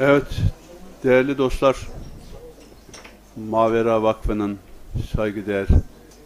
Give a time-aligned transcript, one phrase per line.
[0.00, 0.26] Evet,
[1.04, 1.76] değerli dostlar,
[3.36, 4.58] Mavera Vakfı'nın
[5.16, 5.66] saygıdeğer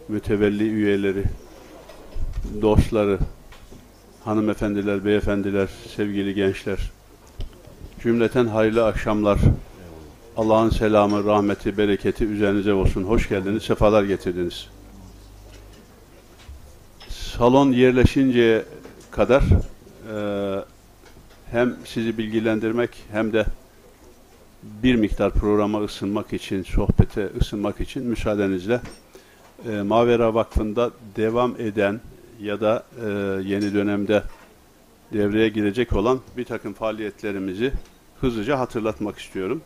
[0.07, 1.23] mütevelli üyeleri,
[2.61, 3.19] dostları,
[4.25, 6.91] hanımefendiler, beyefendiler, sevgili gençler,
[8.03, 9.39] cümleten hayırlı akşamlar.
[10.37, 13.03] Allah'ın selamı, rahmeti, bereketi üzerinize olsun.
[13.03, 14.67] Hoş geldiniz, sefalar getirdiniz.
[17.09, 18.65] Salon yerleşinceye
[19.11, 19.43] kadar
[20.13, 20.65] e,
[21.51, 23.45] hem sizi bilgilendirmek hem de
[24.63, 28.81] bir miktar programa ısınmak için, sohbete ısınmak için müsaadenizle
[29.69, 32.01] e, Mavera Vakfı'nda devam eden
[32.41, 33.09] ya da e,
[33.43, 34.23] yeni dönemde
[35.13, 37.73] devreye girecek olan bir takım faaliyetlerimizi
[38.21, 39.61] hızlıca hatırlatmak istiyorum.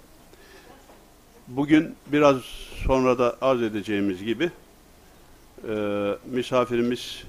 [1.47, 2.37] Bugün biraz
[2.87, 4.51] sonra da arz edeceğimiz gibi
[5.69, 7.23] e, misafirimiz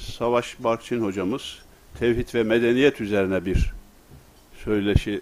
[0.00, 1.58] Savaş Barkçın hocamız
[1.98, 3.72] tevhid ve medeniyet üzerine bir
[4.64, 5.20] söyleşi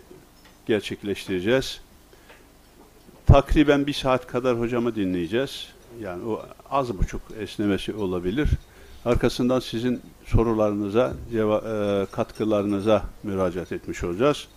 [0.66, 1.80] gerçekleştireceğiz.
[3.26, 5.68] Takriben bir saat kadar hocamı dinleyeceğiz.
[6.00, 8.48] Yani o az buçuk esnemesi olabilir.
[9.04, 14.48] Arkasından sizin sorularınıza, e, katkılarınıza müracaat etmiş olacağız.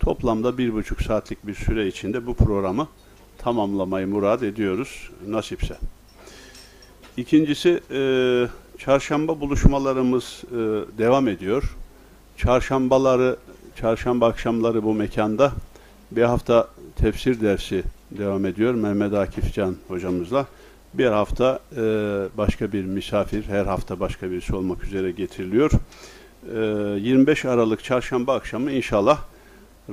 [0.00, 2.88] Toplamda bir buçuk saatlik bir süre içinde bu programı
[3.38, 5.76] tamamlamayı murad ediyoruz nasipse.
[7.16, 8.00] İkincisi, e,
[8.78, 10.56] çarşamba buluşmalarımız e,
[10.98, 11.76] devam ediyor.
[12.36, 13.36] Çarşambaları
[13.76, 15.52] çarşamba akşamları bu mekanda
[16.10, 20.46] bir hafta tefsir dersi devam ediyor Mehmet Akif Can hocamızla.
[20.94, 21.80] Bir hafta e,
[22.38, 25.70] başka bir misafir, her hafta başka birisi olmak üzere getiriliyor.
[26.54, 26.58] E,
[27.00, 29.18] 25 Aralık çarşamba akşamı inşallah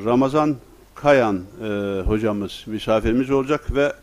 [0.05, 0.55] Ramazan
[0.95, 3.93] Kayan e, hocamız misafirimiz olacak ve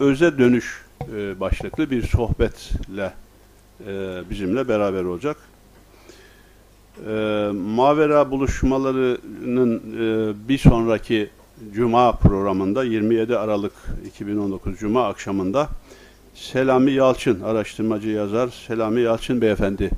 [0.00, 0.84] öze dönüş
[1.16, 3.12] e, başlıklı bir sohbetle
[3.86, 5.36] e, bizimle beraber olacak
[7.06, 11.30] e, Mavera buluşmalarının e, bir sonraki
[11.74, 13.72] Cuma programında 27 Aralık
[14.06, 15.68] 2019 Cuma akşamında
[16.34, 19.90] Selami Yalçın, araştırmacı yazar Selami Yalçın beyefendi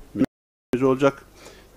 [0.82, 1.24] olacak.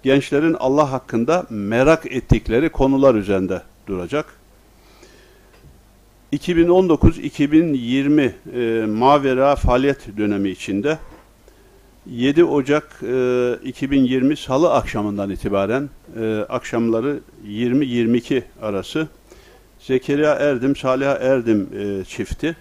[0.03, 4.25] Gençlerin Allah hakkında merak ettikleri konular üzerinde duracak.
[6.33, 10.97] 2019-2020 e, Mavera faaliyet dönemi içinde
[12.09, 19.07] 7 Ocak e, 2020 Salı akşamından itibaren e, akşamları 20-22 arası
[19.87, 22.55] Zekeriya Erdim, Salih Erdim e, çifti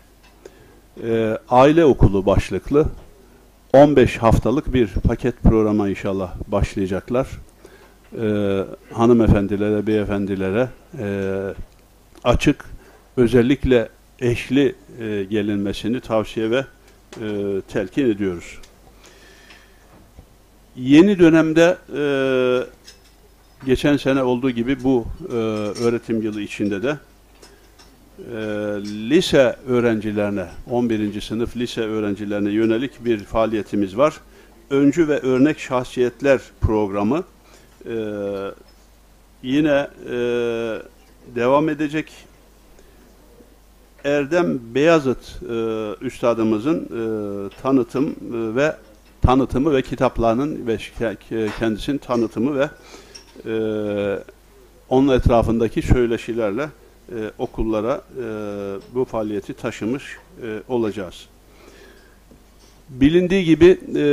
[1.04, 2.86] e, aile okulu başlıklı
[3.72, 7.28] 15 haftalık bir paket programa inşallah başlayacaklar.
[8.20, 8.58] E,
[8.92, 10.68] hanımefendilere, beyefendilere
[10.98, 11.38] e,
[12.24, 12.64] açık,
[13.16, 13.88] özellikle
[14.20, 16.64] eşli e, gelinmesini tavsiye ve
[17.20, 18.58] e, telkin ediyoruz.
[20.76, 22.02] Yeni dönemde e,
[23.66, 25.34] geçen sene olduğu gibi bu e,
[25.84, 26.98] öğretim yılı içinde de
[28.32, 28.36] e,
[29.10, 31.20] lise öğrencilerine, 11.
[31.20, 34.14] sınıf lise öğrencilerine yönelik bir faaliyetimiz var.
[34.70, 37.24] Öncü ve örnek şahsiyetler programı
[37.86, 37.94] e,
[39.42, 40.16] yine e,
[41.34, 42.12] devam edecek.
[44.04, 45.54] Erdem Beyazıt e,
[46.00, 47.02] üstadımızın e,
[47.62, 48.76] tanıtım e, ve
[49.22, 50.78] tanıtımı ve kitaplarının ve
[51.58, 52.68] kendisinin tanıtımı ve
[53.46, 53.54] e,
[54.88, 56.68] onun etrafındaki söyleşilerle
[57.12, 58.24] e, okullara e,
[58.94, 61.26] bu faaliyeti taşımış e, olacağız.
[62.88, 64.04] Bilindiği gibi e,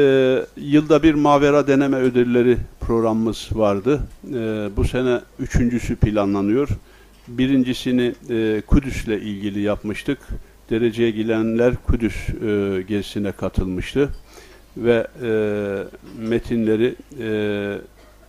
[0.58, 4.00] yılda bir Mavera deneme ödülleri programımız vardı.
[4.28, 6.70] E, bu sene üçüncüsü planlanıyor.
[7.28, 10.20] Birincisini e, Kudüs'le ilgili yapmıştık.
[10.70, 14.10] Dereceye girenler Kudüs e, gezisine katılmıştı
[14.78, 15.30] ve e,
[16.20, 17.78] metinleri e,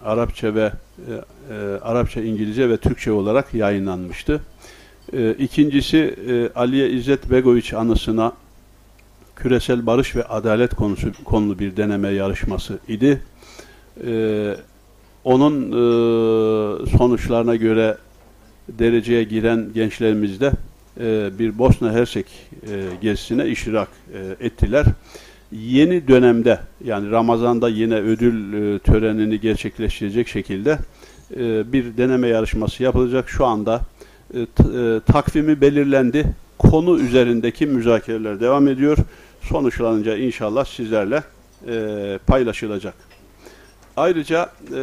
[0.05, 0.73] Arapça ve
[1.09, 4.41] e, e, Arapça, İngilizce ve Türkçe olarak yayınlanmıştı.
[5.13, 8.33] E, ikincisi e, Aliye İzzet Begoviç anısına
[9.37, 13.23] küresel barış ve adalet konusu konulu bir deneme yarışması idi.
[14.07, 14.55] E,
[15.25, 17.97] onun e, sonuçlarına göre
[18.69, 20.53] dereceye giren gençlerimiz de
[21.01, 24.87] e, bir Bosna Hersek e, gezisine iştirak e, ettiler
[25.53, 30.79] yeni dönemde yani Ramazan'da yine ödül e, törenini gerçekleştirecek şekilde
[31.37, 33.29] e, bir deneme yarışması yapılacak.
[33.29, 33.81] Şu anda
[34.35, 36.27] e, e, takvimi belirlendi.
[36.59, 38.97] Konu üzerindeki müzakereler devam ediyor.
[39.43, 41.23] Sonuçlanınca inşallah sizlerle
[41.69, 42.95] e, paylaşılacak.
[43.97, 44.81] Ayrıca e,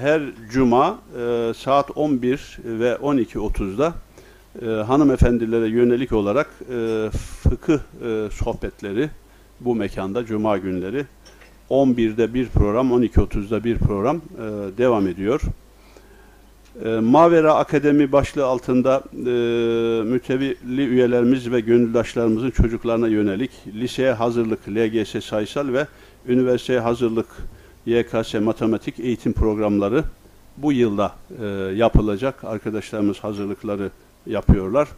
[0.00, 3.94] her cuma e, saat 11 ve 12.30'da
[4.62, 7.10] e, hanımefendilere yönelik olarak e,
[7.42, 9.10] fıkıh e, sohbetleri,
[9.60, 11.06] bu mekanda Cuma günleri
[11.70, 14.18] 11'de bir program, 12.30'da bir program e,
[14.78, 15.40] devam ediyor.
[16.84, 19.30] E, Mavera Akademi başlığı altında e,
[20.02, 25.86] mütevelli üyelerimiz ve gönüldaşlarımızın çocuklarına yönelik liseye hazırlık, LGS sayısal ve
[26.28, 27.26] üniversiteye hazırlık,
[27.86, 30.04] YKS matematik eğitim programları
[30.56, 32.44] bu yılda e, yapılacak.
[32.44, 33.90] Arkadaşlarımız hazırlıkları
[34.26, 34.88] yapıyorlar.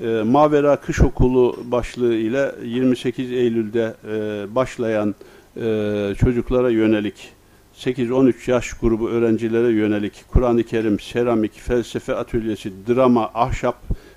[0.00, 5.14] E, Mavera Kış Okulu başlığı ile 28 Eylül'de e, başlayan
[5.56, 7.35] e, çocuklara yönelik
[7.78, 13.76] 8-13 yaş grubu öğrencilere yönelik Kur'an-ı Kerim, seramik, felsefe atölyesi, drama, ahşap,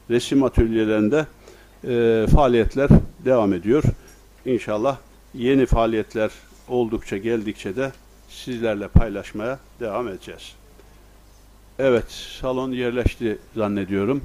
[0.10, 1.26] resim atölyelerinde
[1.88, 2.90] e, faaliyetler
[3.26, 3.84] devam ediyor.
[4.46, 4.98] İnşallah
[5.34, 6.32] yeni faaliyetler
[6.68, 7.92] oldukça geldikçe de
[8.30, 10.56] sizlerle paylaşmaya devam edeceğiz.
[11.80, 12.12] Evet,
[12.42, 14.22] salon yerleşti zannediyorum.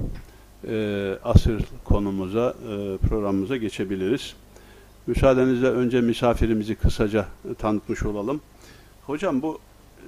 [0.67, 4.35] E, asır konumuza, e, programımıza geçebiliriz.
[5.07, 7.25] Müsaadenizle önce misafirimizi kısaca
[7.57, 8.41] tanıtmış olalım.
[9.07, 9.59] Hocam bu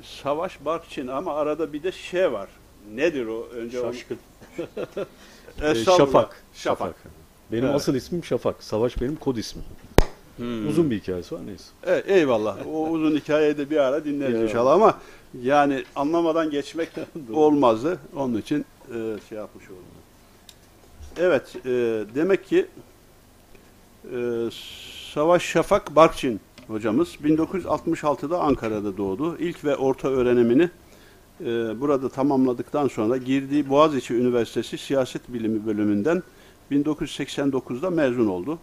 [0.04, 2.50] Savaş Barkçin ama arada bir de şey var.
[2.96, 3.48] Nedir o?
[3.54, 4.18] Önce Şaşkın.
[5.64, 5.76] Onu...
[5.76, 6.44] Şafak.
[6.54, 6.96] Şafak.
[7.52, 7.76] Benim Evet.
[7.76, 8.64] asıl ismim Şafak.
[8.64, 9.66] Savaş benim kod ismim.
[10.38, 10.68] Hmm.
[10.68, 11.64] Uzun bir hikayesi var neyse.
[11.84, 12.58] E, eyvallah.
[12.68, 14.44] O uzun hikayeyi de bir ara dinleriz Ya.
[14.44, 14.98] inşallah ama
[15.42, 16.90] yani anlamadan geçmek
[17.34, 18.00] olmazdı.
[18.16, 18.96] Onun için e,
[19.30, 19.84] şey yapmış oldum.
[21.18, 21.70] Evet, e,
[22.16, 22.66] demek ki
[24.14, 24.18] e,
[25.14, 29.38] Savaş Şafak Barkçin hocamız 1966'da Ankara'da doğdu.
[29.40, 30.70] İlk ve orta öğrenimini
[31.42, 31.46] e,
[31.82, 36.24] burada tamamladıktan sonra girdiği Boğaziçi Üniversitesi Siyaset Bilimi bölümünden
[36.72, 38.60] 1989'da mezun oldu.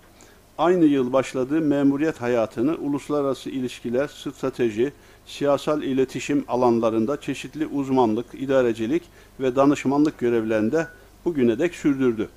[0.59, 4.93] Aynı yıl başladığı memuriyet hayatını uluslararası ilişkiler, strateji,
[5.27, 9.03] siyasal iletişim alanlarında çeşitli uzmanlık, idarecilik
[9.41, 10.87] ve danışmanlık görevlerinde
[11.25, 12.29] bugüne dek sürdürdü.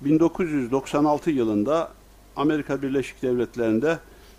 [0.00, 1.92] 1996 yılında
[2.36, 3.98] Amerika Birleşik Devletleri'nde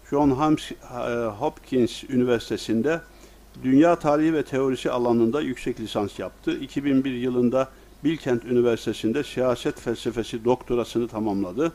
[0.09, 3.01] John e, Hopkins Üniversitesi'nde
[3.63, 6.57] Dünya Tarihi ve Teorisi alanında yüksek lisans yaptı.
[6.57, 7.69] 2001 yılında
[8.03, 11.73] Bilkent Üniversitesi'nde siyaset felsefesi doktorasını tamamladı.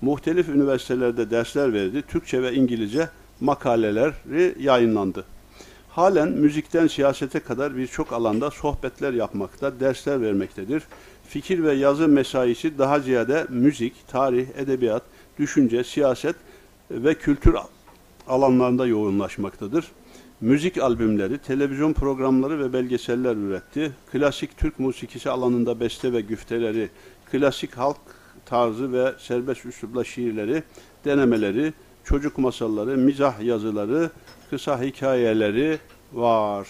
[0.00, 2.02] Muhtelif üniversitelerde dersler verdi.
[2.02, 3.08] Türkçe ve İngilizce
[3.40, 5.24] makaleleri yayınlandı.
[5.90, 10.82] Halen müzikten siyasete kadar birçok alanda sohbetler yapmakta, dersler vermektedir.
[11.28, 15.02] Fikir ve yazı mesaisi daha ziyade müzik, tarih, edebiyat,
[15.38, 16.36] düşünce, siyaset
[16.92, 17.56] ve kültür
[18.28, 19.92] alanlarında yoğunlaşmaktadır.
[20.40, 23.92] Müzik albümleri, televizyon programları ve belgeseller üretti.
[24.12, 26.88] Klasik Türk musikisi alanında beste ve güfteleri,
[27.32, 27.96] klasik halk
[28.46, 30.62] tarzı ve serbest üslupla şiirleri,
[31.04, 31.72] denemeleri,
[32.04, 34.10] çocuk masalları, mizah yazıları,
[34.50, 35.78] kısa hikayeleri
[36.12, 36.68] var.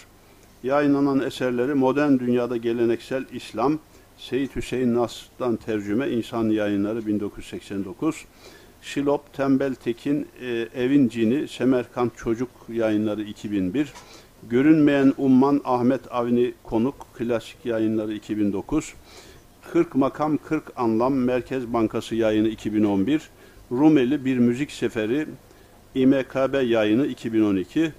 [0.63, 3.79] Yayınlanan eserleri Modern Dünyada Geleneksel İslam,
[4.17, 8.25] Seyit Hüseyin Nasr'dan tercüme İnsan Yayınları 1989,
[8.83, 13.93] Şilop, Tembel Tekin, e, Evin Cini, Semerkant Çocuk Yayınları 2001,
[14.49, 18.93] Görünmeyen Umman Ahmet Avni Konuk, Klasik Yayınları 2009,
[19.71, 23.29] 40 Makam 40 Anlam Merkez Bankası Yayını 2011,
[23.71, 25.27] Rumeli Bir Müzik Seferi,
[25.95, 27.93] İMKB Yayını 2012,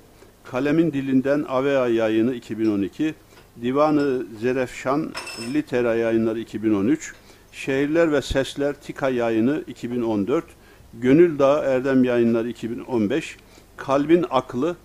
[0.45, 3.15] Kalemin Dilinden Avea Yayını 2012,
[3.63, 5.13] Divanı Zerefşan
[5.55, 7.15] Litera Yayınları 2013,
[7.53, 10.45] Şehirler ve Sesler Tika Yayını 2014,
[11.01, 13.37] Gönül Dağı Erdem Yayınları 2015,
[13.77, 14.77] Kalbin Aklı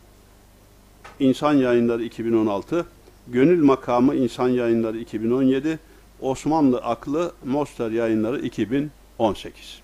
[1.20, 2.86] İnsan Yayınları 2016,
[3.28, 5.80] Gönül Makamı İnsan Yayınları 2017,
[6.22, 9.82] Osmanlı Aklı Mostar Yayınları 2018.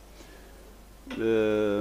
[1.11, 1.21] Ee,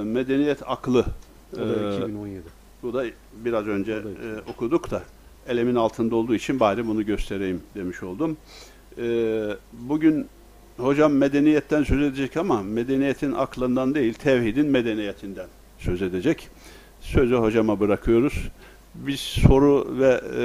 [0.03, 1.05] Medeniyet Aklı
[1.53, 2.41] O da ee, 2017.
[2.83, 3.05] bu da
[3.45, 5.03] biraz önce da e, okuduk da
[5.47, 8.37] elimin altında olduğu için bari bunu göstereyim demiş oldum.
[8.97, 10.27] Ee, bugün
[10.77, 15.47] hocam medeniyetten söz edecek ama medeniyetin aklından değil tevhidin medeniyetinden
[15.79, 16.49] söz edecek.
[17.01, 18.49] Sözü hocama bırakıyoruz.
[18.95, 20.43] Biz soru ve e,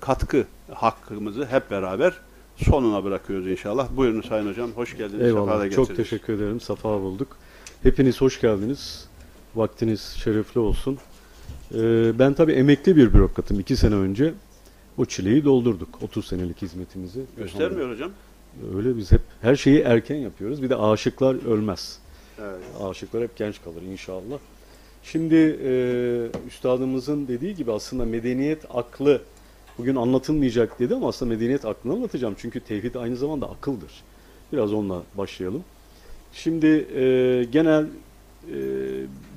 [0.00, 2.12] katkı hakkımızı hep beraber
[2.56, 3.88] sonuna bırakıyoruz inşallah.
[3.96, 4.70] Buyurun Sayın Hocam.
[4.70, 5.26] Hoş geldiniz.
[5.26, 5.70] Eyvallah.
[5.70, 6.60] Çok teşekkür ederim.
[6.60, 7.36] Safa bulduk.
[7.82, 9.08] Hepiniz hoş geldiniz.
[9.54, 10.98] Vaktiniz şerefli olsun.
[11.74, 13.60] Ee, ben tabii emekli bir bürokratım.
[13.60, 14.34] İki sene önce
[14.98, 15.88] o çileyi doldurduk.
[16.02, 17.20] 30 senelik hizmetimizi.
[17.36, 18.10] Göstermiyor hocam.
[18.76, 20.62] Öyle biz hep her şeyi erken yapıyoruz.
[20.62, 21.98] Bir de aşıklar ölmez.
[22.40, 22.60] Evet.
[22.82, 24.38] Aşıklar hep genç kalır inşallah.
[25.02, 29.22] Şimdi e, üstadımızın dediği gibi aslında medeniyet aklı
[29.78, 32.34] bugün anlatılmayacak dedi ama aslında medeniyet aklını anlatacağım.
[32.38, 33.90] Çünkü tevhid aynı zamanda akıldır.
[34.52, 35.64] Biraz onunla başlayalım.
[36.32, 37.86] Şimdi e, genel
[38.48, 38.58] e,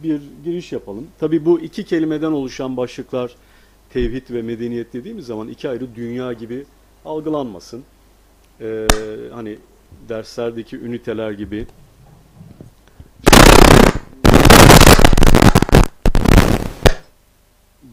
[0.04, 1.08] bir giriş yapalım.
[1.20, 3.36] Tabii bu iki kelimeden oluşan başlıklar
[3.90, 6.66] tevhid ve medeniyet dediğimiz zaman iki ayrı dünya gibi
[7.06, 7.84] algılanmasın.
[8.62, 8.88] E,
[9.34, 9.58] hani
[10.10, 11.68] derslerdeki üniteler gibi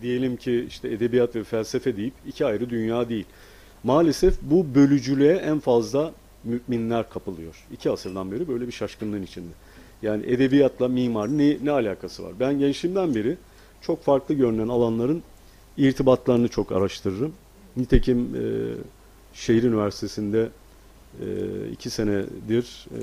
[0.03, 3.25] diyelim ki işte edebiyat ve felsefe deyip iki ayrı dünya değil.
[3.85, 6.13] Maalesef bu bölücülüğe en fazla
[6.45, 7.67] müminler kapılıyor.
[7.73, 9.53] İki asırdan beri böyle bir şaşkınlığın içinde.
[10.03, 12.33] Yani edebiyatla mimar ne, ne alakası var?
[12.41, 13.37] Ben gençliğimden beri
[13.81, 15.23] çok farklı görünen alanların
[15.77, 17.33] irtibatlarını çok araştırırım.
[17.77, 18.43] Nitekim e,
[19.35, 20.49] şehir üniversitesinde
[21.21, 21.27] e,
[21.73, 23.01] iki senedir e,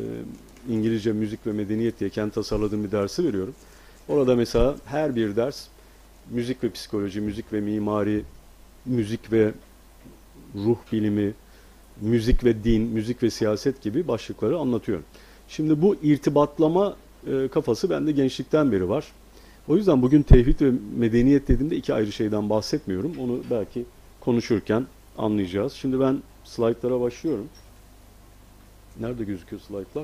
[0.74, 3.54] İngilizce müzik ve medeniyet diye kendi tasarladığım bir dersi veriyorum.
[4.08, 5.68] Orada mesela her bir ders
[6.30, 8.24] müzik ve psikoloji, müzik ve mimari,
[8.86, 9.52] müzik ve
[10.56, 11.34] ruh bilimi,
[12.02, 15.06] müzik ve din, müzik ve siyaset gibi başlıkları anlatıyorum.
[15.48, 16.96] Şimdi bu irtibatlama
[17.28, 19.06] e, kafası bende gençlikten beri var.
[19.68, 23.12] O yüzden bugün tevhid ve medeniyet dediğimde iki ayrı şeyden bahsetmiyorum.
[23.20, 23.86] Onu belki
[24.20, 24.86] konuşurken
[25.20, 25.74] anlayacağız.
[25.74, 27.50] Şimdi ben slaytlara başlıyorum.
[29.00, 30.04] Nerede gözüküyor slaytlar?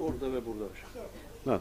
[0.00, 1.06] Orada ve burada hocam.
[1.44, 1.60] Ha,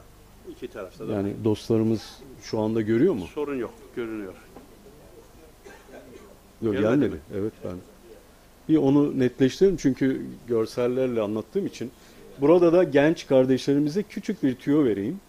[0.51, 1.13] İki tarafta da.
[1.13, 3.25] yani dostlarımız şu anda görüyor mu?
[3.35, 4.33] Sorun yok, görünüyor.
[6.61, 7.09] Yok Gelmedi gelmedi.
[7.15, 7.19] mi?
[7.35, 7.75] Evet ben.
[8.69, 11.91] Bir onu netleştirelim çünkü görsellerle anlattığım için.
[12.41, 15.19] Burada da genç kardeşlerimize küçük bir tüyo vereyim.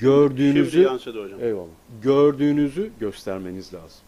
[0.00, 1.40] Gördüğünüzü Şimdi yansıdı hocam.
[1.42, 1.66] eyvallah.
[2.02, 4.00] Gördüğünüzü göstermeniz lazım.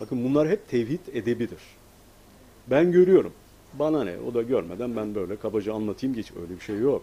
[0.00, 1.58] Bakın bunlar hep tevhid edebidir.
[2.66, 3.32] Ben görüyorum.
[3.74, 4.18] Bana ne?
[4.30, 6.32] O da görmeden ben böyle kabaca anlatayım geç.
[6.42, 7.02] Öyle bir şey yok.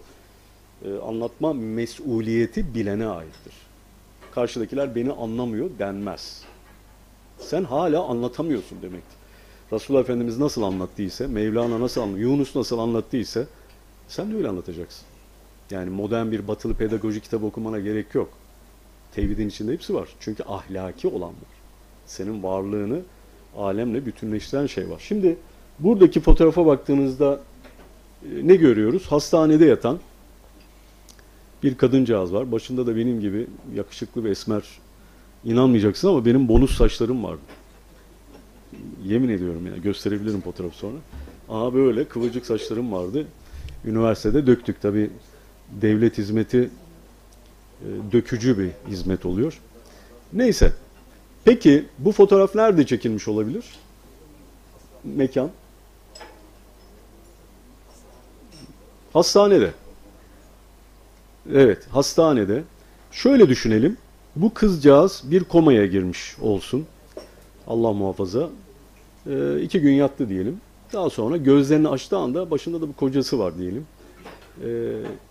[0.86, 3.54] Ee, anlatma mesuliyeti bilene aittir.
[4.32, 6.44] Karşıdakiler beni anlamıyor denmez.
[7.39, 9.18] Sen hala anlatamıyorsun demektir.
[9.72, 13.46] Resulullah Efendimiz nasıl anlattıysa, Mevlana nasıl anlattıysa, Yunus nasıl anlattıysa
[14.08, 15.06] sen de öyle anlatacaksın.
[15.72, 18.30] Yani modern bir batılı pedagoji kitabı okumana gerek yok.
[19.12, 20.10] Tevhidin içinde hepsi var.
[20.20, 21.57] Çünkü ahlaki olan var.
[22.08, 23.00] Senin varlığını
[23.58, 25.04] alemle bütünleştiren şey var.
[25.08, 25.38] Şimdi
[25.80, 27.40] buradaki fotoğrafa baktığınızda
[28.24, 29.06] e, ne görüyoruz?
[29.08, 30.00] Hastanede yatan
[31.64, 32.52] bir kadıncağız var.
[32.52, 34.64] Başında da benim gibi yakışıklı ve esmer
[35.46, 37.42] İnanmayacaksın ama benim bonus saçlarım vardı.
[39.06, 40.98] Yemin ediyorum ya gösterebilirim fotoğrafı sonra.
[41.50, 43.26] Aha böyle kıvırcık saçlarım vardı.
[43.86, 45.10] Üniversitede döktük tabi
[45.82, 46.70] devlet hizmeti
[47.82, 49.62] e, dökücü bir hizmet oluyor.
[50.34, 50.74] Neyse.
[51.48, 53.66] Peki bu fotoğraf nerede çekilmiş olabilir?
[55.04, 55.50] Mekan.
[59.13, 59.74] Hastanede.
[61.54, 62.63] Evet, hastanede.
[63.12, 63.98] Şöyle düşünelim.
[64.36, 66.86] Bu kızcağız bir komaya girmiş olsun.
[67.68, 68.50] Allah muhafaza.
[69.30, 70.62] Ee, iki gün yattı diyelim.
[70.94, 73.86] Daha sonra gözlerini açtığı anda başında da bir kocası var diyelim.
[74.63, 74.68] Ee,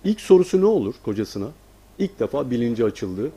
[0.04, 1.48] ilk sorusu ne olur kocasına?
[1.98, 3.30] İlk defa bilinci açıldı.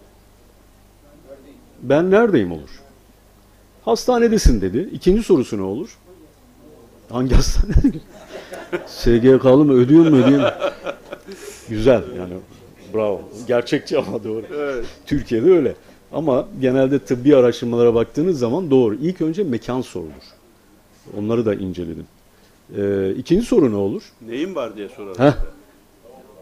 [1.83, 2.69] Ben neredeyim olur.
[3.85, 4.89] Hastanedesin dedi.
[4.93, 5.97] İkinci sorusu ne olur?
[7.09, 7.73] Hangi hastane?
[8.87, 9.73] SGK'lı mı?
[9.73, 10.17] Ödüyor mu?
[10.17, 10.43] Mu?
[11.69, 12.33] Güzel yani
[12.93, 13.21] bravo.
[13.47, 14.43] Gerçekçi ama doğru.
[14.55, 14.85] Evet.
[15.05, 15.75] Türkiye'de öyle.
[16.11, 18.95] Ama genelde tıbbi araştırmalara baktığınız zaman doğru.
[18.95, 20.23] İlk önce mekan sorulur.
[21.17, 22.05] Onları da inceledim.
[22.77, 24.03] Ee, ikinci soru ne olur?
[24.27, 25.19] Neyin var diye sorar.
[25.19, 25.37] Heh.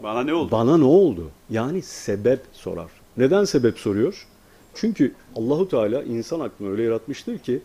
[0.02, 0.50] Bana ne oldu?
[0.50, 1.30] Bana ne oldu?
[1.50, 2.90] Yani sebep sorar.
[3.16, 4.26] Neden sebep soruyor?
[4.74, 7.60] Çünkü Allahu Teala insan aklını öyle yaratmıştır ki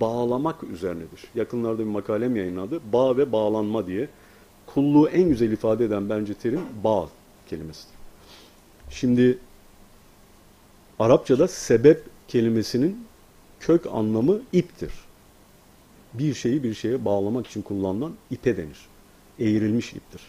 [0.00, 1.24] bağlamak üzerinedir.
[1.34, 2.80] Yakınlarda bir makalem yayınladı.
[2.92, 4.08] Bağ ve bağlanma diye.
[4.66, 7.08] Kulluğu en güzel ifade eden bence terim bağ
[7.48, 7.96] kelimesidir.
[8.90, 9.38] Şimdi
[10.98, 13.06] Arapçada sebep kelimesinin
[13.60, 14.92] kök anlamı iptir.
[16.14, 18.86] Bir şeyi bir şeye bağlamak için kullanılan ipe denir.
[19.40, 20.20] Eğrilmiş iptir.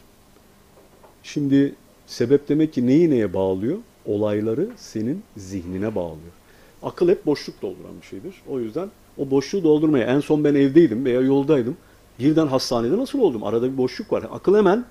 [1.23, 1.75] Şimdi
[2.07, 3.77] sebep demek ki neyi neye bağlıyor?
[4.07, 6.31] Olayları senin zihnine bağlıyor.
[6.83, 8.35] Akıl hep boşluk dolduran bir şeydir.
[8.49, 11.77] O yüzden o boşluğu doldurmaya en son ben evdeydim veya yoldaydım.
[12.19, 13.43] Birden hastanede nasıl oldum?
[13.43, 14.23] Arada bir boşluk var.
[14.31, 14.85] Akıl hemen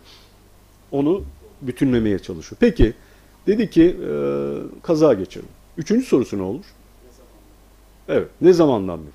[0.92, 1.22] onu
[1.62, 2.56] bütünlemeye çalışıyor.
[2.60, 2.94] Peki
[3.46, 4.12] dedi ki e,
[4.82, 5.48] kaza geçirdim.
[5.78, 6.64] Üçüncü sorusu ne olur?
[8.08, 8.28] Evet.
[8.40, 9.10] Ne zamandan beri?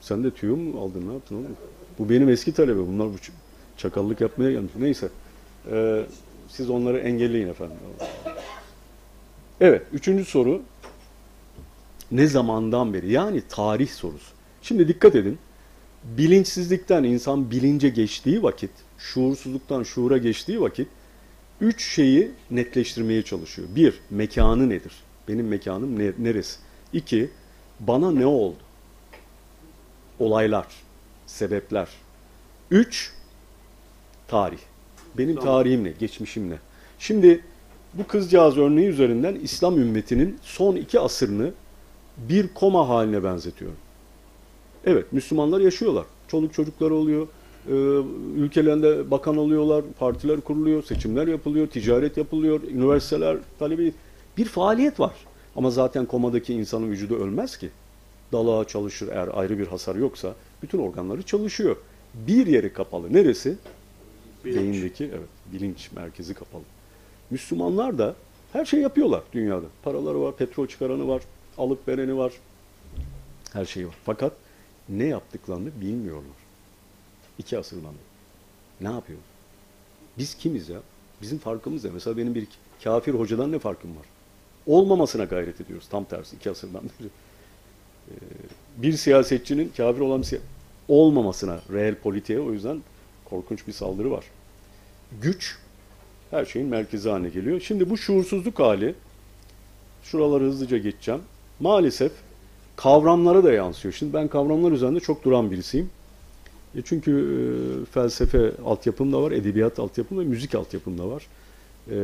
[0.00, 1.08] Sen de tüyo mu aldın?
[1.08, 1.56] Ne yaptın oğlum?
[1.98, 2.80] Bu benim eski talebe.
[2.86, 3.14] Bunlar bu
[3.76, 4.72] çakallık yapmaya gelmiş.
[4.78, 5.08] Neyse.
[5.70, 6.02] Ee,
[6.48, 7.76] siz onları engelleyin efendim.
[9.62, 9.82] Evet.
[9.92, 10.62] Üçüncü soru.
[12.10, 13.12] Ne zamandan beri?
[13.12, 14.32] Yani tarih sorusu.
[14.62, 15.38] Şimdi dikkat edin.
[16.04, 20.88] Bilinçsizlikten insan bilince geçtiği vakit, şuursuzluktan şuura geçtiği vakit
[21.60, 23.68] üç şeyi netleştirmeye çalışıyor.
[23.76, 24.92] Bir, mekanı nedir?
[25.28, 26.58] Benim mekanım ne- neresi?
[26.92, 27.30] İki,
[27.80, 28.56] bana ne oldu?
[30.18, 30.66] Olaylar,
[31.26, 31.88] sebepler.
[32.70, 33.12] Üç,
[34.28, 34.58] tarih.
[35.18, 35.90] Benim tarihim ne?
[35.90, 36.56] Geçmişim ne?
[36.98, 37.44] Şimdi
[37.94, 41.50] bu kızcağız örneği üzerinden İslam ümmetinin son iki asırını
[42.16, 43.76] bir koma haline benzetiyorum.
[44.84, 46.04] Evet, Müslümanlar yaşıyorlar.
[46.28, 47.28] Çoluk çocukları oluyor.
[47.68, 47.72] Ee,
[48.36, 53.94] ülkelerinde bakan oluyorlar, partiler kuruluyor, seçimler yapılıyor, ticaret yapılıyor, üniversiteler talebi
[54.36, 55.14] bir faaliyet var.
[55.56, 57.70] Ama zaten komadaki insanın vücudu ölmez ki.
[58.32, 60.34] Dalağı çalışır eğer ayrı bir hasar yoksa.
[60.62, 61.76] Bütün organları çalışıyor.
[62.14, 63.12] Bir yeri kapalı.
[63.12, 63.56] Neresi?
[64.44, 64.56] Bilinç.
[64.56, 66.62] Beyindeki evet bilinç merkezi kapalı.
[67.32, 68.14] Müslümanlar da
[68.52, 69.66] her şey yapıyorlar dünyada.
[69.82, 71.22] Paraları var, petrol çıkaranı var,
[71.58, 72.32] alıp vereni var.
[73.52, 73.94] Her şey var.
[74.04, 74.32] Fakat
[74.88, 76.36] ne yaptıklarını bilmiyorlar.
[77.38, 78.88] İki asırdan beri.
[78.88, 79.18] Ne yapıyor?
[80.18, 80.78] Biz kimiz ya?
[81.22, 81.90] Bizim farkımız ne?
[81.90, 82.46] Mesela benim bir
[82.84, 84.06] kafir hocadan ne farkım var?
[84.66, 85.86] Olmamasına gayret ediyoruz.
[85.90, 87.08] Tam tersi iki asırdan beri.
[88.08, 88.14] Ee,
[88.76, 90.40] bir siyasetçinin kafir olan siya-
[90.88, 92.82] olmamasına, reel politiğe o yüzden
[93.24, 94.24] korkunç bir saldırı var.
[95.22, 95.58] Güç
[96.32, 97.60] her şeyin merkezi haline geliyor.
[97.60, 98.94] Şimdi bu şuursuzluk hali,
[100.02, 101.20] şuraları hızlıca geçeceğim.
[101.60, 102.12] Maalesef
[102.76, 103.94] kavramlara da yansıyor.
[103.94, 105.90] Şimdi ben kavramlar üzerinde çok duran birisiyim.
[106.76, 107.38] E çünkü e,
[107.84, 111.26] felsefe altyapım da var, edebiyat altyapım ve müzik altyapım da var.
[111.90, 111.96] E,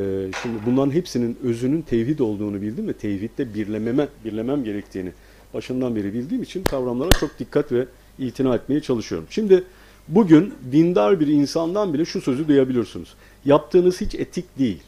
[0.43, 5.13] şimdi bunların hepsinin özünün tevhid olduğunu bildim ve tevhidde birlememe, birlemem gerektiğini
[5.55, 7.87] başından beri bildiğim için kavramlara çok dikkat ve
[8.19, 9.27] itina etmeye çalışıyorum.
[9.31, 9.65] Şimdi
[10.09, 13.15] bugün dindar bir insandan bile şu sözü duyabiliyorsunuz.
[13.45, 14.83] Yaptığınız hiç etik değil.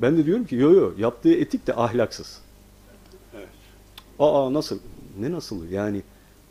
[0.00, 2.40] Ben de diyorum ki yo yo yaptığı etik de ahlaksız.
[3.34, 3.48] Evet.
[4.18, 4.78] Aa nasıl?
[5.18, 5.70] Ne nasıl?
[5.70, 6.02] Yani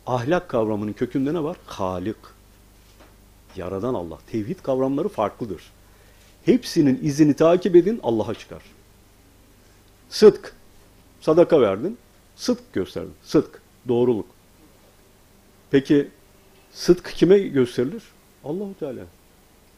[0.06, 1.56] ahlak kavramının kökünde ne var?
[1.66, 2.16] Halik.
[3.56, 4.18] Yaradan Allah.
[4.30, 5.62] Tevhid kavramları farklıdır.
[6.44, 8.62] Hepsinin izini takip edin Allah'a çıkar.
[10.10, 10.54] Sıdk.
[11.20, 11.98] Sadaka verdin.
[12.36, 13.14] Sıdk gösterdin.
[13.22, 13.62] Sıdk.
[13.88, 14.26] Doğruluk.
[15.70, 16.08] Peki
[16.72, 18.02] sıdk kime gösterilir?
[18.44, 19.00] Allahu Teala.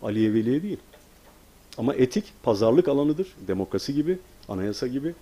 [0.02, 0.78] Aliye Veli'ye değil.
[1.78, 3.28] Ama etik pazarlık alanıdır.
[3.48, 5.14] Demokrasi gibi, anayasa gibi.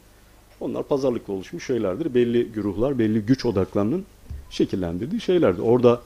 [0.60, 2.14] Onlar pazarlıkla oluşmuş şeylerdir.
[2.14, 4.04] Belli güruhlar, belli güç odaklarının
[4.50, 5.62] şekillendirdiği şeylerdir.
[5.62, 6.00] Orada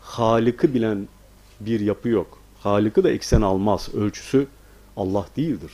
[0.00, 1.08] Halık'ı bilen
[1.60, 2.38] bir yapı yok.
[2.60, 3.94] Halık'ı da eksen almaz.
[3.94, 4.46] Ölçüsü
[4.96, 5.72] Allah değildir.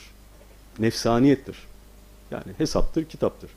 [0.79, 1.57] Nefsaniyettir.
[2.31, 3.51] Yani hesaptır, kitaptır.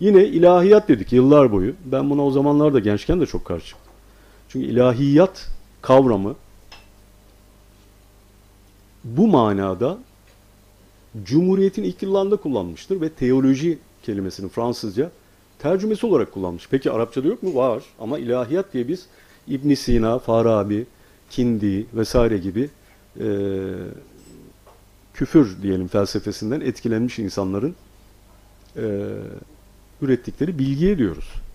[0.00, 1.72] Yine ilahiyat dedik yıllar boyu.
[1.84, 3.85] Ben buna o zamanlarda gençken de çok karşı çıktım.
[4.56, 5.48] Çünkü ilahiyat
[5.82, 6.34] kavramı
[9.04, 9.98] bu manada
[11.24, 15.10] Cumhuriyet'in ilk yıllarında kullanmıştır ve teoloji kelimesini Fransızca
[15.58, 16.68] tercümesi olarak kullanmış.
[16.70, 17.54] Peki Arapçada yok mu?
[17.54, 17.82] Var.
[18.00, 19.06] Ama ilahiyat diye biz
[19.48, 20.86] İbn Sina, Farabi,
[21.30, 22.70] Kindi vesaire gibi
[23.20, 23.28] e,
[25.14, 27.74] küfür diyelim felsefesinden etkilenmiş insanların
[28.76, 28.84] e,
[30.02, 31.45] ürettikleri bilgiye diyoruz.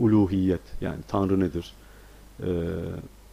[0.00, 1.72] Uluhiyet yani Tanrı nedir?
[2.42, 2.48] E,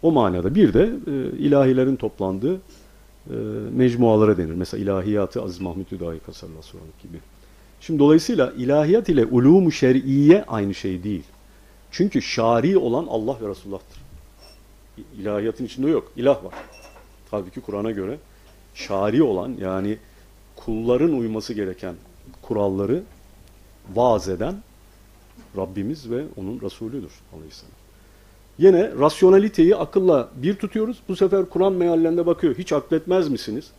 [0.02, 3.36] o manada bir de e, ilahilerin toplandığı e,
[3.72, 4.54] mecmualara denir.
[4.54, 6.62] Mesela ilahiyatı Aziz Mahmud Hüdayi sallallahu
[7.04, 7.18] gibi.
[7.82, 11.24] Şimdi dolayısıyla ilahiyat ile ulûmu şer'iye aynı şey değil.
[11.92, 14.02] Çünkü şari olan Allah ve Resulullah'tır.
[15.22, 16.12] İlahiyatın içinde yok.
[16.16, 16.54] İlah var.
[17.32, 18.18] Tabii ki Kur'an'a göre
[18.74, 19.98] şari olan yani
[20.56, 21.96] kulların uyması gereken
[22.42, 23.04] kuralları
[23.96, 24.56] vaaz eden
[25.58, 27.72] Rabbimiz ve onun Resulüdür aleyhisselam.
[28.58, 30.98] Yine rasyonaliteyi akılla bir tutuyoruz.
[31.08, 32.56] Bu sefer Kur'an meallerinde bakıyor.
[32.58, 33.72] Hiç akletmez misiniz?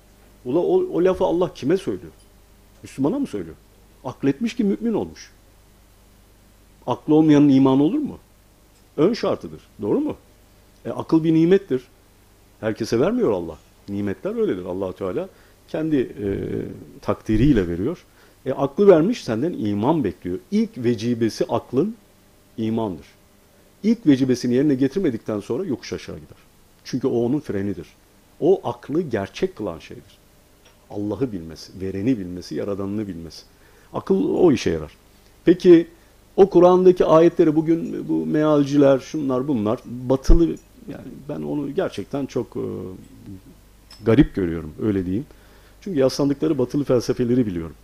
[0.44, 2.12] Ula o, o lafı Allah kime söylüyor?
[2.82, 3.56] Müslümana mı söylüyor?
[4.04, 5.30] Akletmiş ki mümin olmuş.
[6.86, 8.18] Aklı olmayanın imanı olur mu?
[8.96, 9.60] Ön şartıdır.
[9.82, 10.16] Doğru mu?
[10.84, 11.82] E, akıl bir nimettir.
[12.60, 13.58] Herkese vermiyor Allah.
[13.88, 14.64] Nimetler öyledir.
[14.64, 15.28] allah Teala
[15.68, 16.26] kendi e,
[17.00, 18.04] takdiriyle veriyor.
[18.46, 20.38] E, aklı vermiş senden iman bekliyor.
[20.50, 21.96] İlk vecibesi aklın
[22.56, 23.06] imandır.
[23.82, 26.38] İlk vecibesini yerine getirmedikten sonra yokuş aşağı gider.
[26.84, 27.86] Çünkü o onun frenidir.
[28.40, 30.18] O aklı gerçek kılan şeydir.
[30.90, 33.42] Allah'ı bilmesi, vereni bilmesi, yaradanını bilmesi.
[33.92, 34.92] Akıl o işe yarar.
[35.44, 35.86] Peki
[36.36, 40.48] o Kur'an'daki ayetleri bugün bu mealciler, şunlar bunlar batılı
[40.88, 42.64] yani ben onu gerçekten çok e,
[44.04, 45.26] garip görüyorum öyle diyeyim.
[45.80, 47.74] Çünkü yaslandıkları batılı felsefeleri biliyorum.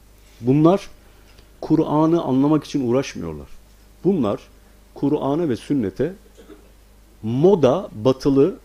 [0.40, 0.90] Bunlar
[1.60, 3.48] Kur'an'ı anlamak için uğraşmıyorlar.
[4.04, 4.40] Bunlar
[4.94, 6.12] Kur'an'a ve sünnete
[7.22, 8.56] moda, batılı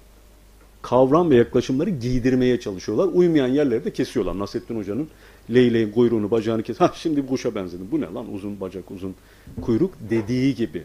[0.81, 3.07] kavram ve yaklaşımları giydirmeye çalışıyorlar.
[3.13, 4.39] Uymayan yerleri de kesiyorlar.
[4.39, 5.07] Nasrettin Hoca'nın
[5.53, 6.79] leyleğin kuyruğunu, bacağını kes.
[6.79, 7.87] Ha şimdi kuşa benzedim.
[7.91, 9.15] Bu ne lan uzun bacak, uzun
[9.61, 10.83] kuyruk dediği gibi.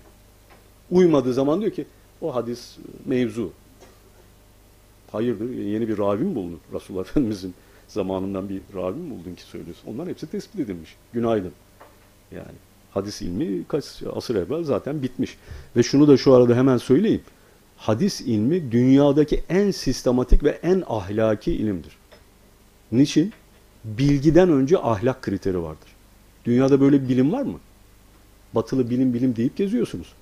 [0.91, 1.87] Uymadığı zaman diyor ki
[2.21, 3.51] o hadis mevzu.
[5.13, 6.61] Hayırdır yeni bir ravi mi buldun?
[6.73, 7.55] Resulullah Efendimizin
[7.89, 9.89] zamanından bir ravi mi buldun ki söylüyorsun?
[9.95, 10.97] Onların hepsi tespit edilmiş.
[11.13, 11.53] Günaydın.
[12.33, 12.55] Yani
[12.91, 15.39] hadis ilmi kaç asır evvel zaten bitmiş.
[15.77, 17.23] Ve şunu da şu arada hemen söyleyeyim.
[17.77, 21.97] Hadis ilmi dünyadaki en sistematik ve en ahlaki ilimdir.
[22.93, 23.33] Niçin?
[23.85, 25.89] Bilgiden önce ahlak kriteri vardır.
[26.45, 27.59] Dünyada böyle bir bilim var mı?
[28.55, 30.13] Batılı bilim bilim deyip geziyorsunuz.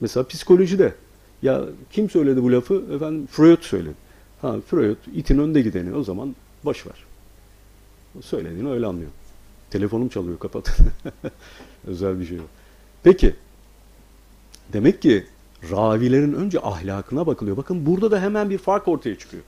[0.00, 0.94] Mesela psikolojide.
[1.42, 2.82] Ya kim söyledi bu lafı?
[2.94, 3.94] Efendim Freud söyledi.
[4.42, 7.04] Ha Freud itin önde gideni o zaman boş ver.
[8.20, 9.10] Söylediğini öyle anlıyor.
[9.70, 10.78] Telefonum çalıyor kapat.
[11.86, 12.48] Özel bir şey yok.
[13.02, 13.34] Peki
[14.72, 15.26] Demek ki
[15.70, 17.56] ravilerin önce ahlakına bakılıyor.
[17.56, 19.42] Bakın burada da hemen bir fark ortaya çıkıyor.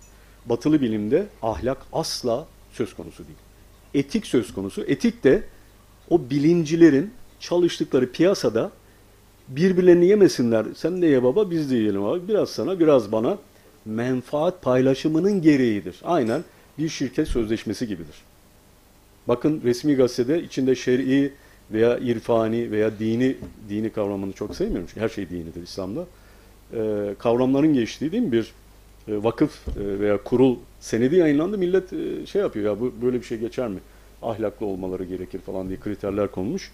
[0.46, 3.38] Batılı bilimde ahlak asla söz konusu değil.
[3.94, 4.82] Etik söz konusu.
[4.82, 5.42] Etik de
[6.10, 8.70] o bilimcilerin çalıştıkları piyasada
[9.48, 10.66] birbirlerini yemesinler.
[10.76, 12.28] Sen de ye baba biz de yiyelim abi.
[12.28, 13.38] Biraz sana biraz bana
[13.84, 16.00] menfaat paylaşımının gereğidir.
[16.04, 16.44] Aynen
[16.78, 18.16] bir şirket sözleşmesi gibidir.
[19.28, 21.32] Bakın resmi gazetede içinde şer'i
[21.72, 23.36] veya irfani veya dini
[23.68, 26.06] dini kavramını çok sevmiyorum çünkü her şey dinidir İslam'da.
[26.74, 28.52] Ee, kavramların geçtiği değil mi bir
[29.08, 31.58] e, vakıf e, veya kurul senedi yayınlandı.
[31.58, 33.78] Millet e, şey yapıyor ya bu böyle bir şey geçer mi?
[34.22, 36.72] Ahlaklı olmaları gerekir falan diye kriterler konmuş.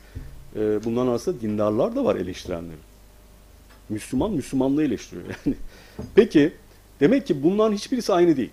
[0.57, 2.91] E, bundan aslında dindarlar da var eleştirenleri.
[3.89, 5.57] Müslüman Müslümanlığı eleştiriyor yani.
[6.15, 6.53] Peki
[7.01, 8.51] demek ki bunların hiçbirisi aynı değil.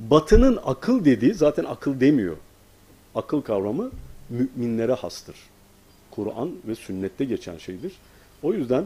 [0.00, 2.36] Batının akıl dediği zaten akıl demiyor.
[3.14, 3.90] Akıl kavramı
[4.30, 5.36] müminlere hastır.
[6.10, 7.92] Kur'an ve sünnette geçen şeydir.
[8.42, 8.84] O yüzden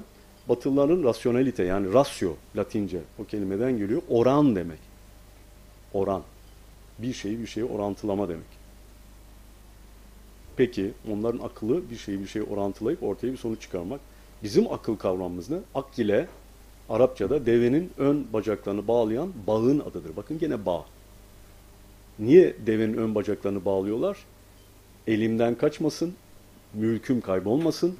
[0.49, 4.03] Batılıların rasyonelite yani rasyo latince o kelimeden geliyor.
[4.09, 4.79] Oran demek.
[5.93, 6.23] Oran.
[6.99, 8.61] Bir şeyi bir şeye orantılama demek.
[10.57, 14.01] Peki onların akıllı bir şeyi bir şeye orantılayıp ortaya bir sonuç çıkarmak.
[14.43, 15.59] Bizim akıl kavramımız ne?
[15.75, 16.29] Ak ile
[16.91, 20.17] Arapçada devenin ön bacaklarını bağlayan bağın adıdır.
[20.17, 20.85] Bakın gene bağ.
[22.19, 24.19] Niye devenin ön bacaklarını bağlıyorlar?
[25.07, 26.15] Elimden kaçmasın,
[26.75, 27.97] mülküm kaybolmasın,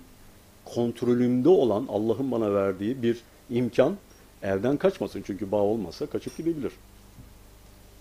[0.65, 3.97] kontrolümde olan Allah'ın bana verdiği bir imkan
[4.43, 5.23] elden kaçmasın.
[5.27, 6.73] Çünkü bağ olmasa kaçıp gidebilir.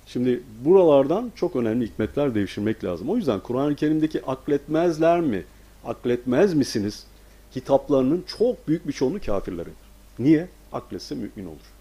[0.06, 3.10] Şimdi buralardan çok önemli hikmetler devşirmek lazım.
[3.10, 5.44] O yüzden Kur'an-ı Kerim'deki akletmezler mi,
[5.86, 7.06] akletmez misiniz?
[7.52, 9.74] Kitaplarının çok büyük bir çoğunluğu kafirlerin.
[10.20, 10.48] Niye?
[10.74, 11.74] Akletse mümin olur.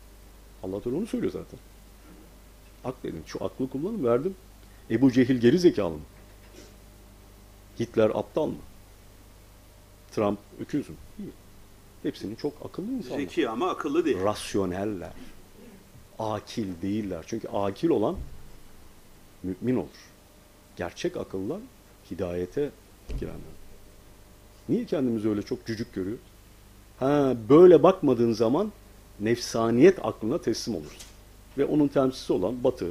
[0.62, 1.58] Allah Teala onu söylüyor zaten.
[2.84, 3.22] Akledin.
[3.26, 4.34] Şu aklı kullanın verdim.
[4.90, 6.00] Ebu Cehil geri zekalı mı?
[7.80, 8.54] Hitler aptal mı?
[10.12, 10.96] Trump öküz mü?
[11.18, 11.30] Değil.
[12.02, 13.18] Hepsinin çok akıllı insanlar.
[13.20, 14.22] Zeki ama akıllı değil.
[14.24, 15.12] Rasyoneller.
[16.18, 17.24] Akil değiller.
[17.26, 18.16] Çünkü akil olan
[19.42, 19.88] mümin olur.
[20.76, 21.60] Gerçek akıllar
[22.10, 22.70] hidayete
[23.20, 23.58] girenler.
[24.68, 26.24] Niye kendimizi öyle çok cücük görüyoruz?
[26.98, 28.72] Ha, böyle bakmadığın zaman
[29.20, 31.08] nefsaniyet aklına teslim olursun.
[31.58, 32.86] Ve onun temsilcisi olan Batı,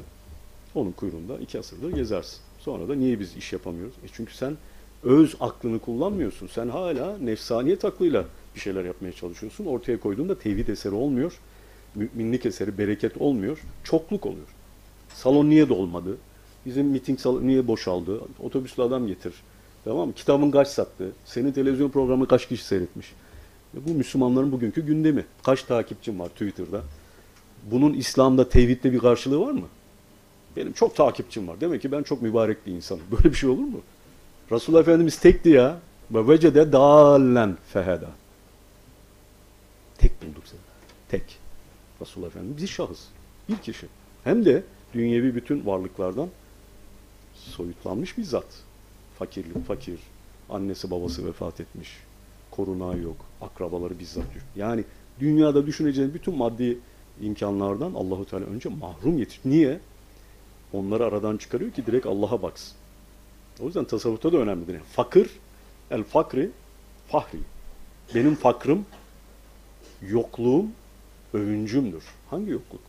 [0.75, 2.39] onun kuyruğunda iki asırdır gezersin.
[2.59, 3.93] Sonra da niye biz iş yapamıyoruz?
[4.03, 4.57] E çünkü sen
[5.03, 6.47] öz aklını kullanmıyorsun.
[6.47, 9.65] Sen hala nefsaniyet aklıyla bir şeyler yapmaya çalışıyorsun.
[9.65, 11.39] Ortaya koyduğunda tevhid eseri olmuyor.
[11.95, 13.59] Müminlik eseri, bereket olmuyor.
[13.83, 14.47] Çokluk oluyor.
[15.13, 16.17] Salon niye dolmadı?
[16.65, 18.21] Bizim miting salonu niye boşaldı?
[18.43, 19.33] Otobüsle adam getir.
[19.83, 20.13] Tamam mı?
[20.13, 21.11] Kitabın kaç sattı?
[21.25, 23.13] Senin televizyon programı kaç kişi seyretmiş?
[23.75, 25.25] E bu Müslümanların bugünkü gündemi.
[25.43, 26.81] Kaç takipçim var Twitter'da?
[27.71, 29.67] Bunun İslam'da tevhidde bir karşılığı var mı?
[30.55, 31.61] Benim çok takipçim var.
[31.61, 33.03] Demek ki ben çok mübarek bir insanım.
[33.11, 33.81] Böyle bir şey olur mu?
[34.51, 35.79] Resulullah Efendimiz tekti ya.
[36.11, 38.09] Ve vecede dallen feheda.
[39.97, 40.59] Tek bulduk seni.
[41.09, 41.37] Tek.
[42.01, 42.99] Resulullah Efendimiz bir şahıs.
[43.49, 43.87] Bir kişi.
[44.23, 46.29] Hem de dünyevi bütün varlıklardan
[47.33, 48.45] soyutlanmış bir zat.
[49.19, 49.99] Fakirlik, fakir.
[50.49, 51.97] Annesi babası vefat etmiş.
[52.57, 53.15] Korunağı yok.
[53.41, 54.45] Akrabaları bizzat yok.
[54.55, 54.83] Yani
[55.19, 56.79] dünyada düşüneceğiniz bütün maddi
[57.21, 59.39] imkanlardan Allahu Teala önce mahrum yetiş.
[59.45, 59.79] Niye?
[60.73, 62.77] Onları aradan çıkarıyor ki direkt Allah'a baksın.
[63.61, 64.73] O yüzden tasavvufta da önemlidir.
[64.73, 65.29] Yani fakir,
[65.91, 66.51] el fakri,
[67.07, 67.39] fahri.
[68.15, 68.85] Benim fakrım,
[70.01, 70.65] yokluğum,
[71.33, 72.03] övüncümdür.
[72.29, 72.81] Hangi yokluk?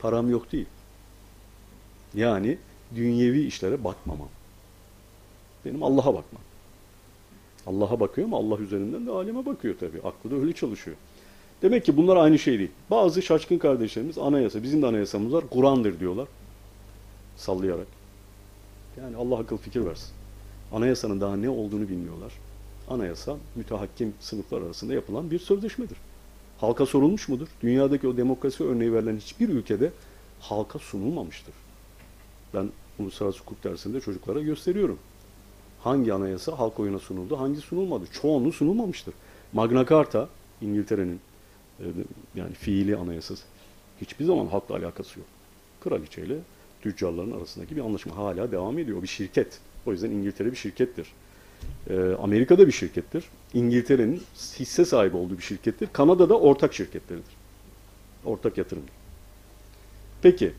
[0.00, 0.66] Param yok değil.
[2.14, 2.58] Yani
[2.94, 4.28] dünyevi işlere bakmamam.
[5.64, 6.42] Benim Allah'a bakmam.
[7.66, 9.98] Allah'a bakıyor ama Allah üzerinden de aleme bakıyor tabii.
[9.98, 10.96] Aklı da öyle çalışıyor.
[11.62, 12.70] Demek ki bunlar aynı şey değil.
[12.90, 16.28] Bazı şaşkın kardeşlerimiz anayasa, bizim de anayasamız var, Kur'an'dır diyorlar.
[17.36, 17.86] Sallayarak.
[19.00, 20.10] Yani Allah akıl fikir versin.
[20.72, 22.32] Anayasanın daha ne olduğunu bilmiyorlar.
[22.88, 25.98] Anayasa mütehakkim sınıflar arasında yapılan bir sözleşmedir.
[26.58, 27.48] Halka sorulmuş mudur?
[27.62, 29.90] Dünyadaki o demokrasi örneği verilen hiçbir ülkede
[30.40, 31.54] halka sunulmamıştır.
[32.54, 34.98] Ben uluslararası hukuk dersinde çocuklara gösteriyorum.
[35.84, 38.04] Hangi anayasa halk oyuna sunuldu, hangi sunulmadı?
[38.12, 39.14] Çoğunluğu sunulmamıştır.
[39.52, 40.28] Magna Carta,
[40.62, 41.20] İngiltere'nin
[41.80, 41.84] e,
[42.34, 43.44] yani fiili anayasası
[44.00, 45.28] hiçbir zaman halkla alakası yok.
[45.80, 46.34] Kraliçeyle
[46.82, 49.02] tüccarların arasındaki bir anlaşma hala devam ediyor.
[49.02, 49.58] Bir şirket.
[49.86, 51.06] O yüzden İngiltere bir şirkettir.
[51.90, 53.24] Ee, Amerika'da bir şirkettir.
[53.54, 54.22] İngiltere'nin
[54.58, 55.88] hisse sahibi olduğu bir şirkettir.
[55.92, 57.34] Kanada'da ortak şirketleridir.
[58.24, 58.92] Ortak yatırımdır.
[60.22, 60.52] Peki,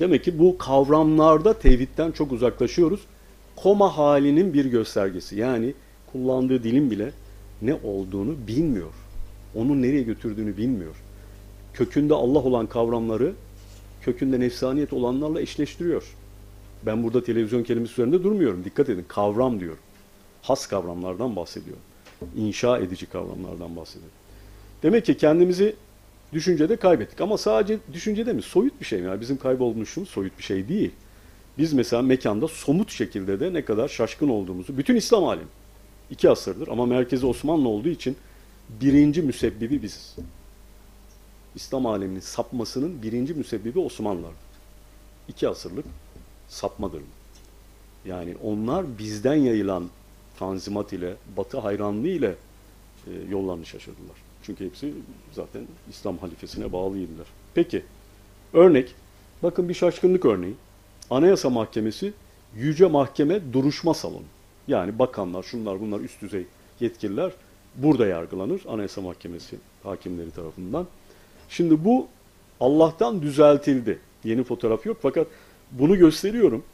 [0.00, 3.00] demek ki bu kavramlarda tevhidden çok uzaklaşıyoruz.
[3.62, 5.36] Koma halinin bir göstergesi.
[5.36, 5.74] Yani
[6.12, 7.12] kullandığı dilin bile
[7.62, 8.92] ne olduğunu bilmiyor.
[9.54, 10.94] Onu nereye götürdüğünü bilmiyor.
[11.74, 13.32] Kökünde Allah olan kavramları
[14.02, 16.04] kökünde nefsaniyet olanlarla eşleştiriyor.
[16.86, 18.64] Ben burada televizyon kelimesi üzerinde durmuyorum.
[18.64, 19.04] Dikkat edin.
[19.08, 19.76] Kavram diyor.
[20.42, 21.76] Has kavramlardan bahsediyor.
[22.36, 24.10] İnşa edici kavramlardan bahsediyor.
[24.82, 25.76] Demek ki kendimizi
[26.32, 27.20] düşüncede kaybettik.
[27.20, 28.42] Ama sadece düşüncede mi?
[28.42, 29.06] Soyut bir şey mi?
[29.06, 30.90] Yani bizim kaybolmuşumuz soyut bir şey değil.
[31.58, 35.48] Biz mesela mekanda somut şekilde de ne kadar şaşkın olduğumuzu, bütün İslam alemi,
[36.10, 38.16] iki asırdır ama merkezi Osmanlı olduğu için
[38.80, 40.16] birinci müsebbibi biziz.
[41.54, 44.32] İslam aleminin sapmasının birinci müsebbibi Osmanlılar.
[45.28, 45.84] İki asırlık
[46.48, 47.02] sapmadır.
[48.06, 49.88] Yani onlar bizden yayılan
[50.38, 52.34] tanzimat ile, batı hayranlığı ile
[53.06, 54.16] e, yollarını şaşırdılar.
[54.42, 54.94] Çünkü hepsi
[55.32, 57.26] zaten İslam halifesine bağlıydılar.
[57.54, 57.84] Peki,
[58.52, 58.94] örnek,
[59.42, 60.54] bakın bir şaşkınlık örneği.
[61.10, 62.12] Anayasa Mahkemesi
[62.56, 64.22] Yüce Mahkeme Duruşma Salonu.
[64.68, 66.46] Yani bakanlar, şunlar bunlar üst düzey
[66.80, 67.32] yetkililer
[67.76, 68.60] burada yargılanır.
[68.68, 70.86] Anayasa Mahkemesi hakimleri tarafından.
[71.48, 72.06] Şimdi bu
[72.60, 73.98] Allah'tan düzeltildi.
[74.24, 75.26] Yeni fotoğraf yok fakat
[75.72, 76.64] bunu gösteriyorum.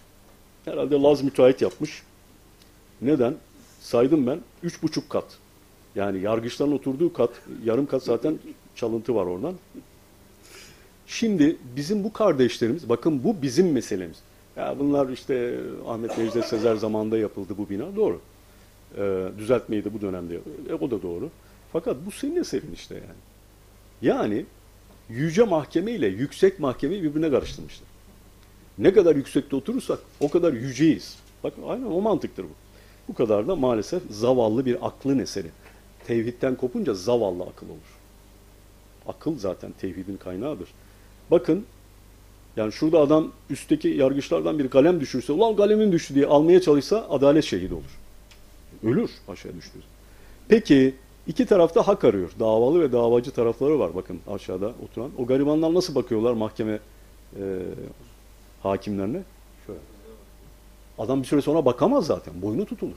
[0.65, 2.03] Herhalde Laz müteahhit yapmış.
[3.03, 3.35] Neden?
[3.81, 4.41] Saydım ben.
[4.63, 5.25] Üç buçuk kat.
[5.95, 7.31] Yani yargıçların oturduğu kat,
[7.65, 8.39] yarım kat zaten
[8.75, 9.55] çalıntı var oradan.
[11.07, 14.17] Şimdi bizim bu kardeşlerimiz, bakın bu bizim meselemiz.
[14.57, 18.21] Ya bunlar işte Ahmet Necdet Sezer zamanında yapıldı bu bina, doğru.
[18.99, 20.41] Ee, düzeltmeyi de bu dönemde
[20.71, 21.31] e, o da doğru.
[21.73, 23.05] Fakat bu senin eserin işte yani.
[24.03, 24.45] Yani
[25.09, 27.89] yüce mahkeme ile yüksek mahkemeyi birbirine karıştırmışlar.
[28.79, 31.19] Ne kadar yüksekte oturursak o kadar yüceyiz.
[31.45, 32.51] Bak aynen o mantıktır bu.
[33.09, 35.49] Bu kadar da maalesef zavallı bir aklın eseri.
[36.07, 37.94] Tevhidden kopunca zavallı akıl olur.
[39.09, 40.69] Akıl zaten tevhidin kaynağıdır.
[41.31, 41.65] Bakın
[42.57, 47.45] yani şurada adam üstteki yargıçlardan bir kalem düşürse, ulan kalemim düştü diye almaya çalışsa adalet
[47.45, 47.99] şehidi olur.
[48.83, 49.81] Ölür aşağı düştüğü.
[50.49, 50.95] Peki
[51.27, 52.31] iki tarafta hak arıyor.
[52.41, 55.11] Davalı ve davacı tarafları var bakın aşağıda oturan.
[55.19, 56.79] O garibanlar nasıl bakıyorlar mahkeme
[57.37, 57.43] e,
[58.63, 59.23] hakimlerine?
[59.67, 59.81] Şöyle.
[60.99, 62.43] Adam bir süre sonra bakamaz zaten.
[62.43, 62.97] Boynu tutulur.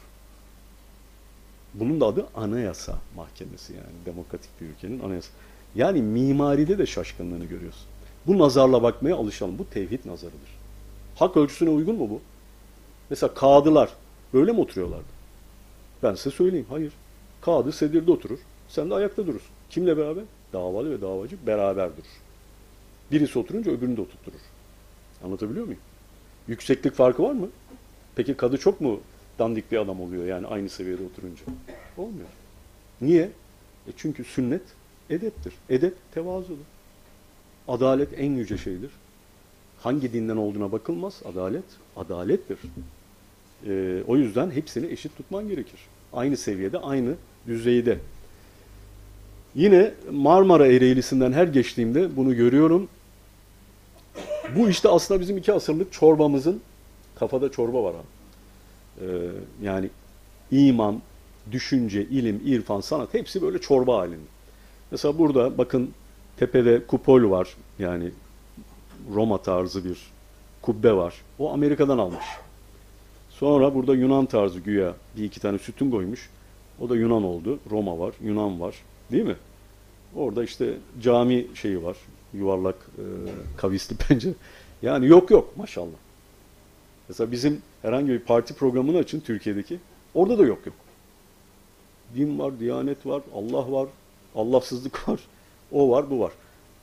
[1.73, 4.05] Bunun da adı anayasa mahkemesi yani.
[4.05, 5.29] Demokratik bir ülkenin anayasa.
[5.75, 7.87] Yani mimaride de şaşkınlığını görüyorsun.
[8.27, 9.57] Bu nazarla bakmaya alışalım.
[9.57, 10.57] Bu tevhid nazarıdır.
[11.15, 12.21] Hak ölçüsüne uygun mu bu?
[13.09, 13.89] Mesela kadılar
[14.33, 15.17] böyle mi oturuyorlardı?
[16.03, 16.65] Ben size söyleyeyim.
[16.69, 16.93] Hayır.
[17.41, 18.39] Kadı sedirde oturur.
[18.69, 19.49] Sen de ayakta durursun.
[19.69, 20.23] Kimle beraber?
[20.53, 22.21] Davalı ve davacı beraber durur.
[23.11, 24.39] Birisi oturunca öbürünü de oturtturur.
[25.23, 25.81] Anlatabiliyor muyum?
[26.47, 27.49] Yükseklik farkı var mı?
[28.15, 28.99] Peki kadı çok mu
[29.39, 31.43] dandik bir adam oluyor yani aynı seviyede oturunca?
[31.97, 32.27] Olmuyor.
[33.01, 33.23] Niye?
[33.87, 34.61] E çünkü sünnet
[35.09, 35.53] edeptir.
[35.69, 36.65] Edep tevazudur.
[37.67, 38.91] Adalet en yüce şeydir.
[39.79, 41.21] Hangi dinden olduğuna bakılmaz.
[41.25, 41.63] Adalet,
[41.95, 42.57] adalettir.
[43.67, 45.79] Ee, o yüzden hepsini eşit tutman gerekir.
[46.13, 47.15] Aynı seviyede, aynı
[47.47, 47.99] düzeyde.
[49.55, 52.87] Yine Marmara Ereğlisi'nden her geçtiğimde bunu görüyorum.
[54.55, 56.61] Bu işte aslında bizim iki asırlık çorbamızın,
[57.15, 58.07] kafada çorba var abi.
[59.01, 59.29] Ee,
[59.63, 59.89] yani
[60.51, 61.01] iman,
[61.51, 64.36] düşünce, ilim, irfan, sanat hepsi böyle çorba halinde.
[64.91, 65.91] Mesela burada bakın
[66.37, 67.55] tepede kupol var.
[67.79, 68.11] Yani
[69.15, 69.97] Roma tarzı bir
[70.61, 71.13] kubbe var.
[71.39, 72.25] O Amerika'dan almış.
[73.29, 76.29] Sonra burada Yunan tarzı güya bir iki tane sütun koymuş.
[76.81, 77.59] O da Yunan oldu.
[77.71, 78.75] Roma var, Yunan var.
[79.11, 79.35] Değil mi?
[80.15, 81.97] Orada işte cami şeyi var.
[82.33, 83.03] Yuvarlak e,
[83.57, 84.33] kavisli pencere.
[84.81, 85.97] Yani yok yok maşallah.
[87.09, 89.79] Mesela bizim herhangi bir parti programını açın Türkiye'deki.
[90.13, 90.75] Orada da yok yok.
[92.15, 93.87] Din var, diyanet var, Allah var,
[94.35, 95.19] Allahsızlık var.
[95.71, 96.31] O var, bu var.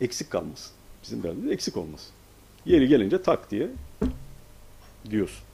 [0.00, 0.72] Eksik kalmasın.
[1.02, 2.10] Bizim derdimiz eksik olmasın.
[2.66, 3.68] Yeri gelince tak diye
[5.10, 5.44] diyorsun.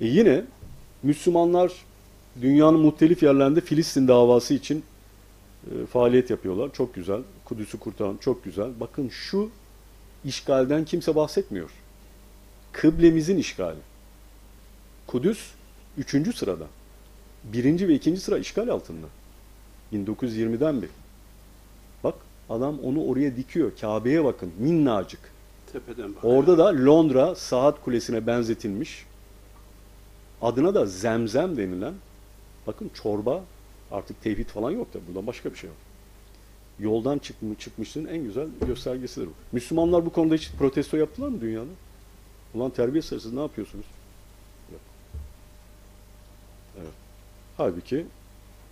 [0.00, 0.44] E yine
[1.02, 1.72] Müslümanlar
[2.40, 4.84] dünyanın muhtelif yerlerinde Filistin davası için
[5.66, 6.72] e, faaliyet yapıyorlar.
[6.72, 7.20] Çok güzel.
[7.44, 8.70] Kudüs'ü kurtaran çok güzel.
[8.80, 9.50] Bakın şu
[10.24, 11.70] işgalden kimse bahsetmiyor.
[12.72, 13.78] Kıblemizin işgali.
[15.06, 15.50] Kudüs
[15.98, 16.66] üçüncü sırada.
[17.44, 19.06] Birinci ve ikinci sıra işgal altında.
[19.92, 20.88] 1920'den bir.
[22.04, 22.14] Bak
[22.50, 23.72] adam onu oraya dikiyor.
[23.80, 25.20] Kabe'ye bakın minnacık.
[25.72, 26.24] Tepeden bak.
[26.24, 29.06] Orada da Londra saat kulesine benzetilmiş.
[30.42, 31.94] Adına da zemzem denilen
[32.66, 33.44] bakın çorba
[33.90, 35.76] artık tevhid falan yok da buradan başka bir şey yok.
[36.80, 39.32] Yoldan çıkmış, çıkmışlığın en güzel göstergesidir bu.
[39.52, 41.70] Müslümanlar bu konuda hiç protesto yaptılar mı dünyada?
[42.54, 43.86] Ulan terbiye siz ne yapıyorsunuz?
[44.72, 44.80] Yok.
[46.80, 46.92] Evet.
[47.56, 48.06] Halbuki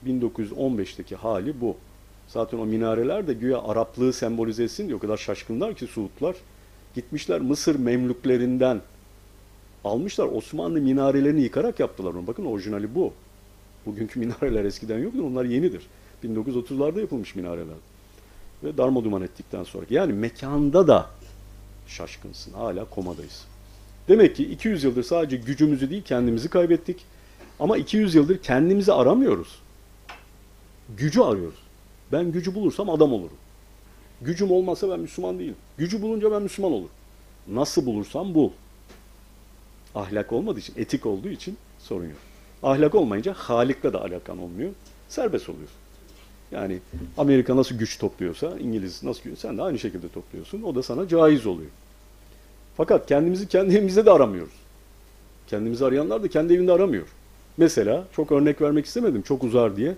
[0.06, 1.76] 1915'teki hali bu.
[2.28, 6.36] Zaten o minareler de güya Araplığı sembolize etsin diye o kadar şaşkınlar ki Suudlar.
[6.94, 8.80] Gitmişler Mısır Memlüklerinden
[9.84, 12.26] almışlar Osmanlı minarelerini yıkarak yaptılar onu.
[12.26, 13.12] Bakın orijinali bu.
[13.86, 15.26] Bugünkü minareler eskiden yoktu.
[15.26, 15.86] Onlar yenidir.
[16.24, 17.76] 1930'larda yapılmış minareler.
[18.64, 19.86] Ve darma duman ettikten sonra.
[19.90, 21.10] Yani mekanda da
[21.86, 22.52] şaşkınsın.
[22.52, 23.44] Hala komadayız.
[24.08, 27.04] Demek ki 200 yıldır sadece gücümüzü değil kendimizi kaybettik.
[27.60, 29.58] Ama 200 yıldır kendimizi aramıyoruz.
[30.96, 31.58] Gücü arıyoruz.
[32.12, 33.36] Ben gücü bulursam adam olurum.
[34.20, 35.56] Gücüm olmasa ben Müslüman değilim.
[35.78, 36.90] Gücü bulunca ben Müslüman olurum.
[37.48, 38.50] Nasıl bulursam bul.
[39.94, 42.16] Ahlak olmadığı için, etik olduğu için sorun yok.
[42.62, 44.70] Ahlak olmayınca Halik'le de alakan olmuyor.
[45.08, 45.76] Serbest oluyorsun.
[46.52, 46.78] Yani
[47.18, 50.62] Amerika nasıl güç topluyorsa, İngiliz nasıl güç, sen de aynı şekilde topluyorsun.
[50.62, 51.70] O da sana caiz oluyor.
[52.76, 54.52] Fakat kendimizi kendi de aramıyoruz.
[55.46, 57.06] Kendimizi arayanlar da kendi evinde aramıyor.
[57.56, 59.94] Mesela çok örnek vermek istemedim çok uzar diye.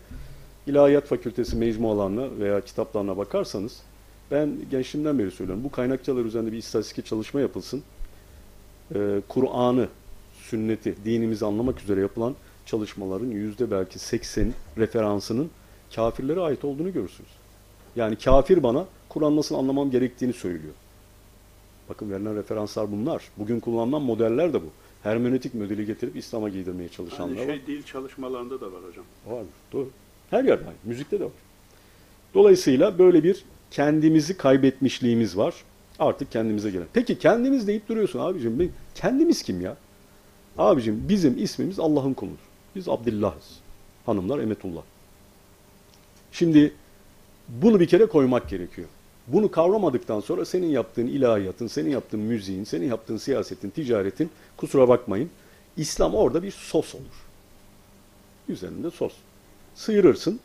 [0.66, 3.82] İlahiyat Fakültesi mecmualarına veya kitaplarına bakarsanız
[4.30, 5.64] ben gençliğimden beri söylüyorum.
[5.64, 7.82] Bu kaynakçalar üzerinde bir istatistik çalışma yapılsın.
[8.94, 9.88] Ee, Kur'an'ı,
[10.34, 12.34] sünneti, dinimizi anlamak üzere yapılan
[12.66, 15.50] çalışmaların yüzde belki 80 referansının
[15.94, 17.30] kafirlere ait olduğunu görürsünüz.
[17.96, 20.74] Yani kafir bana Kur'an nasıl anlamam gerektiğini söylüyor.
[21.88, 23.22] Bakın verilen referanslar bunlar.
[23.36, 24.66] Bugün kullanılan modeller de bu.
[25.02, 27.46] Hermeneutik modeli getirip İslam'a giydirmeye çalışanlar var.
[27.46, 29.04] şey dil çalışmalarında da var hocam.
[29.26, 29.44] Var.
[29.72, 29.88] Doğru.
[30.32, 30.76] Her yerde aynı.
[30.84, 31.32] Müzikte de var.
[32.34, 35.54] Dolayısıyla böyle bir kendimizi kaybetmişliğimiz var.
[35.98, 36.86] Artık kendimize gelen.
[36.92, 38.58] Peki kendimiz deyip duruyorsun abicim.
[38.58, 39.76] Ben- Kendimiz kim ya?
[40.58, 42.36] Abicim bizim ismimiz Allah'ın kuludur.
[42.76, 43.58] Biz Abdullah'ız.
[44.06, 44.82] Hanımlar Emetullah.
[46.32, 46.72] Şimdi
[47.48, 48.88] bunu bir kere koymak gerekiyor.
[49.26, 55.30] Bunu kavramadıktan sonra senin yaptığın ilahiyatın, senin yaptığın müziğin, senin yaptığın siyasetin, ticaretin kusura bakmayın.
[55.76, 57.26] İslam orada bir sos olur.
[58.48, 59.12] Üzerinde sos.
[59.74, 60.40] Sıyırırsın.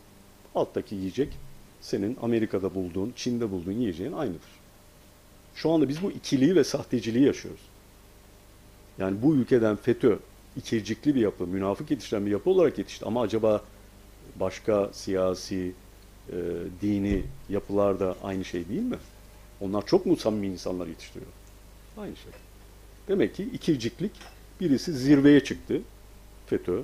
[0.54, 1.28] Alttaki yiyecek
[1.80, 4.58] senin Amerika'da bulduğun, Çin'de bulduğun yiyeceğin aynıdır.
[5.54, 7.60] Şu anda biz bu ikiliği ve sahteciliği yaşıyoruz.
[8.98, 10.18] Yani bu ülkeden FETÖ
[10.56, 13.04] ikircikli bir yapı, münafık yetiştiren bir yapı olarak yetişti.
[13.04, 13.62] Ama acaba
[14.40, 15.72] başka siyasi,
[16.28, 16.36] e,
[16.82, 18.98] dini yapılar da aynı şey değil mi?
[19.60, 21.30] Onlar çok mu samimi insanlar yetiştiriyor?
[21.98, 22.32] Aynı şey.
[23.08, 24.12] Demek ki ikirciklik
[24.60, 25.80] birisi zirveye çıktı.
[26.46, 26.82] FETÖ,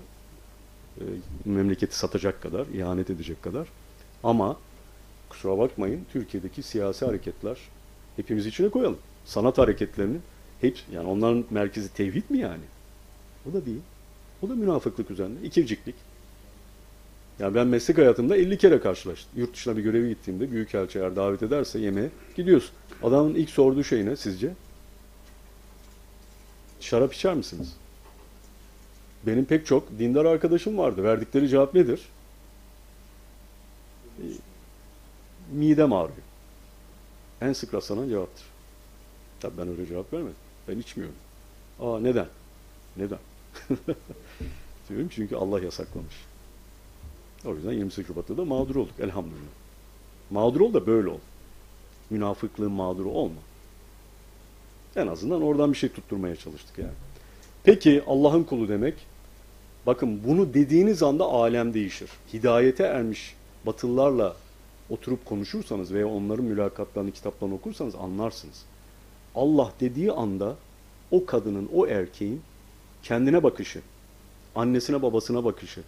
[1.45, 3.69] memleketi satacak kadar, ihanet edecek kadar.
[4.23, 4.57] Ama
[5.29, 7.59] kusura bakmayın Türkiye'deki siyasi hareketler
[8.17, 8.99] hepimiz içine koyalım.
[9.25, 10.23] Sanat hareketlerinin
[10.61, 12.65] hep yani onların merkezi tevhid mi yani?
[13.51, 13.81] O da değil.
[14.43, 15.35] O da münafıklık üzerine.
[15.43, 15.95] ikirciklik.
[17.39, 19.31] Yani ben meslek hayatımda 50 kere karşılaştım.
[19.37, 22.71] Yurt dışına bir göreve gittiğimde büyükelçi eğer davet ederse yemeğe gidiyorsun.
[23.03, 24.53] Adamın ilk sorduğu şey ne sizce?
[26.81, 27.77] Şarap içer misiniz?
[29.27, 31.03] Benim pek çok dindar arkadaşım vardı.
[31.05, 32.09] Verdikleri cevap nedir?
[34.19, 34.25] E,
[35.53, 36.19] Midem ağrıyor.
[37.41, 38.45] En sık rastlanan cevaptır.
[39.41, 40.37] Tabii ben öyle cevap vermedim.
[40.69, 41.17] Ben içmiyorum.
[41.81, 42.27] Aa neden?
[42.97, 43.19] Neden?
[44.89, 46.15] Diyorum çünkü Allah yasaklamış.
[47.45, 49.55] O yüzden 28 Şubat'ta da mağdur olduk elhamdülillah.
[50.31, 51.19] Mağdur ol da böyle ol.
[52.11, 53.41] Münafıklığın mağduru olma.
[54.97, 56.93] En azından oradan bir şey tutturmaya çalıştık yani.
[57.65, 58.95] Peki Allah'ın kulu demek,
[59.87, 62.11] bakın bunu dediğiniz anda alem değişir.
[62.33, 63.35] Hidayete ermiş
[63.67, 64.37] batılılarla
[64.91, 68.65] oturup konuşursanız veya onların mülakatlarını, kitaplarını okursanız anlarsınız.
[69.35, 70.57] Allah dediği anda
[71.11, 72.43] o kadının, o erkeğin
[73.03, 73.81] kendine bakışı,
[74.55, 75.81] annesine babasına bakışı,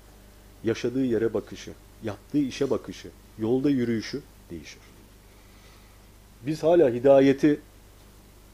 [0.65, 1.73] yaşadığı yere bakışı,
[2.05, 4.81] yaptığı işe bakışı, yolda yürüyüşü değişir.
[6.47, 7.61] Biz hala hidayeti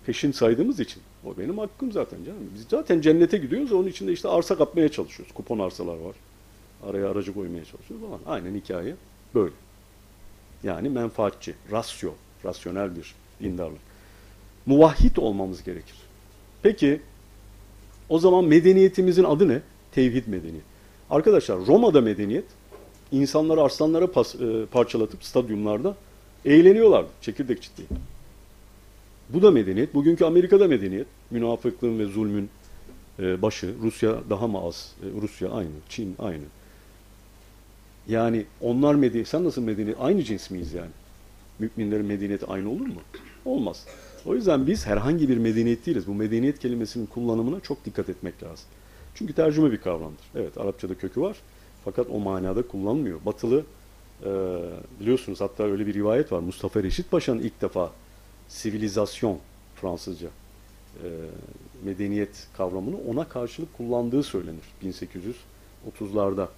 [0.07, 2.51] peşin saydığımız için o benim hakkım zaten canım.
[2.55, 5.35] Biz zaten cennete gidiyoruz onun için de işte arsa kapmaya çalışıyoruz.
[5.35, 6.17] Kupon arsalar var.
[6.87, 8.37] Araya aracı koymaya çalışıyoruz falan.
[8.37, 8.95] Aynen hikaye
[9.35, 9.55] böyle.
[10.63, 12.11] Yani menfaatçi, rasyo,
[12.45, 13.81] rasyonel bir dindarlık.
[14.67, 15.97] Muvahhid olmamız gerekir.
[16.63, 17.01] Peki
[18.09, 19.63] o zaman medeniyetimizin adı ne?
[19.93, 20.65] Tevhid medeniyet.
[21.11, 22.45] Arkadaşlar Roma'da medeniyet
[23.13, 25.97] insanları arslanlara pas, e, parçalatıp stadyumlarda
[26.45, 27.89] eğleniyorlardı çekirdek çitleyi.
[29.35, 29.95] Bu da medeniyet.
[29.95, 31.07] Bugünkü Amerika'da medeniyet.
[31.31, 32.51] Münafıklığın ve zulmün
[33.19, 33.75] e, başı.
[33.83, 34.95] Rusya daha mı az?
[35.03, 35.71] E, Rusya aynı.
[35.89, 36.45] Çin aynı.
[38.09, 39.29] Yani onlar medeniyet.
[39.29, 39.97] Sen nasıl medeniyet?
[40.01, 40.91] Aynı cins miyiz yani?
[41.59, 43.01] Müminlerin medeniyeti aynı olur mu?
[43.45, 43.87] Olmaz.
[44.27, 46.07] O yüzden biz herhangi bir medeniyet değiliz.
[46.07, 48.67] Bu medeniyet kelimesinin kullanımına çok dikkat etmek lazım.
[49.15, 50.25] Çünkü tercüme bir kavramdır.
[50.35, 51.37] Evet Arapçada kökü var.
[51.85, 53.19] Fakat o manada kullanılmıyor.
[53.27, 53.65] Batılı
[54.25, 54.31] e,
[55.01, 56.41] biliyorsunuz hatta öyle bir rivayet var.
[56.41, 57.93] Mustafa Reşit Paşa'nın ilk defa
[58.53, 59.39] sivilizasyon
[59.75, 60.29] Fransızca
[61.05, 61.07] e,
[61.85, 64.65] medeniyet kavramını ona karşılık kullandığı söylenir
[66.01, 66.49] 1830'larda.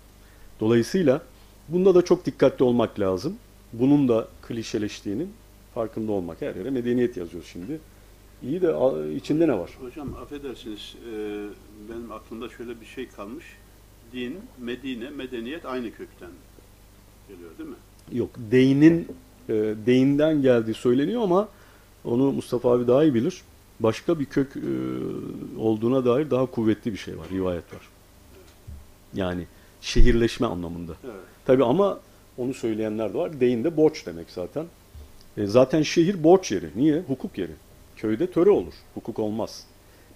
[0.61, 1.23] Dolayısıyla
[1.69, 3.37] bunda da çok dikkatli olmak lazım.
[3.73, 5.33] Bunun da klişeleştiğinin
[5.75, 6.43] farkında olmak.
[6.43, 7.81] Her yere medeniyet yazıyoruz şimdi.
[8.43, 8.75] İyi de
[9.15, 9.71] içinde ne var?
[9.81, 11.13] Hocam affedersiniz e,
[11.91, 13.45] benim aklımda şöyle bir şey kalmış.
[14.13, 16.31] Din, Medine, medeniyet aynı kökten
[17.29, 17.77] geliyor değil mi?
[18.13, 19.09] Yok, deyinin
[19.49, 19.53] e,
[19.87, 21.49] deyinden geldiği söyleniyor ama
[22.05, 23.43] onu Mustafa abi daha iyi bilir.
[23.81, 24.61] Başka bir kök e,
[25.59, 27.89] olduğuna dair daha kuvvetli bir şey var, rivayet var.
[29.15, 29.47] Yani
[29.81, 30.93] şehirleşme anlamında.
[31.05, 31.15] Evet.
[31.47, 31.99] Tabi ama
[32.39, 33.41] Onu söyleyenler de var.
[33.41, 34.67] Deyin de borç demek zaten.
[35.37, 36.71] E, zaten şehir borç yeri.
[36.77, 37.03] Niye?
[37.07, 37.53] Hukuk yeri.
[37.97, 38.73] Köyde töre olur.
[38.95, 39.65] Hukuk olmaz.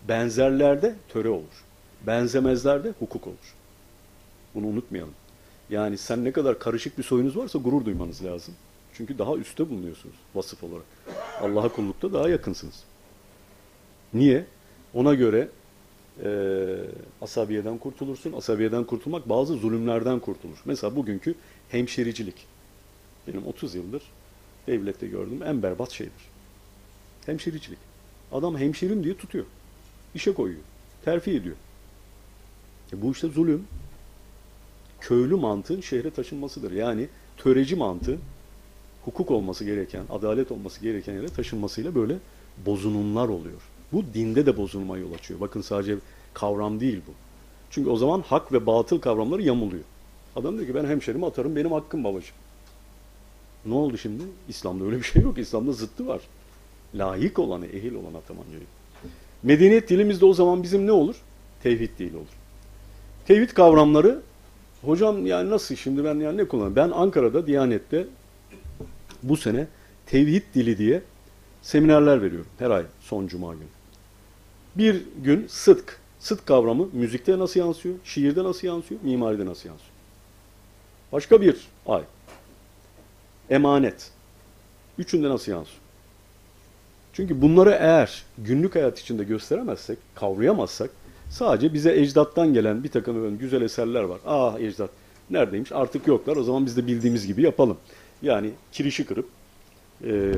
[0.09, 1.65] Benzerlerde töre olur.
[2.07, 3.55] Benzemezlerde hukuk olur.
[4.55, 5.15] Bunu unutmayalım.
[5.71, 8.55] Yani sen ne kadar karışık bir soyunuz varsa gurur duymanız lazım.
[8.99, 10.85] Çünkü daha üstte bulunuyorsunuz vasıf olarak.
[11.41, 12.85] Allah'a kullukta daha yakınsınız.
[14.15, 14.47] Niye?
[14.95, 15.49] Ona göre
[16.25, 16.31] e,
[17.23, 18.33] asabiyeden kurtulursun.
[18.33, 20.57] Asabiyeden kurtulmak bazı zulümlerden kurtulur.
[20.65, 21.35] Mesela bugünkü
[21.69, 22.47] hemşericilik.
[23.27, 24.03] Benim 30 yıldır
[24.67, 26.29] devlette gördüğüm en berbat şeydir.
[27.27, 27.79] Hemşericilik.
[28.33, 29.45] Adam hemşerim diye tutuyor.
[30.15, 30.63] İşe koyuyor.
[31.05, 31.57] Terfi ediyor.
[32.93, 33.65] E bu işte zulüm.
[35.01, 36.73] Köylü mantığın şehre taşınmasıdır.
[36.73, 38.19] Yani töreci mantığı
[39.05, 42.17] hukuk olması gereken, adalet olması gereken yere taşınmasıyla böyle
[42.67, 43.61] bozunumlar oluyor.
[43.93, 45.41] Bu dinde de bozulma yol açıyor.
[45.41, 45.97] Bakın sadece
[46.35, 47.13] kavram değil bu.
[47.71, 49.85] Çünkü o zaman hak ve batıl kavramları yamuluyor.
[50.37, 52.37] Adam diyor ki ben hemşerimi atarım benim hakkım babacığım.
[53.67, 54.23] Ne oldu şimdi?
[54.49, 55.39] İslam'da öyle bir şey yok.
[55.39, 56.21] İslam'da zıttı var.
[56.95, 58.45] Layık olanı, ehil olan ataman
[59.43, 61.17] Medeniyet dilimizde o zaman bizim ne olur?
[61.63, 62.27] Tevhid dili olur.
[63.27, 64.21] Tevhid kavramları
[64.83, 66.77] hocam yani nasıl şimdi ben yani ne kullanıyorum?
[66.77, 68.07] Ben Ankara'da Diyanet'te
[69.23, 69.67] bu sene
[70.07, 71.03] tevhid dili diye
[71.63, 73.69] seminerler veriyorum her ay son cuma günü.
[74.77, 75.99] Bir gün sıdk.
[76.19, 77.95] Sıdk kavramı müzikte nasıl yansıyor?
[78.05, 79.01] Şiirde nasıl yansıyor?
[79.03, 79.93] Mimaride nasıl yansıyor?
[81.13, 82.03] Başka bir ay.
[83.51, 84.11] Emanet.
[84.99, 85.81] Üçünde nasıl yansıyor?
[87.13, 90.91] Çünkü bunları eğer günlük hayat içinde gösteremezsek, kavrayamazsak
[91.31, 94.21] sadece bize ecdattan gelen bir takım güzel eserler var.
[94.27, 94.91] Ah ecdat
[95.31, 97.77] neredeymiş artık yoklar o zaman biz de bildiğimiz gibi yapalım.
[98.23, 99.29] Yani kirişi kırıp
[100.05, 100.33] e,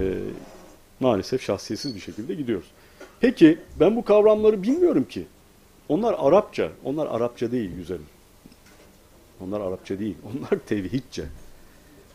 [1.00, 2.66] maalesef şahsiyetsiz bir şekilde gidiyoruz.
[3.20, 5.26] Peki ben bu kavramları bilmiyorum ki.
[5.88, 6.70] Onlar Arapça.
[6.84, 8.06] Onlar Arapça değil güzelim.
[9.40, 10.16] Onlar Arapça değil.
[10.24, 11.24] Onlar tevhidçe.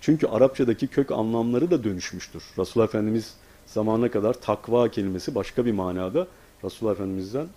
[0.01, 2.43] Çünkü Arapçadaki kök anlamları da dönüşmüştür.
[2.57, 3.33] Resulullah Efendimiz
[3.65, 6.27] zamana kadar takva kelimesi başka bir manada
[6.63, 7.47] Resulullah Efendimiz'den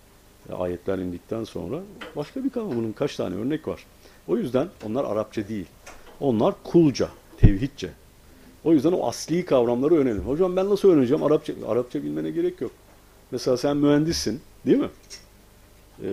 [0.49, 1.79] e, ayetler indikten sonra
[2.15, 2.75] başka bir kavram.
[2.75, 3.85] Bunun kaç tane örnek var.
[4.27, 5.65] O yüzden onlar Arapça değil.
[6.19, 7.09] Onlar kulca,
[7.41, 7.89] tevhidce.
[8.63, 10.21] O yüzden o asli kavramları öğrenelim.
[10.21, 11.23] Hocam ben nasıl öğreneceğim?
[11.23, 12.71] Arapça, Arapça bilmene gerek yok.
[13.31, 14.89] Mesela sen mühendissin değil mi?
[16.03, 16.09] E,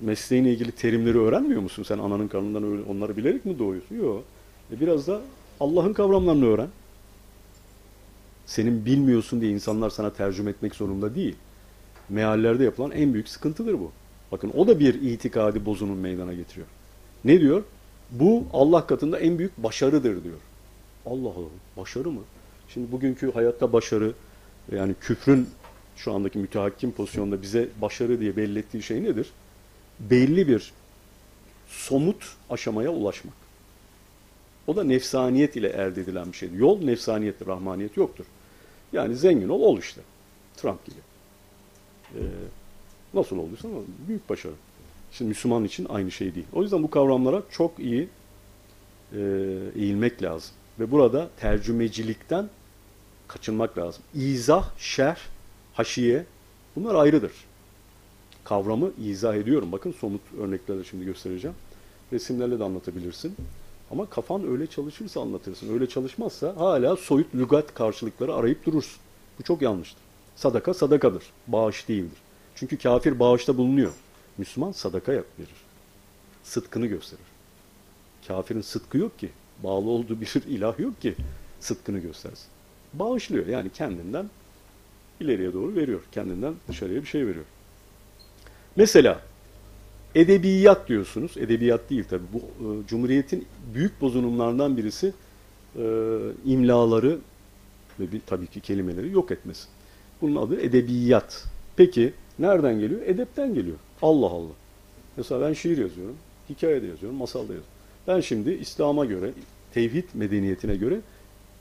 [0.00, 1.82] mesleğine ilgili terimleri öğrenmiyor musun?
[1.82, 3.96] Sen ananın karnından onları bilerek mi doğuyorsun?
[3.96, 4.24] Yok.
[4.72, 5.20] E biraz da
[5.60, 6.68] Allah'ın kavramlarını öğren.
[8.46, 11.34] Senin bilmiyorsun diye insanlar sana tercüme etmek zorunda değil.
[12.08, 13.92] Meallerde yapılan en büyük sıkıntıdır bu.
[14.32, 16.66] Bakın o da bir itikadi bozunun meydana getiriyor.
[17.24, 17.62] Ne diyor?
[18.10, 20.38] Bu Allah katında en büyük başarıdır diyor.
[21.06, 22.20] Allah Allah başarı mı?
[22.68, 24.12] Şimdi bugünkü hayatta başarı
[24.72, 25.48] yani küfrün
[25.96, 29.32] şu andaki mütehakkim pozisyonda bize başarı diye belli ettiği şey nedir?
[30.00, 30.72] Belli bir
[31.68, 33.34] somut aşamaya ulaşmak.
[34.66, 36.58] O da nefsaniyet ile elde edilen bir şeydir.
[36.58, 38.24] Yol nefsaniyettir, rahmaniyet yoktur.
[38.92, 40.00] Yani zengin ol, ol işte.
[40.56, 40.96] Trump gibi.
[42.14, 42.20] Ee,
[43.14, 43.68] nasıl olduysa
[44.08, 44.52] büyük başarı.
[45.12, 46.46] Şimdi Müslüman için aynı şey değil.
[46.52, 48.08] O yüzden bu kavramlara çok iyi
[49.12, 49.20] e,
[49.76, 50.54] eğilmek lazım.
[50.80, 52.48] Ve burada tercümecilikten
[53.28, 54.02] kaçınmak lazım.
[54.14, 55.18] İzah, şerh,
[55.74, 56.26] haşiye
[56.76, 57.32] bunlar ayrıdır.
[58.44, 59.72] Kavramı izah ediyorum.
[59.72, 61.56] Bakın somut örneklerle şimdi göstereceğim.
[62.12, 63.36] Resimlerle de anlatabilirsin.
[63.90, 65.74] Ama kafan öyle çalışırsa anlatırsın.
[65.74, 69.00] Öyle çalışmazsa hala soyut lügat karşılıkları arayıp durursun.
[69.38, 70.02] Bu çok yanlıştır.
[70.36, 71.24] Sadaka sadakadır.
[71.46, 72.18] Bağış değildir.
[72.54, 73.92] Çünkü kafir bağışta bulunuyor.
[74.38, 75.64] Müslüman sadaka yap verir.
[76.42, 77.24] Sıtkını gösterir.
[78.28, 79.30] Kafirin sıtkı yok ki.
[79.64, 81.14] Bağlı olduğu bir ilah yok ki
[81.60, 82.46] sıtkını göstersin.
[82.92, 84.30] Bağışlıyor yani kendinden
[85.20, 86.00] ileriye doğru veriyor.
[86.12, 87.44] Kendinden dışarıya bir şey veriyor.
[88.76, 89.20] Mesela
[90.14, 91.36] edebiyat diyorsunuz.
[91.36, 92.22] Edebiyat değil tabi.
[92.32, 95.12] Bu e, Cumhuriyet'in büyük bozunumlarından birisi
[95.78, 95.84] e,
[96.44, 97.18] imlaları
[98.00, 99.68] ve bir, tabii ki kelimeleri yok etmesi.
[100.22, 101.44] Bunun adı edebiyat.
[101.76, 103.00] Peki nereden geliyor?
[103.06, 103.76] Edepten geliyor.
[104.02, 104.52] Allah Allah.
[105.16, 106.16] Mesela ben şiir yazıyorum,
[106.50, 107.68] hikaye de yazıyorum, masal da yazıyorum.
[108.08, 109.30] Ben şimdi İslam'a göre,
[109.74, 111.00] tevhid medeniyetine göre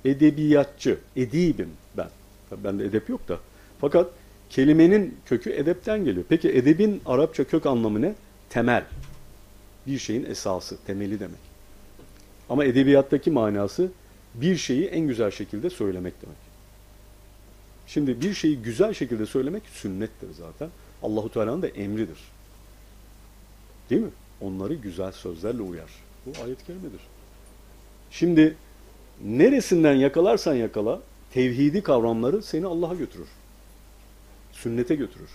[0.05, 2.09] edebiyatçı, edibim ben.
[2.49, 3.39] Tabii bende edep yok da.
[3.81, 4.11] Fakat
[4.49, 6.25] kelimenin kökü edepten geliyor.
[6.29, 8.15] Peki edebin Arapça kök anlamı ne?
[8.49, 8.85] Temel.
[9.87, 11.53] Bir şeyin esası, temeli demek.
[12.49, 13.91] Ama edebiyattaki manası
[14.35, 16.37] bir şeyi en güzel şekilde söylemek demek.
[17.87, 20.69] Şimdi bir şeyi güzel şekilde söylemek sünnettir zaten.
[21.03, 22.17] Allahu Teala'nın da emridir.
[23.89, 24.11] Değil mi?
[24.41, 25.89] Onları güzel sözlerle uyar.
[26.25, 26.99] Bu ayet-i kerimedir.
[28.13, 28.55] Şimdi
[29.25, 31.01] neresinden yakalarsan yakala
[31.33, 33.27] tevhidi kavramları seni Allah'a götürür.
[34.51, 35.29] Sünnete götürür.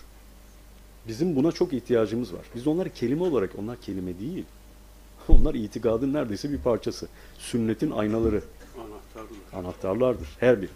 [1.09, 2.41] Bizim buna çok ihtiyacımız var.
[2.55, 4.45] Biz onları kelime olarak, onlar kelime değil.
[5.29, 7.09] Onlar itikadın neredeyse bir parçası.
[7.39, 8.43] Sünnetin aynaları,
[8.76, 9.64] Anahtarlar.
[9.64, 10.70] anahtarlardır her biri.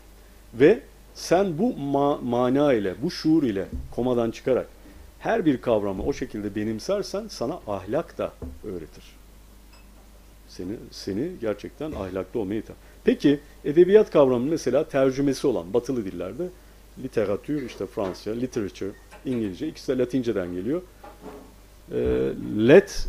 [0.55, 0.81] Ve
[1.15, 4.67] sen bu ma- mana ile, bu şuur ile komadan çıkarak
[5.19, 8.33] her bir kavramı o şekilde benimsersen sana ahlak da
[8.65, 9.05] öğretir.
[10.57, 12.77] Seni seni gerçekten ahlaklı olmaya iter.
[13.05, 16.49] Peki edebiyat kavramı mesela tercümesi olan batılı dillerde
[17.03, 18.91] literatür işte Fransızca, literature,
[19.25, 20.83] İngilizce ikisi de Latinceden geliyor.
[21.93, 22.33] Ee,
[22.69, 23.09] let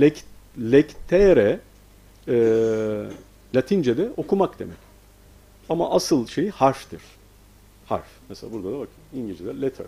[0.00, 0.24] lek,
[0.58, 1.60] lectere
[2.28, 2.34] e,
[3.54, 4.76] Latince'de okumak demek.
[5.68, 7.00] Ama asıl şey harftir.
[7.86, 8.06] Harf.
[8.28, 9.86] Mesela burada da bak İngilizce'de letter.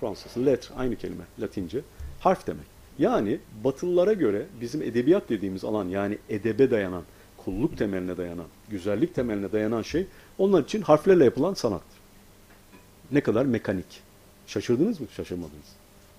[0.00, 1.80] Fransız letter aynı kelime Latince.
[2.20, 2.73] Harf demek.
[2.98, 7.02] Yani Batılılara göre bizim edebiyat dediğimiz alan yani edebe dayanan,
[7.36, 10.06] kulluk temeline dayanan, güzellik temeline dayanan şey
[10.38, 11.98] onlar için harflerle yapılan sanattır.
[13.12, 14.02] Ne kadar mekanik.
[14.46, 15.06] Şaşırdınız mı?
[15.16, 15.76] Şaşırmadınız.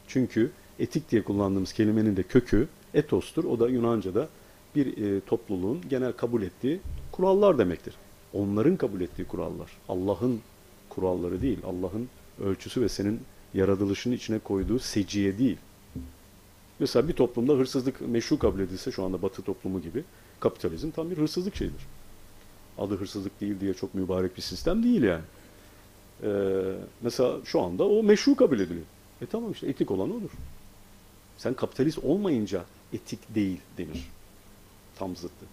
[0.08, 3.44] Çünkü etik diye kullandığımız kelimenin de kökü etostur.
[3.44, 4.30] O da Yunanca'da
[4.76, 6.80] bir e, topluluğun genel kabul ettiği
[7.12, 7.96] kurallar demektir.
[8.34, 9.72] Onların kabul ettiği kurallar.
[9.90, 10.40] Allah'ın
[10.90, 11.60] kuralları değil.
[11.66, 12.10] Allah'ın
[12.44, 13.20] ölçüsü ve senin
[13.54, 15.58] yaratılışını içine koyduğu seciye değil.
[16.80, 20.04] Mesela bir toplumda hırsızlık meşru kabul edilse şu anda batı toplumu gibi
[20.40, 21.82] kapitalizm tam bir hırsızlık şeyidir.
[22.78, 25.24] Adı hırsızlık değil diye çok mübarek bir sistem değil yani.
[26.24, 26.28] Ee,
[27.02, 28.86] mesela şu anda o meşru kabul ediliyor.
[29.22, 30.30] E tamam işte etik olan odur.
[31.38, 34.10] Sen kapitalist olmayınca etik değil denir.
[34.96, 35.46] Tam zıttı.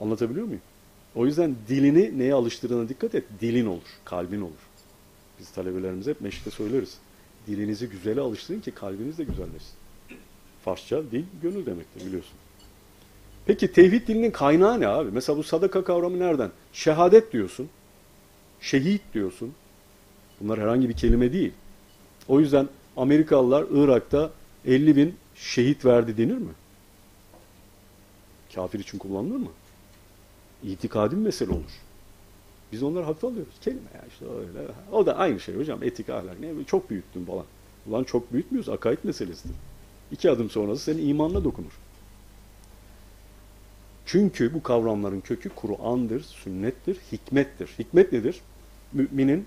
[0.00, 0.62] Anlatabiliyor muyum?
[1.14, 3.24] O yüzden dilini neye alıştırdığına dikkat et.
[3.40, 4.66] Dilin olur, kalbin olur.
[5.40, 6.98] Biz talebelerimize hep meşte söyleriz.
[7.46, 9.74] Dilinizi güzele alıştırın ki kalbiniz de güzelleşsin.
[10.66, 12.34] Farsça dil gönül demektir biliyorsun.
[13.46, 15.10] Peki tevhid dilinin kaynağı ne abi?
[15.10, 16.50] Mesela bu sadaka kavramı nereden?
[16.72, 17.68] Şehadet diyorsun.
[18.60, 19.54] Şehit diyorsun.
[20.40, 21.52] Bunlar herhangi bir kelime değil.
[22.28, 24.30] O yüzden Amerikalılar Irak'ta
[24.66, 26.52] 50 bin şehit verdi denir mi?
[28.54, 29.50] Kafir için kullanılır mı?
[30.64, 31.80] İtikadi mesele olur.
[32.72, 33.54] Biz onları hafife alıyoruz.
[33.60, 34.68] Kelime ya işte öyle.
[34.92, 35.82] O da aynı şey hocam.
[35.82, 36.64] Etik ahlak ne?
[36.66, 37.44] Çok büyüttün falan.
[37.86, 38.68] Ulan çok büyütmüyoruz.
[38.68, 39.56] Akaid meselesidir.
[40.12, 41.72] İki adım sonrası senin imanına dokunur.
[44.06, 47.70] Çünkü bu kavramların kökü Kur'an'dır, sünnettir, hikmettir.
[47.78, 48.40] Hikmet nedir?
[48.92, 49.46] Müminin,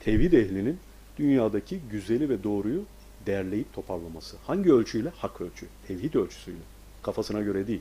[0.00, 0.78] tevhid ehlinin
[1.18, 2.82] dünyadaki güzeli ve doğruyu
[3.26, 4.36] derleyip toparlaması.
[4.46, 5.08] Hangi ölçüyle?
[5.08, 5.66] Hak ölçü.
[5.88, 6.58] Tevhid ölçüsüyle.
[7.02, 7.80] Kafasına göre değil.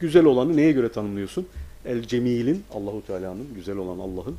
[0.00, 1.48] Güzel olanı neye göre tanımlıyorsun?
[1.84, 4.36] El Cemil'in, Allahu Teala'nın, güzel olan Allah'ın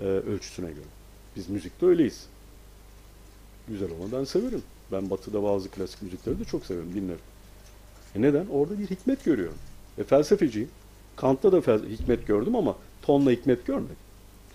[0.00, 0.88] e, ölçüsüne göre.
[1.36, 2.26] Biz müzikte öyleyiz.
[3.68, 4.62] Güzel olanı ben severim.
[4.92, 7.20] Ben batıda bazı klasik müzikleri de çok severim, dinlerim.
[8.14, 8.46] E neden?
[8.46, 9.58] Orada bir hikmet görüyorum.
[9.98, 10.68] E felsefeciyim.
[11.16, 13.96] Kant'ta da fel- hikmet gördüm ama tonla hikmet görmedim.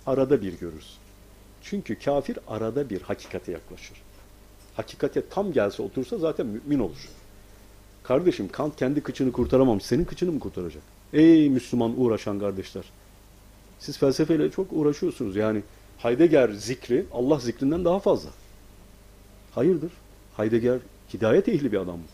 [0.06, 0.98] Arada bir görürsün.
[1.62, 3.98] Çünkü kafir arada bir hakikate yaklaşır.
[4.76, 7.10] Hakikate tam gelse otursa zaten mümin olur.
[8.04, 9.84] Kardeşim Kant kendi kıçını kurtaramamış.
[9.86, 10.84] Senin kıçını mı kurtaracak?
[11.14, 12.84] Ey Müslüman uğraşan kardeşler.
[13.80, 15.36] Siz felsefeyle çok uğraşıyorsunuz.
[15.36, 15.62] Yani
[15.98, 18.30] Heidegger zikri Allah zikrinden daha fazla.
[19.56, 19.92] Hayırdır?
[20.38, 20.80] Heidegger
[21.14, 22.06] hidayet ehli bir adam mı?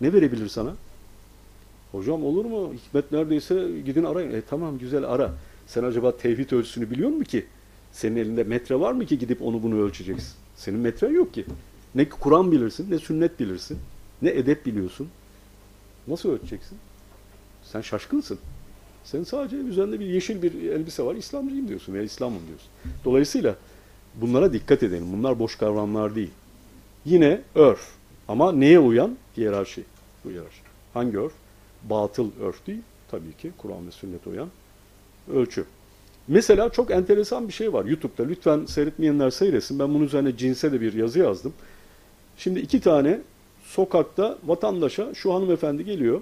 [0.00, 0.74] Ne verebilir sana?
[1.92, 2.72] Hocam olur mu?
[2.74, 4.32] Hikmet neredeyse gidin arayın.
[4.32, 5.32] E tamam güzel ara.
[5.66, 7.46] Sen acaba tevhid ölçüsünü biliyor musun ki?
[7.92, 10.32] Senin elinde metre var mı ki gidip onu bunu ölçeceksin?
[10.56, 11.44] Senin metren yok ki.
[11.94, 13.78] Ne Kur'an bilirsin, ne sünnet bilirsin,
[14.22, 15.08] ne edep biliyorsun.
[16.08, 16.78] Nasıl ölçeceksin?
[17.62, 18.38] Sen şaşkınsın.
[19.04, 22.68] Sen sadece üzerinde bir yeşil bir elbise var, İslamcıyım diyorsun veya İslam'ım diyorsun.
[23.04, 23.56] Dolayısıyla
[24.14, 25.06] bunlara dikkat edelim.
[25.12, 26.30] Bunlar boş kavramlar değil.
[27.06, 27.88] Yine örf.
[28.28, 29.16] Ama neye uyan?
[29.36, 29.84] Hiyerarşi.
[30.24, 30.60] Bu hiyerarşi.
[30.94, 31.32] Hangi örf?
[31.90, 32.82] Batıl örf değil.
[33.10, 34.48] Tabii ki Kur'an ve sünnete uyan
[35.34, 35.64] ölçü.
[36.28, 38.22] Mesela çok enteresan bir şey var YouTube'da.
[38.28, 39.78] Lütfen seyretmeyenler seyretsin.
[39.78, 41.52] Ben bunun üzerine cinse de bir yazı yazdım.
[42.36, 43.20] Şimdi iki tane
[43.64, 46.20] sokakta vatandaşa şu hanımefendi geliyor.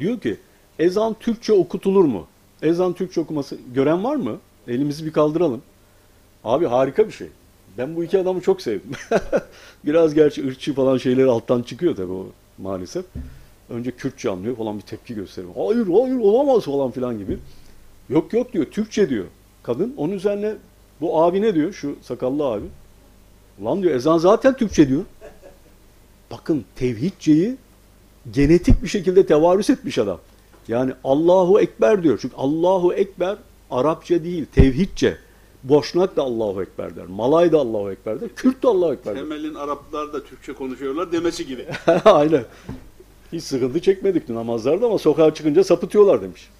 [0.00, 0.36] Diyor ki
[0.78, 2.26] ezan Türkçe okutulur mu?
[2.62, 4.38] Ezan Türkçe okuması gören var mı?
[4.68, 5.62] Elimizi bir kaldıralım.
[6.44, 7.28] Abi harika bir şey.
[7.78, 8.90] Ben bu iki adamı çok sevdim.
[9.84, 12.26] Biraz gerçi ırkçı falan şeyleri alttan çıkıyor tabii o
[12.58, 13.04] maalesef.
[13.70, 15.52] Önce Kürtçe anlıyor falan bir tepki gösteriyor.
[15.54, 17.38] Hayır hayır olamaz falan filan gibi.
[18.08, 19.24] Yok yok diyor Türkçe diyor
[19.62, 19.94] kadın.
[19.96, 20.54] Onun üzerine
[21.00, 22.66] bu abi ne diyor şu sakallı abi.
[23.64, 25.02] Lan diyor ezan zaten Türkçe diyor.
[26.30, 27.56] Bakın tevhidceyi
[28.32, 30.18] genetik bir şekilde tevarüs etmiş adam.
[30.68, 32.18] Yani Allahu Ekber diyor.
[32.22, 33.36] Çünkü Allahu Ekber
[33.70, 35.16] Arapça değil, tevhidce.
[35.68, 37.06] Boşnak da Allahu Ekber der.
[37.06, 38.28] Malay da Allahu Ekber der.
[38.36, 39.20] Kürt de Allahu Ekber der.
[39.20, 41.66] Temelin Araplar da Türkçe konuşuyorlar demesi gibi.
[42.04, 42.44] Aynen.
[43.32, 46.50] Hiç sıkıntı çekmedik namazlarda ama sokağa çıkınca sapıtıyorlar demiş.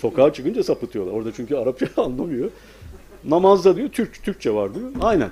[0.00, 1.12] Sokağa çıkınca sapıtıyorlar.
[1.12, 2.50] Orada çünkü Arapça anlamıyor.
[3.24, 4.90] Namazda diyor Türk Türkçe var diyor.
[5.00, 5.30] Aynen.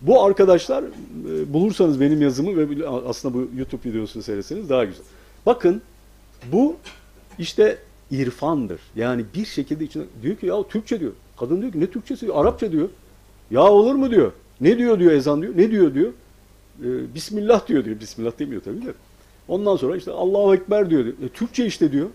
[0.00, 5.04] Bu arkadaşlar e, bulursanız benim yazımı ve aslında bu YouTube videosunu seyretseniz daha güzel.
[5.46, 5.82] Bakın
[6.52, 6.76] bu
[7.38, 7.78] işte
[8.10, 8.80] irfandır.
[8.96, 11.12] Yani bir şekilde içine diyor ki ya Türkçe diyor.
[11.36, 12.32] Kadın diyor ki ne Türkçesi.
[12.32, 12.88] Arapça diyor.
[13.50, 14.32] Ya olur mu diyor.
[14.60, 15.56] Ne diyor diyor ezan diyor.
[15.56, 16.12] Ne diyor diyor.
[16.84, 18.00] Ee, Bismillah diyor diyor.
[18.00, 18.94] Bismillah demiyor tabii de.
[19.48, 21.04] Ondan sonra işte Allahu Ekber diyor.
[21.04, 21.14] diyor.
[21.24, 22.06] E, Türkçe işte diyor.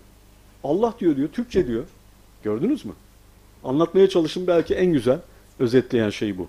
[0.64, 1.28] Allah diyor diyor.
[1.28, 1.84] Türkçe diyor.
[2.42, 2.92] Gördünüz mü?
[3.64, 5.18] Anlatmaya çalışın belki en güzel
[5.58, 6.48] özetleyen şey bu.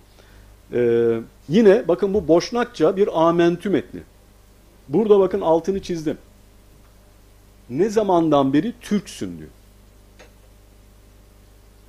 [0.73, 1.19] Ee,
[1.49, 3.99] yine bakın bu Boşnakça bir amentü metni.
[4.89, 6.17] Burada bakın altını çizdim.
[7.69, 9.49] Ne zamandan beri Türksün diyor.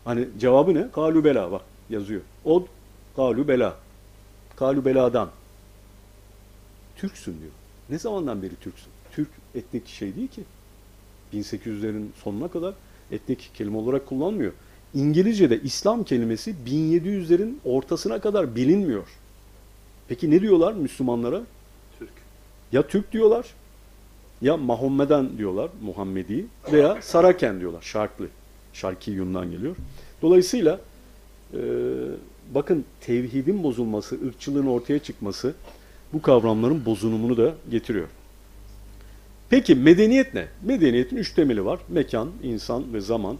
[0.05, 0.91] Hani cevabı ne?
[0.91, 2.21] Kalübela bak yazıyor.
[2.45, 2.67] Od
[3.17, 3.77] kalübela.
[4.57, 5.31] Kalübeladan.
[6.97, 7.53] Türksün diyor.
[7.91, 8.89] Ne zamandan beri Türksün?
[9.13, 10.43] Türk etnik şey değil ki.
[11.35, 12.75] 1800'lerin sonuna kadar
[13.11, 14.53] etnik kelime olarak kullanmıyor.
[14.95, 19.07] İngilizce'de İslam kelimesi 1700'lerin ortasına kadar bilinmiyor.
[20.09, 21.43] Peki ne diyorlar Müslümanlara?
[21.99, 22.11] Türk.
[22.73, 23.47] Ya Türk diyorlar,
[24.43, 28.27] ya Mahommedan diyorlar, Muhammedi veya Saraken diyorlar, Şarklı.
[28.75, 29.77] Şarki Yun'dan geliyor.
[30.22, 30.81] Dolayısıyla
[31.55, 31.61] e,
[32.55, 35.55] bakın tevhidin bozulması, ırkçılığın ortaya çıkması
[36.12, 38.09] bu kavramların bozulumunu da getiriyor.
[39.51, 40.47] Peki medeniyet ne?
[40.62, 41.81] Medeniyetin üç temeli var.
[41.89, 43.37] Mekan, insan ve zaman.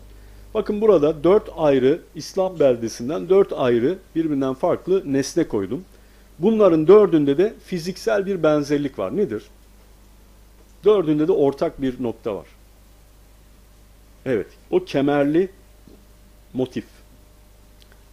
[0.55, 5.85] Bakın burada dört ayrı İslam beldesinden dört ayrı birbirinden farklı nesne koydum.
[6.39, 9.16] Bunların dördünde de fiziksel bir benzerlik var.
[9.16, 9.43] Nedir?
[10.85, 12.47] Dördünde de ortak bir nokta var.
[14.27, 15.49] Evet, o kemerli
[16.53, 16.85] motif.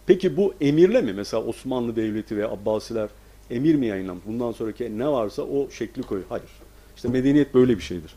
[0.06, 1.12] Peki bu emirle mi?
[1.12, 3.08] Mesela Osmanlı Devleti ve Abbasiler
[3.50, 4.22] emir mi yayınlamış?
[4.26, 6.28] Bundan sonraki ne varsa o şekli koyuyor.
[6.28, 6.50] Hayır.
[6.96, 8.14] İşte medeniyet böyle bir şeydir.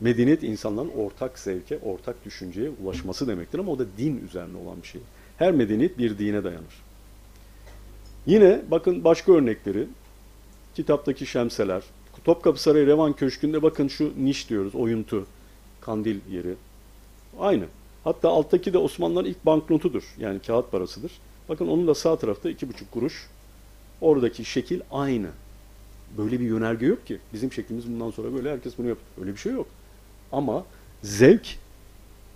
[0.00, 4.86] Medeniyet insanların ortak zevke, ortak düşünceye ulaşması demektir ama o da din üzerine olan bir
[4.88, 5.00] şey.
[5.36, 6.82] Her medeniyet bir dine dayanır.
[8.26, 9.86] Yine bakın başka örnekleri.
[10.74, 11.82] Kitaptaki şemseler.
[12.24, 15.26] Topkapı Sarayı Revan Köşkü'nde bakın şu niş diyoruz, oyuntu,
[15.80, 16.54] kandil yeri.
[17.38, 17.64] Aynı.
[18.04, 20.02] Hatta alttaki de Osmanlıların ilk banknotudur.
[20.18, 21.12] Yani kağıt parasıdır.
[21.48, 23.26] Bakın onun da sağ tarafta iki buçuk kuruş.
[24.00, 25.28] Oradaki şekil aynı.
[26.18, 27.18] Böyle bir yönerge yok ki.
[27.32, 29.06] Bizim şeklimiz bundan sonra böyle herkes bunu yapıyor.
[29.20, 29.66] Öyle bir şey yok.
[30.32, 30.64] Ama
[31.02, 31.58] zevk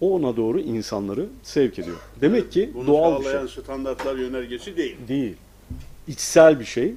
[0.00, 1.96] o ona doğru insanları sevk ediyor.
[2.20, 3.32] Demek ki Bunu doğal bir şey.
[3.32, 4.96] sağlayan standartlar yönergesi değil.
[5.08, 5.36] Değil.
[6.08, 6.94] İçsel bir şey.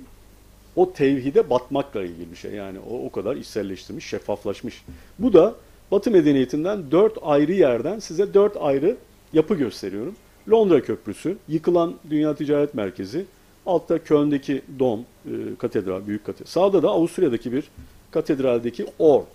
[0.75, 2.51] O tevhide batmakla ilgili bir şey.
[2.51, 4.83] Yani o o kadar içselleştirmiş, şeffaflaşmış.
[5.19, 5.55] Bu da
[5.91, 8.97] Batı medeniyetinden dört ayrı yerden size dört ayrı
[9.33, 10.15] yapı gösteriyorum.
[10.49, 13.25] Londra Köprüsü, yıkılan Dünya Ticaret Merkezi,
[13.65, 16.49] altta Köln'deki Dom, e, katedral, büyük katedral.
[16.49, 17.71] Sağda da Avusturya'daki bir
[18.11, 19.27] katedraldeki org,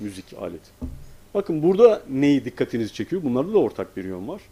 [0.00, 0.70] müzik aleti.
[1.34, 3.22] Bakın burada neyi dikkatinizi çekiyor?
[3.22, 4.42] Bunlarda da ortak bir yön var.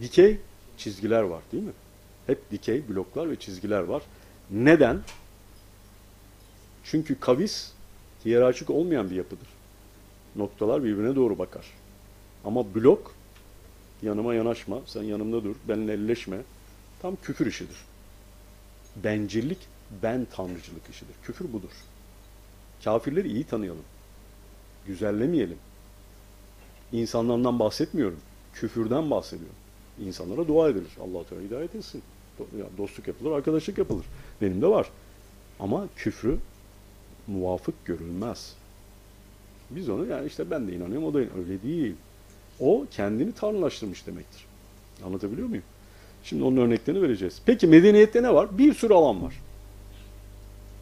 [0.00, 0.38] Dikey
[0.76, 1.72] çizgiler var değil mi?
[2.26, 4.02] Hep dikey bloklar ve çizgiler var.
[4.50, 5.00] Neden?
[6.84, 7.73] Çünkü kavis
[8.24, 9.48] hiyerarşik olmayan bir yapıdır.
[10.36, 11.66] Noktalar birbirine doğru bakar.
[12.44, 13.14] Ama blok
[14.02, 16.36] yanıma yanaşma, sen yanımda dur, benimle elleşme.
[17.02, 17.76] Tam küfür işidir.
[18.96, 19.58] Bencillik,
[20.02, 21.14] ben tanrıcılık işidir.
[21.22, 21.70] Küfür budur.
[22.84, 23.84] Kafirleri iyi tanıyalım.
[24.86, 25.58] Güzellemeyelim.
[26.92, 28.20] İnsanlardan bahsetmiyorum.
[28.54, 29.56] Küfürden bahsediyorum.
[30.00, 30.90] İnsanlara dua edilir.
[31.00, 32.02] allah Teala hidayet etsin.
[32.78, 34.04] Dostluk yapılır, arkadaşlık yapılır.
[34.42, 34.90] Benim de var.
[35.60, 36.38] Ama küfrü
[37.26, 38.54] muvafık görülmez.
[39.70, 41.94] Biz onu yani işte ben de inanıyorum, o da inan- öyle değil.
[42.60, 44.44] O kendini tanrılaştırmış demektir.
[45.06, 45.64] Anlatabiliyor muyum?
[46.24, 47.40] Şimdi onun örneklerini vereceğiz.
[47.46, 48.58] Peki medeniyette ne var?
[48.58, 49.34] Bir sürü alan var.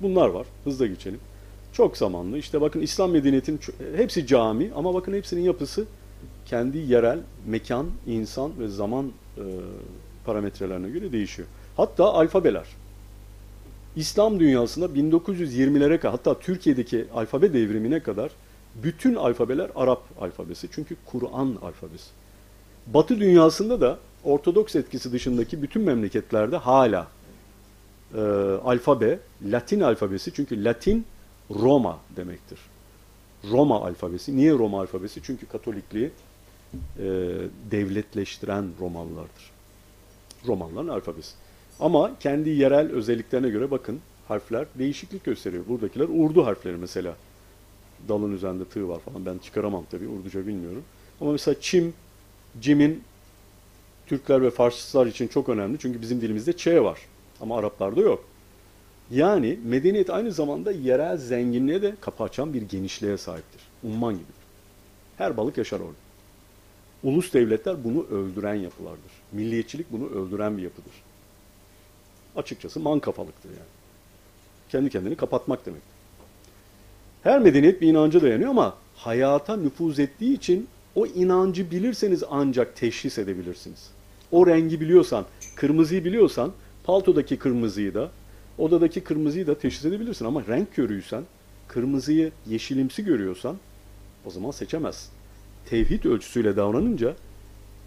[0.01, 0.47] Bunlar var.
[0.65, 1.21] Hızla geçelim.
[1.73, 2.39] Çok zamanlı.
[2.39, 3.61] İşte bakın İslam medeniyetinin
[3.97, 5.85] hepsi cami ama bakın hepsinin yapısı
[6.47, 9.43] kendi yerel mekan, insan ve zaman e,
[10.25, 11.49] parametrelerine göre değişiyor.
[11.77, 12.67] Hatta alfabeler.
[13.97, 18.31] İslam dünyasında 1920'lere kadar hatta Türkiye'deki alfabe devrimine kadar
[18.75, 20.69] bütün alfabeler Arap alfabesi.
[20.73, 22.11] Çünkü Kur'an alfabesi.
[22.87, 27.09] Batı dünyasında da Ortodoks etkisi dışındaki bütün memleketlerde hala
[28.15, 28.21] e,
[28.65, 30.33] alfabe Latin alfabesi.
[30.35, 31.05] Çünkü Latin
[31.51, 32.59] Roma demektir.
[33.51, 34.37] Roma alfabesi.
[34.37, 35.21] Niye Roma alfabesi?
[35.23, 36.11] Çünkü Katolikliği
[36.99, 37.05] e,
[37.71, 39.51] devletleştiren Romalılardır.
[40.47, 41.35] Romanların alfabesi.
[41.83, 45.65] Ama kendi yerel özelliklerine göre bakın harfler değişiklik gösteriyor.
[45.69, 47.17] Buradakiler Urdu harfleri mesela.
[48.09, 49.27] Dalın üzerinde tığ var falan.
[49.27, 50.09] Ben çıkaramam tabii.
[50.09, 50.85] Urduca bilmiyorum.
[51.21, 51.95] Ama mesela çim,
[52.61, 53.03] cimin
[54.07, 55.79] Türkler ve Farslar için çok önemli.
[55.79, 56.99] Çünkü bizim dilimizde Ç var.
[57.41, 58.25] Ama Araplarda yok.
[59.11, 63.61] Yani medeniyet aynı zamanda yerel zenginliğe de kapı açan bir genişliğe sahiptir.
[63.85, 64.35] Umman gibidir.
[65.19, 66.03] Her balık yaşar orada.
[67.03, 69.13] Ulus devletler bunu öldüren yapılardır.
[69.33, 70.93] Milliyetçilik bunu öldüren bir yapıdır.
[72.37, 73.69] Açıkçası man kafalıktır yani.
[74.69, 75.83] Kendi kendini kapatmak demek.
[77.23, 83.19] Her medeniyet bir inanca dayanıyor ama hayata nüfuz ettiği için o inancı bilirseniz ancak teşhis
[83.19, 83.91] edebilirsiniz.
[84.31, 85.25] O rengi biliyorsan,
[85.57, 86.53] kırmızıyı biliyorsan,
[86.85, 88.11] paltodaki kırmızıyı da,
[88.59, 90.25] odadaki kırmızıyı da teşhis edebilirsin.
[90.25, 91.23] Ama renk körüysen,
[91.69, 93.57] kırmızıyı yeşilimsi görüyorsan
[94.27, 95.11] o zaman seçemezsin.
[95.71, 97.15] Tevhid ölçüsüyle davranınca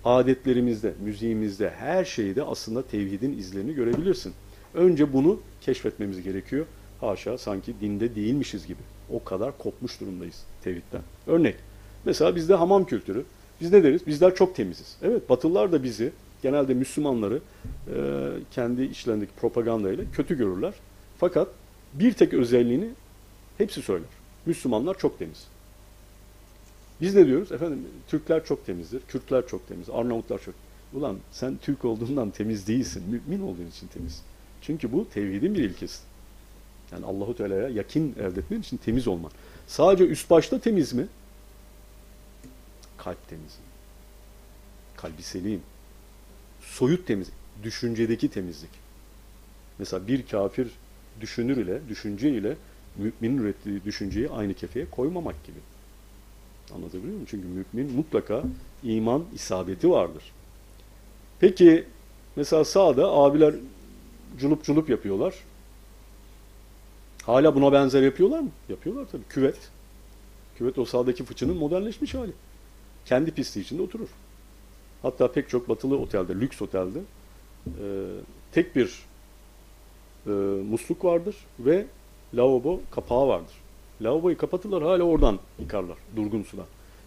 [0.05, 4.33] adetlerimizde, müziğimizde, her şeyde aslında tevhidin izlerini görebilirsin.
[4.73, 6.65] Önce bunu keşfetmemiz gerekiyor.
[7.01, 8.81] Haşa sanki dinde değilmişiz gibi.
[9.09, 11.01] O kadar kopmuş durumdayız tevhidden.
[11.27, 11.55] Örnek,
[12.05, 13.25] mesela bizde hamam kültürü.
[13.61, 14.07] Biz ne deriz?
[14.07, 14.97] Bizler çok temiziz.
[15.01, 16.11] Evet, Batılılar da bizi,
[16.43, 17.39] genelde Müslümanları
[17.87, 17.99] e,
[18.51, 20.73] kendi içlerindeki propagandayla kötü görürler.
[21.17, 21.47] Fakat
[21.93, 22.89] bir tek özelliğini
[23.57, 24.09] hepsi söyler.
[24.45, 25.47] Müslümanlar çok temiz.
[27.01, 27.51] Biz ne diyoruz?
[27.51, 30.55] Efendim Türkler çok temizdir, Kürtler çok temiz, Arnavutlar çok.
[30.93, 34.21] Ulan sen Türk olduğundan temiz değilsin, mümin olduğun için temiz.
[34.61, 36.01] Çünkü bu tevhidin bir ilkesi.
[36.91, 39.31] Yani Allahu Teala'ya yakin elde etmen için temiz olman.
[39.67, 41.07] Sadece üst başta temiz mi?
[42.97, 43.57] Kalp temiz.
[44.97, 45.61] Kalbi selim.
[46.61, 47.29] Soyut temiz.
[47.63, 48.69] Düşüncedeki temizlik.
[49.79, 50.71] Mesela bir kafir
[51.21, 52.57] düşünür ile, düşünce ile
[52.97, 55.59] müminin ürettiği düşünceyi aynı kefeye koymamak gibi.
[56.73, 57.27] Anlatabiliyor muyum?
[57.29, 58.43] Çünkü mümin mutlaka
[58.83, 60.23] iman isabeti vardır.
[61.39, 61.85] Peki
[62.35, 63.55] mesela sağda abiler
[64.37, 65.35] culup culup yapıyorlar.
[67.23, 68.49] Hala buna benzer yapıyorlar mı?
[68.69, 69.23] Yapıyorlar tabii.
[69.29, 69.57] Küvet.
[70.57, 72.31] Küvet o sağdaki fıçının modernleşmiş hali.
[73.05, 74.07] Kendi pisti içinde oturur.
[75.01, 76.99] Hatta pek çok batılı otelde, lüks otelde
[77.67, 77.85] e,
[78.51, 79.05] tek bir
[80.27, 80.29] e,
[80.69, 81.85] musluk vardır ve
[82.33, 83.53] lavabo kapağı vardır.
[84.01, 86.65] Lavaboyu kapatırlar hala oradan yıkarlar durgun sudan.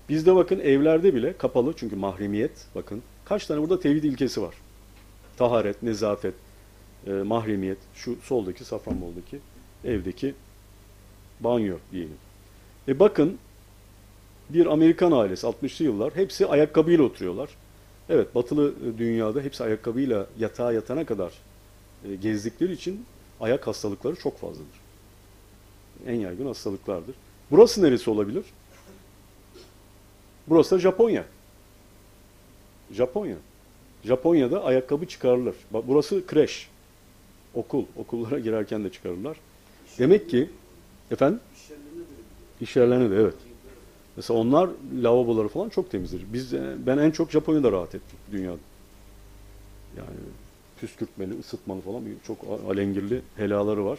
[0.08, 4.54] Bizde bakın evlerde bile kapalı çünkü mahremiyet bakın kaç tane burada tevhid ilkesi var.
[5.36, 6.34] Taharet, nezafet,
[7.06, 9.38] e, mahremiyet şu soldaki Safranbolu'daki
[9.84, 10.34] evdeki
[11.40, 12.16] banyo diyelim.
[12.88, 13.38] E bakın
[14.50, 17.50] bir Amerikan ailesi 60'lı yıllar hepsi ayakkabıyla oturuyorlar.
[18.08, 21.32] Evet batılı dünyada hepsi ayakkabıyla yatağa yatana kadar
[22.08, 23.04] e, gezdikleri için
[23.40, 24.87] ayak hastalıkları çok fazladır.
[26.06, 27.14] En yaygın hastalıklardır.
[27.50, 28.44] Burası neresi olabilir?
[30.48, 31.24] Burası da Japonya.
[32.92, 33.36] Japonya.
[34.04, 35.54] Japonya'da ayakkabı çıkarılır.
[35.72, 36.68] Burası kreş.
[37.54, 37.84] Okul.
[37.96, 39.36] Okullara girerken de çıkarırlar.
[39.98, 40.50] Demek ki
[41.10, 41.40] efendim
[42.60, 43.34] iş yerlerine de evet.
[44.16, 44.70] Mesela onlar
[45.02, 46.22] lavaboları falan çok temizdir.
[46.32, 46.52] Biz
[46.86, 48.58] ben en çok Japonya'da rahat ettim dünyada.
[49.96, 50.16] Yani
[50.80, 52.38] püskürtmeli, ısıtmalı falan çok
[52.68, 53.98] alengirli helaları var.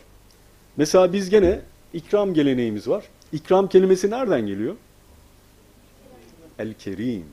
[0.77, 1.61] Mesela biz gene
[1.93, 3.05] ikram geleneğimiz var.
[3.31, 4.75] İkram kelimesi nereden geliyor?
[6.59, 7.25] El-Kerim.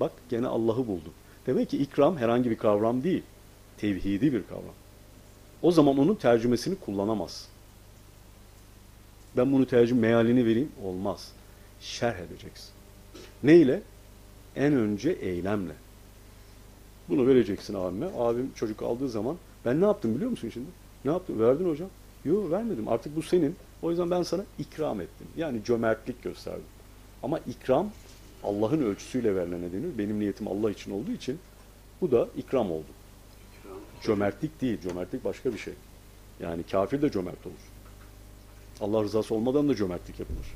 [0.00, 1.14] Bak gene Allah'ı bulduk.
[1.46, 3.22] Demek ki ikram herhangi bir kavram değil.
[3.78, 4.74] Tevhidi bir kavram.
[5.62, 7.48] O zaman onun tercümesini kullanamaz.
[9.36, 10.72] Ben bunu tercüm mealini vereyim.
[10.84, 11.32] Olmaz.
[11.80, 12.70] Şerh edeceksin.
[13.42, 13.82] Ne ile?
[14.56, 15.72] En önce eylemle.
[17.08, 18.06] Bunu vereceksin abime.
[18.18, 20.68] Abim çocuk aldığı zaman ben ne yaptım biliyor musun şimdi?
[21.04, 21.40] Ne yaptım?
[21.40, 21.88] Verdin hocam.
[22.24, 22.88] Yok vermedim.
[22.88, 23.56] Artık bu senin.
[23.82, 25.26] O yüzden ben sana ikram ettim.
[25.36, 26.64] Yani cömertlik gösterdim.
[27.22, 27.90] Ama ikram
[28.44, 29.98] Allah'ın ölçüsüyle verilen denir.
[29.98, 31.38] Benim niyetim Allah için olduğu için
[32.00, 32.86] bu da ikram oldu.
[34.02, 34.80] Cömertlik değil.
[34.80, 35.74] Cömertlik başka bir şey.
[36.40, 37.72] Yani kafir de cömert olur.
[38.80, 40.46] Allah rızası olmadan da cömertlik yapılır.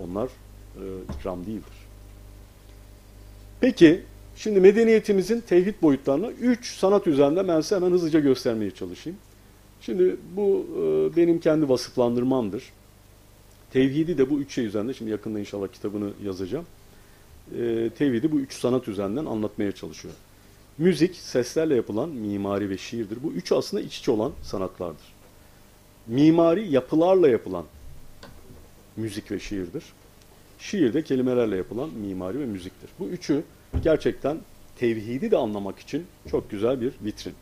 [0.00, 0.26] Onlar
[0.76, 0.84] e,
[1.18, 1.80] ikram değildir.
[3.60, 4.02] Peki,
[4.36, 9.18] şimdi medeniyetimizin tevhid boyutlarını üç sanat üzerinde ben size hemen hızlıca göstermeye çalışayım.
[9.80, 12.64] Şimdi bu e, benim kendi vasıflandırmamdır.
[13.72, 16.66] Tevhidi de bu üç şey üzerinde, şimdi yakında inşallah kitabını yazacağım.
[17.58, 20.14] E, tevhidi bu üç sanat üzerinden anlatmaya çalışıyor.
[20.78, 23.18] Müzik, seslerle yapılan mimari ve şiirdir.
[23.22, 25.14] Bu üç aslında iç içe olan sanatlardır.
[26.06, 27.64] Mimari yapılarla yapılan
[28.96, 29.84] müzik ve şiirdir.
[30.58, 32.90] Şiir de kelimelerle yapılan mimari ve müziktir.
[32.98, 33.42] Bu üçü
[33.84, 34.38] gerçekten
[34.78, 37.34] tevhidi de anlamak için çok güzel bir vitrin.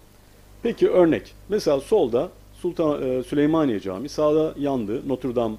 [0.63, 1.35] Peki örnek.
[1.49, 2.31] Mesela solda
[2.63, 5.57] Sultan e, Süleymaniye Camii, sağda yandı Notre Dame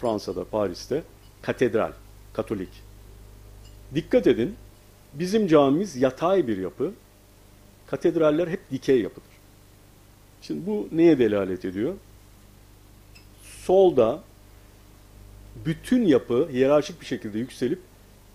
[0.00, 1.02] Fransa'da, Paris'te
[1.42, 1.92] katedral,
[2.32, 2.68] katolik.
[3.94, 4.54] Dikkat edin,
[5.14, 6.92] bizim camimiz yatay bir yapı,
[7.86, 9.28] katedraller hep dikey yapıdır.
[10.42, 11.94] Şimdi bu neye delalet ediyor?
[13.42, 14.22] Solda
[15.66, 17.80] bütün yapı hiyerarşik bir şekilde yükselip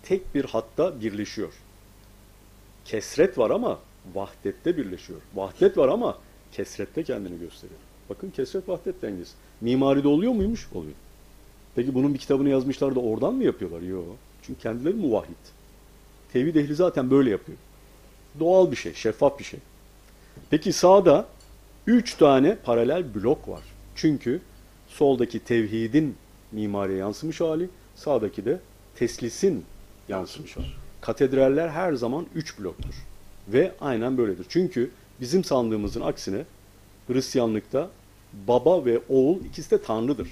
[0.02, 1.52] tek bir hatta birleşiyor.
[2.84, 3.78] Kesret var ama
[4.14, 5.20] vahdette birleşiyor.
[5.34, 6.18] Vahdet var ama
[6.52, 7.80] kesrette kendini gösteriyor.
[8.10, 9.32] Bakın kesret vahdet dengesi.
[9.60, 10.68] Mimaride oluyor muymuş?
[10.74, 10.94] Oluyor.
[11.74, 13.80] Peki bunun bir kitabını yazmışlar da oradan mı yapıyorlar?
[13.80, 14.04] Yok.
[14.42, 15.34] Çünkü kendileri muvahhid.
[16.32, 17.58] Tevhid ehli zaten böyle yapıyor.
[18.40, 19.60] Doğal bir şey, şeffaf bir şey.
[20.50, 21.26] Peki sağda
[21.86, 23.62] üç tane paralel blok var.
[23.94, 24.40] Çünkü
[24.88, 26.16] soldaki tevhidin
[26.52, 28.60] mimariye yansımış hali, sağdaki de
[28.94, 29.64] teslisin
[30.08, 30.66] yansımış hali.
[31.00, 32.94] Katedraller her zaman üç bloktur.
[33.52, 34.46] Ve aynen böyledir.
[34.48, 34.90] Çünkü
[35.20, 36.44] bizim sandığımızın aksine
[37.08, 37.90] Hristiyanlıkta
[38.48, 40.28] baba ve oğul ikisi de Tanrı'dır.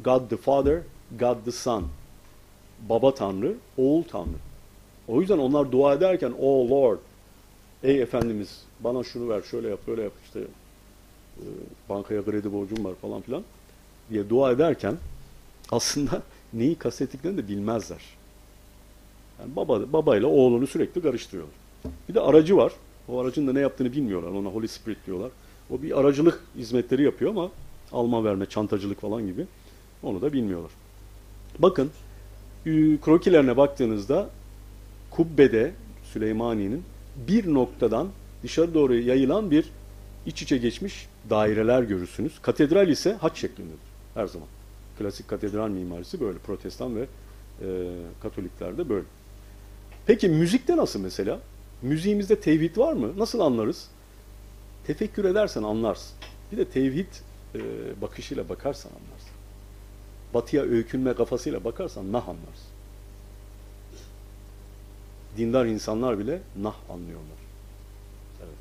[0.00, 0.80] God the Father,
[1.18, 1.84] God the Son.
[2.88, 4.38] Baba Tanrı, oğul Tanrı.
[5.08, 6.98] O yüzden onlar dua ederken, Oh Lord,
[7.82, 10.40] ey Efendimiz bana şunu ver, şöyle yap, böyle yap işte
[11.36, 11.44] e,
[11.88, 13.42] bankaya kredi borcum var falan filan
[14.10, 14.96] diye dua ederken
[15.70, 16.22] aslında
[16.52, 18.17] neyi kastettiklerini de bilmezler.
[19.40, 21.54] Yani baba babayla oğlunu sürekli karıştırıyorlar.
[22.08, 22.72] Bir de aracı var.
[23.08, 24.30] O aracın da ne yaptığını bilmiyorlar.
[24.30, 25.30] Ona Holy Spirit diyorlar.
[25.70, 27.50] O bir aracılık hizmetleri yapıyor ama
[27.92, 29.46] alma verme, çantacılık falan gibi.
[30.02, 30.70] Onu da bilmiyorlar.
[31.58, 31.90] Bakın
[33.04, 34.30] krokilerine baktığınızda
[35.10, 35.72] kubbede
[36.12, 36.82] Süleymaniye'nin
[37.28, 38.08] bir noktadan
[38.42, 39.64] dışarı doğru yayılan bir
[40.26, 42.38] iç içe geçmiş daireler görürsünüz.
[42.42, 43.78] Katedral ise haç şeklindedir
[44.14, 44.48] her zaman.
[44.98, 46.38] Klasik katedral mimarisi böyle.
[46.38, 47.66] Protestan ve e,
[48.22, 49.04] Katoliklerde böyle.
[50.08, 51.40] Peki müzikte nasıl mesela?
[51.82, 53.18] Müziğimizde tevhid var mı?
[53.18, 53.88] Nasıl anlarız?
[54.86, 56.16] Tefekkür edersen anlarsın.
[56.52, 57.06] Bir de tevhid
[57.54, 57.60] e,
[58.02, 59.30] bakışıyla bakarsan anlarsın.
[60.34, 62.68] Batıya öykünme kafasıyla bakarsan nah anlarsın.
[65.36, 67.38] Dindar insanlar bile nah anlıyorlar.
[68.38, 68.58] Evet.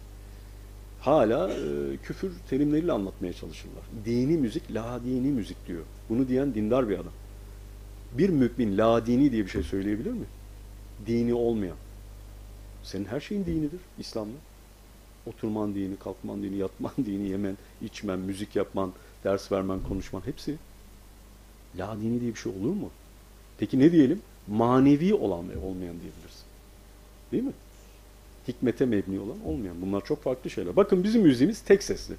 [1.02, 3.84] Hala e, küfür terimleriyle anlatmaya çalışırlar.
[4.06, 5.84] Dini müzik, la dini müzik diyor.
[6.10, 7.14] Bunu diyen dindar bir adam.
[8.18, 10.26] Bir mümin la dini diye bir şey söyleyebilir mi?
[11.06, 11.78] Dini olmayan.
[12.84, 14.38] Senin her şeyin dinidir İslam'da.
[15.26, 18.94] Oturman dini, kalkman dini, yatman dini, yemen, içmen, müzik yapman,
[19.24, 20.56] ders vermen, konuşman hepsi.
[21.78, 22.90] La dini diye bir şey olur mu?
[23.58, 24.22] Peki ne diyelim?
[24.48, 26.44] Manevi olan ve olmayan diyebiliriz.
[27.32, 27.52] Değil mi?
[28.48, 29.82] Hikmete mebni olan olmayan.
[29.82, 30.76] Bunlar çok farklı şeyler.
[30.76, 32.16] Bakın bizim müziğimiz tek sesli.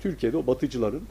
[0.00, 1.02] Türkiye'de o batıcıların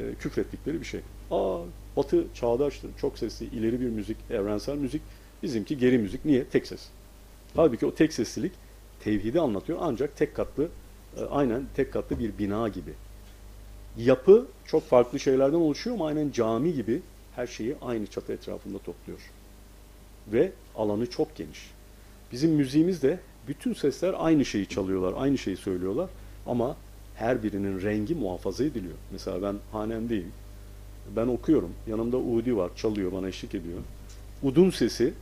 [0.00, 1.00] e, küfrettikleri bir şey.
[1.30, 1.58] Aa
[1.96, 5.02] batı çağdaştır, çok sesli, ileri bir müzik, evrensel müzik.
[5.42, 6.24] Bizimki geri müzik.
[6.24, 6.44] Niye?
[6.44, 6.88] Tek ses.
[7.56, 8.52] Halbuki o tek seslilik
[9.00, 10.68] tevhidi anlatıyor ancak tek katlı,
[11.16, 12.92] e, aynen tek katlı bir bina gibi.
[13.98, 17.02] Yapı çok farklı şeylerden oluşuyor ama aynen cami gibi
[17.36, 19.18] her şeyi aynı çatı etrafında topluyor.
[20.32, 21.70] Ve alanı çok geniş.
[22.32, 26.10] Bizim müziğimiz de bütün sesler aynı şeyi çalıyorlar, aynı şeyi söylüyorlar
[26.46, 26.76] ama
[27.14, 28.94] her birinin rengi muhafaza ediliyor.
[29.12, 30.32] Mesela ben hanemdeyim.
[31.16, 31.70] Ben okuyorum.
[31.86, 33.78] Yanımda Udi var, çalıyor, bana eşlik ediyor.
[34.42, 35.14] Udun sesi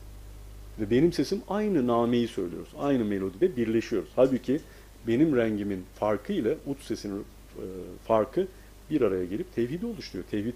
[0.78, 2.68] ve benim sesim aynı nameyi söylüyoruz.
[2.78, 4.10] Aynı melodide birleşiyoruz.
[4.16, 4.60] Halbuki
[5.06, 7.64] benim rengimin farkı ile ud sesinin e,
[8.04, 8.46] farkı
[8.90, 10.28] bir araya gelip tevhidi oluşturuyor.
[10.30, 10.54] Tevhid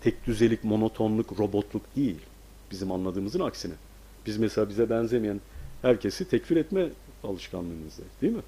[0.00, 2.18] tek düzelik, monotonluk, robotluk değil.
[2.70, 3.74] Bizim anladığımızın aksine.
[4.26, 5.40] Biz mesela bize benzemeyen
[5.82, 6.88] herkesi tekfir etme
[7.24, 8.02] alışkanlığımızda.
[8.22, 8.42] Değil mi?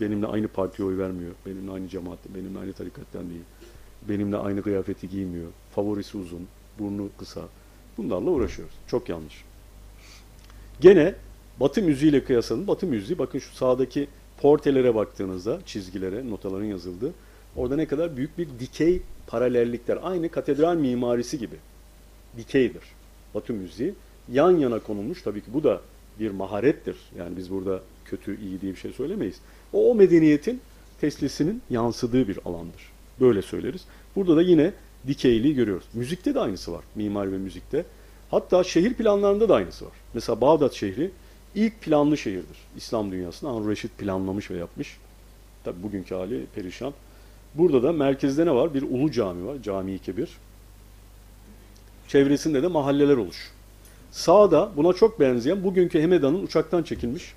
[0.00, 1.32] Benimle aynı partiye oy vermiyor.
[1.46, 3.42] Benimle aynı cemaatte, benimle aynı tarikattan değil.
[4.08, 5.50] Benimle aynı kıyafeti giymiyor.
[5.74, 6.48] Favorisi uzun,
[6.78, 7.42] burnu kısa.
[7.98, 8.74] Bunlarla uğraşıyoruz.
[8.86, 9.45] Çok yanlış.
[10.80, 11.14] Gene
[11.60, 12.66] Batı müziğiyle kıyaslanın.
[12.66, 14.08] Batı müziği bakın şu sağdaki
[14.42, 17.12] portelere baktığınızda çizgilere, notaların yazıldığı
[17.56, 19.98] orada ne kadar büyük bir dikey paralellikler.
[20.02, 21.56] Aynı katedral mimarisi gibi.
[22.36, 22.82] Dikeydir.
[23.34, 23.94] Batı müziği
[24.32, 25.22] yan yana konulmuş.
[25.22, 25.80] Tabii ki bu da
[26.20, 26.96] bir maharettir.
[27.18, 29.36] Yani biz burada kötü, iyi diye bir şey söylemeyiz.
[29.72, 30.60] O, o medeniyetin
[31.00, 32.92] teslisinin yansıdığı bir alandır.
[33.20, 33.84] Böyle söyleriz.
[34.16, 34.72] Burada da yine
[35.06, 35.86] dikeyliği görüyoruz.
[35.94, 36.84] Müzikte de aynısı var.
[36.94, 37.84] Mimari ve müzikte.
[38.36, 39.92] Hatta şehir planlarında da aynısı var.
[40.14, 41.10] Mesela Bağdat şehri
[41.54, 42.56] ilk planlı şehirdir.
[42.76, 44.98] İslam dünyasında Harun Reşit planlamış ve yapmış.
[45.64, 46.94] Tabi bugünkü hali perişan.
[47.54, 48.74] Burada da merkezde ne var?
[48.74, 49.56] Bir ulu cami var.
[49.62, 50.28] Cami-i Kebir.
[52.08, 53.52] Çevresinde de mahalleler oluş.
[54.10, 57.34] Sağda buna çok benzeyen bugünkü Hemeda'nın uçaktan çekilmiş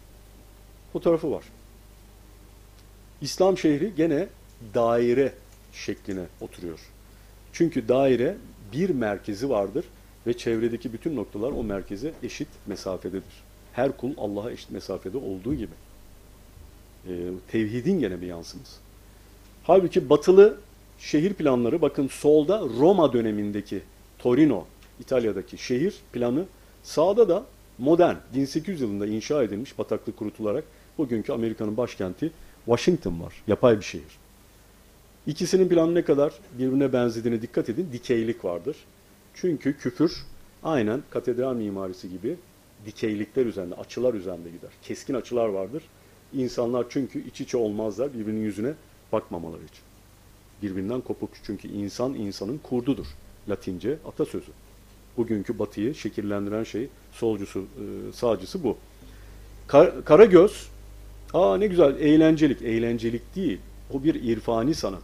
[0.93, 1.43] fotoğrafı var.
[3.21, 4.27] İslam şehri gene
[4.73, 5.33] daire
[5.73, 6.79] şekline oturuyor.
[7.53, 8.37] Çünkü daire
[8.73, 9.85] bir merkezi vardır
[10.29, 13.43] ve çevredeki bütün noktalar o merkeze eşit mesafededir.
[13.73, 15.73] Her kul Allah'a eşit mesafede olduğu gibi.
[17.07, 17.13] E,
[17.51, 18.79] tevhidin gene bir yansıması.
[19.63, 20.57] Halbuki batılı
[20.99, 23.81] şehir planları bakın solda Roma dönemindeki
[24.19, 24.65] Torino,
[24.99, 26.45] İtalya'daki şehir planı
[26.83, 27.45] sağda da
[27.77, 30.63] modern 1800 yılında inşa edilmiş bataklık kurutularak
[30.97, 32.31] bugünkü Amerika'nın başkenti
[32.65, 33.33] Washington var.
[33.47, 34.19] Yapay bir şehir.
[35.27, 37.89] İkisinin planı ne kadar birbirine benzediğine dikkat edin.
[37.93, 38.75] Dikeylik vardır.
[39.33, 40.25] Çünkü küfür
[40.63, 42.37] aynen katedral mimarisi gibi
[42.85, 44.69] dikeylikler üzerinde, açılar üzerinde gider.
[44.81, 45.83] Keskin açılar vardır.
[46.33, 48.73] İnsanlar çünkü iç içe olmazlar birbirinin yüzüne
[49.11, 49.83] bakmamaları için.
[50.61, 51.29] Birbirinden kopuk.
[51.43, 53.05] Çünkü insan insanın kurdudur.
[53.49, 54.51] Latince atasözü.
[55.17, 58.77] Bugünkü batıyı şekillendiren şey solcusu, e, sağcısı bu.
[59.67, 60.69] Kar, Karagöz,
[61.33, 62.61] aa ne güzel eğlencelik.
[62.61, 63.59] Eğlencelik değil.
[63.93, 65.03] O bir irfani sanat.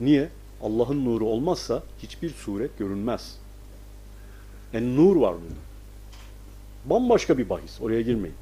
[0.00, 0.28] Niye?
[0.62, 3.39] Allah'ın nuru olmazsa hiçbir suret görünmez.
[4.74, 5.60] En nur var burada.
[6.84, 7.80] Bambaşka bir bahis.
[7.80, 8.36] Oraya girmeyin.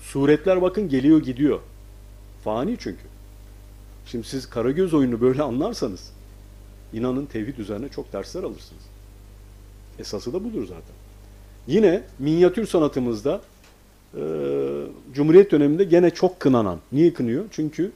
[0.00, 1.60] Suretler bakın geliyor gidiyor.
[2.44, 3.02] Fani çünkü.
[4.06, 6.12] Şimdi siz Karagöz oyunu böyle anlarsanız
[6.92, 8.82] inanın tevhid üzerine çok dersler alırsınız.
[9.98, 10.94] Esası da budur zaten.
[11.66, 13.40] Yine minyatür sanatımızda
[14.14, 14.22] e,
[15.14, 16.78] Cumhuriyet döneminde gene çok kınanan.
[16.92, 17.44] Niye kınıyor?
[17.50, 17.92] Çünkü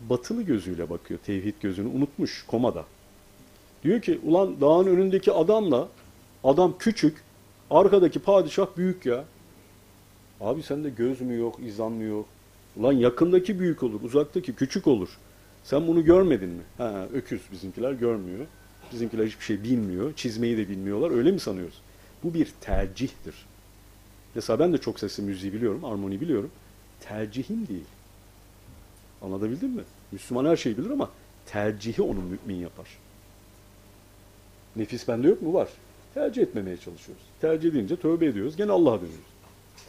[0.00, 1.20] batılı gözüyle bakıyor.
[1.26, 2.84] Tevhid gözünü unutmuş komada.
[3.84, 5.88] Diyor ki ulan dağın önündeki adamla
[6.44, 7.22] adam küçük,
[7.70, 9.24] arkadaki padişah büyük ya.
[10.40, 12.26] Abi sende göz mü yok, izan mı yok?
[12.76, 15.08] Ulan yakındaki büyük olur, uzaktaki küçük olur.
[15.64, 16.62] Sen bunu görmedin mi?
[16.78, 18.46] Ha, öküz bizimkiler görmüyor.
[18.92, 20.12] Bizimkiler hiçbir şey bilmiyor.
[20.16, 21.10] Çizmeyi de bilmiyorlar.
[21.10, 21.80] Öyle mi sanıyoruz?
[22.24, 23.34] Bu bir tercihtir.
[24.34, 26.50] Mesela ben de çok sesli müziği biliyorum, armoni biliyorum.
[27.00, 27.84] Tercihim değil.
[29.22, 29.82] Anlatabildim mi?
[30.12, 31.10] Müslüman her şeyi bilir ama
[31.46, 32.86] tercihi onu mümin yapar.
[34.76, 35.54] Nefis bende yok mu?
[35.54, 35.68] Var.
[36.14, 37.22] Tercih etmemeye çalışıyoruz.
[37.40, 38.56] Tercih edince tövbe ediyoruz.
[38.56, 39.30] Gene Allah'a dönüyoruz.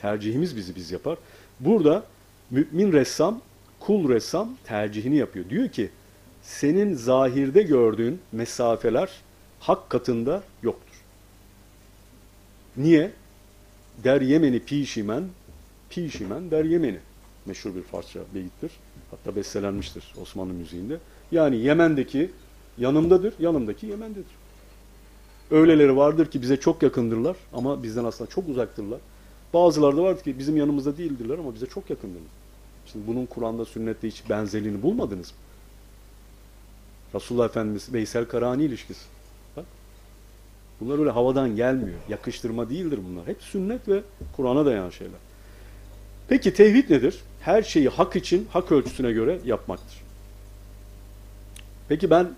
[0.01, 1.17] Tercihimiz bizi biz yapar.
[1.59, 2.03] Burada
[2.51, 3.41] mümin ressam,
[3.79, 5.49] kul ressam tercihini yapıyor.
[5.49, 5.89] Diyor ki
[6.43, 9.09] senin zahirde gördüğün mesafeler
[9.59, 10.95] hak katında yoktur.
[12.77, 13.11] Niye?
[14.03, 15.23] Der Yemeni pişimen,
[15.89, 16.99] pişimen der Yemeni.
[17.45, 18.71] Meşhur bir Farsça beyittir.
[19.11, 20.97] Hatta bestelenmiştir Osmanlı müziğinde.
[21.31, 22.31] Yani Yemen'deki
[22.77, 24.40] yanımdadır, yanımdaki Yemen'dedir.
[25.51, 28.99] Öyleleri vardır ki bize çok yakındırlar ama bizden aslında çok uzaktırlar.
[29.53, 32.31] Bazıları da vardır ki bizim yanımızda değildirler ama bize çok yakındırlar.
[32.85, 35.37] Şimdi bunun Kur'an'da, sünnette hiç benzerliğini bulmadınız mı?
[37.15, 39.05] Resulullah Efendimiz Veysel Karani ilişkisi.
[39.57, 39.65] Bak.
[40.81, 41.97] Bunlar öyle havadan gelmiyor.
[42.09, 43.27] Yakıştırma değildir bunlar.
[43.27, 44.01] Hep sünnet ve
[44.35, 45.19] Kur'an'a dayanan şeyler.
[46.27, 47.19] Peki tevhid nedir?
[47.41, 50.01] Her şeyi hak için, hak ölçüsüne göre yapmaktır.
[51.89, 52.29] Peki ben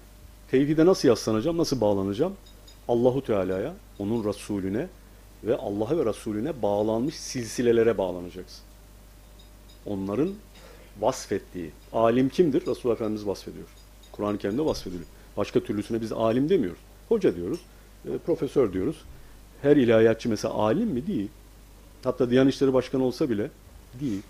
[0.51, 2.33] tevhide nasıl yaslanacağım, nasıl bağlanacağım?
[2.87, 4.87] Allahu Teala'ya, onun Resulüne
[5.43, 8.63] ve Allah'a ve Resulüne bağlanmış silsilelere bağlanacaksın.
[9.85, 10.33] Onların
[10.99, 11.71] vasfettiği.
[11.93, 12.67] Alim kimdir?
[12.67, 13.67] Resulullah Efendimiz vasfediyor.
[14.11, 15.05] Kur'an-ı Kerim'de vasfediliyor.
[15.37, 16.79] Başka türlüsüne biz alim demiyoruz.
[17.09, 17.59] Hoca diyoruz,
[18.05, 19.01] e, profesör diyoruz.
[19.61, 21.07] Her ilahiyatçı mesela alim mi?
[21.07, 21.29] Değil.
[22.03, 23.51] Hatta Diyanet İşleri Başkanı olsa bile
[23.99, 24.21] değil.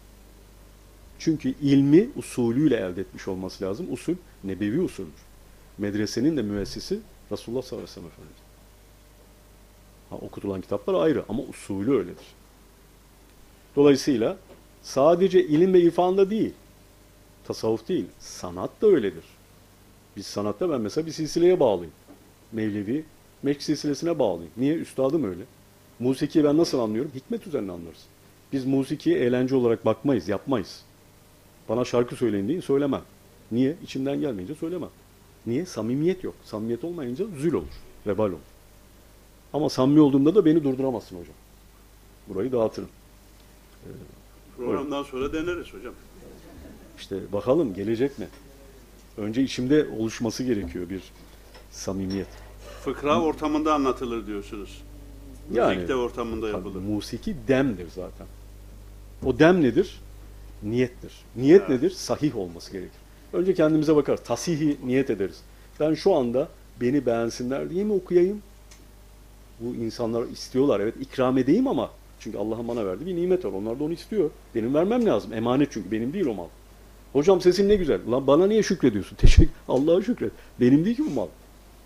[1.19, 3.87] Çünkü ilmi usulüyle elde etmiş olması lazım.
[3.93, 5.21] Usul nebevi usuldür.
[5.77, 6.99] Medresenin de müessisi
[7.31, 8.42] Resulullah sallallahu aleyhi ve sellem Efendimiz.
[10.15, 12.25] Okutulan kitaplar ayrı ama usulü öyledir.
[13.75, 14.37] Dolayısıyla
[14.81, 16.53] sadece ilim ve irfanda değil,
[17.43, 19.23] tasavvuf değil, sanat da öyledir.
[20.17, 21.93] Biz sanatta ben mesela bir silsileye bağlıyım.
[22.51, 23.05] Mevlevi,
[23.43, 24.51] Meşk silsilesine bağlıyım.
[24.57, 24.75] Niye?
[24.75, 25.41] Üstadım öyle.
[25.99, 27.11] Musikiyi ben nasıl anlıyorum?
[27.15, 28.05] Hikmet üzerine anlarız.
[28.53, 30.81] Biz musikiye eğlence olarak bakmayız, yapmayız.
[31.69, 33.01] Bana şarkı söyleyin deyin, söylemem.
[33.51, 33.75] Niye?
[33.83, 34.89] İçimden gelmeyince söylemem.
[35.45, 35.65] Niye?
[35.65, 36.35] Samimiyet yok.
[36.43, 37.73] Samimiyet olmayınca zül olur,
[38.07, 38.52] vebal olur.
[39.53, 41.35] Ama samimi olduğumda da beni durduramazsın hocam.
[42.27, 42.89] Burayı dağıtırım.
[44.57, 45.93] Programdan sonra deneriz hocam.
[46.99, 48.27] İşte bakalım gelecek mi?
[49.17, 51.01] Önce içimde oluşması gerekiyor bir
[51.71, 52.27] samimiyet.
[52.83, 54.81] Fıkra ortamında anlatılır diyorsunuz.
[55.53, 56.79] Yani- Müzik de ortamında yapılır.
[56.81, 58.27] musiki demdir zaten.
[59.25, 59.99] O dem nedir?
[60.63, 61.11] Niyettir.
[61.35, 61.69] Niyet Evet.
[61.69, 61.89] nedir?
[61.91, 62.97] Sahih olması gerekir.
[63.33, 64.17] Önce kendimize bakar.
[64.17, 65.41] Tasihi niyet ederiz.
[65.79, 66.49] Ben şu anda
[66.81, 68.41] beni beğensinler diye mi okuyayım?
[69.63, 70.79] Bu insanlar istiyorlar.
[70.79, 71.89] Evet ikram edeyim ama
[72.19, 73.51] çünkü Allah'ın bana verdiği bir nimet var.
[73.51, 74.29] Onlar da onu istiyor.
[74.55, 75.33] Benim vermem lazım.
[75.33, 75.91] Emanet çünkü.
[75.91, 76.47] Benim değil o mal.
[77.13, 77.99] Hocam sesin ne güzel.
[78.11, 79.15] Lan bana niye şükrediyorsun?
[79.17, 79.53] Teşekkür.
[79.67, 80.31] Allah'a şükret.
[80.59, 81.27] Benim değil ki bu mal.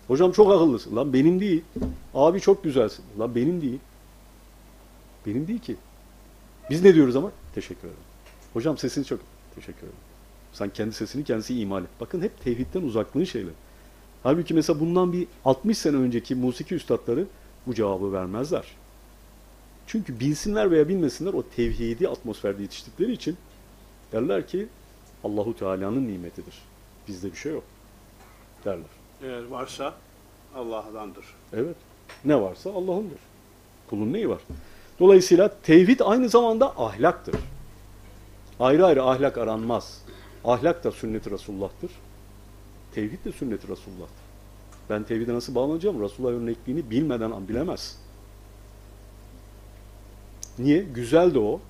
[0.08, 0.96] Hocam çok akıllısın.
[0.96, 1.62] Lan benim değil.
[2.14, 3.04] Abi çok güzelsin.
[3.18, 3.78] Lan benim değil.
[5.26, 5.76] Benim değil ki.
[6.70, 7.30] Biz ne diyoruz ama?
[7.54, 8.02] Teşekkür ederim.
[8.52, 9.20] Hocam sesiniz çok...
[9.54, 9.98] Teşekkür ederim.
[10.52, 11.88] Sen kendi sesini kendisi imal et.
[12.00, 13.52] Bakın hep tevhidden uzaklığın şeyler.
[14.22, 17.26] Halbuki mesela bundan bir 60 sene önceki musiki üstadları
[17.66, 18.64] bu cevabı vermezler.
[19.86, 23.36] Çünkü bilsinler veya bilmesinler o tevhidi atmosferde yetiştikleri için
[24.12, 24.68] derler ki
[25.24, 26.54] Allahu Teala'nın nimetidir.
[27.08, 27.64] Bizde bir şey yok
[28.64, 28.90] derler.
[29.22, 29.94] Eğer varsa
[30.54, 31.24] Allah'dandır.
[31.52, 31.76] Evet.
[32.24, 33.18] Ne varsa Allah'ındır.
[33.90, 34.40] Kulun neyi var?
[35.00, 37.34] Dolayısıyla tevhid aynı zamanda ahlaktır.
[38.60, 40.02] Ayrı ayrı ahlak aranmaz.
[40.44, 41.90] Ahlak da sünnet-i Resulullah'tır.
[42.94, 44.27] Tevhid de sünnet-i Resulullah'tır.
[44.90, 46.02] Ben tevhide nasıl bağlanacağım?
[46.02, 47.98] Resulullah örnekliğini bilmeden bilemez.
[50.58, 50.78] Niye?
[50.94, 51.60] Güzel de o.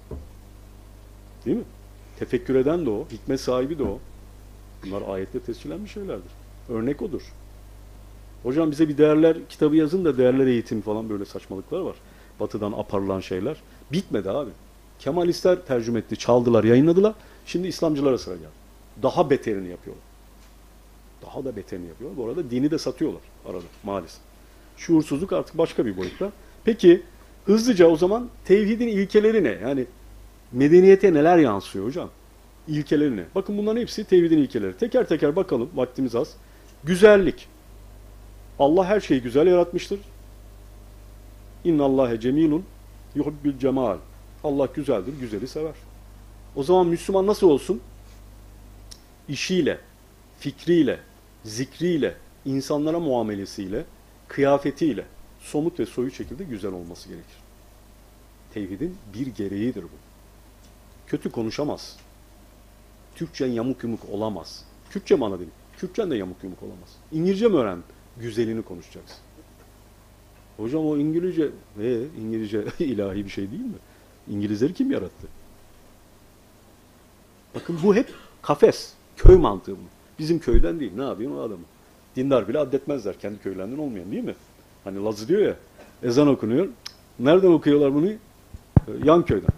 [1.45, 1.65] Değil mi?
[2.19, 3.07] Tefekkür eden de o.
[3.13, 3.99] Hikmet sahibi de o.
[4.87, 6.33] Bunlar ayette tescillenmiş şeylerdir.
[6.69, 7.23] Örnek odur.
[8.43, 11.97] Hocam bize bir değerler kitabı yazın da değerler eğitimi falan böyle saçmalıklar var.
[12.41, 13.57] Batı'dan aparılan şeyler.
[13.93, 14.51] Bitmedi abi.
[14.99, 17.15] Kemalistler tercüme etti, çaldılar, yayınladılar.
[17.47, 18.49] Şimdi İslamcılara sıra geldi.
[19.03, 20.08] Daha beterini yapıyorlar.
[21.27, 22.19] Daha da beterini yapıyorlar.
[22.19, 24.21] Bu arada dini de satıyorlar arada maalesef.
[24.77, 26.33] Şuursuzluk artık başka bir boyutta.
[26.65, 27.03] Peki
[27.45, 29.59] hızlıca o zaman tevhidin ilkeleri ne?
[29.63, 29.87] Yani
[30.53, 32.11] medeniyete neler yansıyor hocam?
[32.69, 33.25] İlkeleri ne?
[33.35, 34.77] Bakın bunların hepsi tevhidin ilkeleri.
[34.77, 36.37] Teker teker bakalım vaktimiz az.
[36.85, 37.49] Güzellik.
[38.59, 40.01] Allah her şeyi güzel yaratmıştır.
[41.65, 42.65] İnna Allahe cemilun
[43.15, 43.99] yuhibbül cemal.
[44.45, 45.75] Allah güzeldir, güzeli sever.
[46.57, 47.81] O zaman Müslüman nasıl olsun?
[49.29, 49.79] İşiyle,
[50.39, 51.01] fikriyle,
[51.45, 53.85] zikriyle, insanlara muamelesiyle,
[54.29, 55.05] kıyafetiyle,
[55.41, 57.37] somut ve soyut şekilde güzel olması gerekir.
[58.55, 59.97] Tevhidin bir gereğidir bu.
[61.07, 61.97] Kötü konuşamaz.
[63.15, 64.65] Türkçen yamuk yumuk olamaz.
[64.91, 65.51] Kürtçe mi ana dilim?
[65.79, 66.97] Kürtçen de yamuk yumuk olamaz.
[67.13, 67.83] İngilizce mi öğren?
[68.17, 69.19] Güzelini konuşacaksın.
[70.57, 73.79] Hocam o İngilizce, ee, İngilizce ilahi bir şey değil mi?
[74.29, 75.27] İngilizleri kim yarattı?
[77.55, 79.98] Bakın bu hep kafes, köy mantığı bu.
[80.19, 80.93] Bizim köyden değil.
[80.97, 81.63] Ne yapayım o adamı?
[82.17, 83.19] Dindar bile addetmezler.
[83.19, 84.35] Kendi köylerinden olmayan değil mi?
[84.85, 85.57] Hani Lazı diyor ya,
[86.03, 86.69] ezan okunuyor.
[87.19, 88.11] Nereden okuyorlar bunu?
[89.05, 89.51] Yan köyden.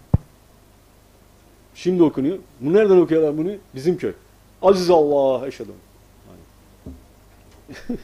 [1.75, 2.37] Şimdi okunuyor.
[2.61, 3.51] Bu nereden okuyorlar bunu?
[3.75, 4.13] Bizim köy.
[4.61, 5.75] Aziz Allah eşhedem.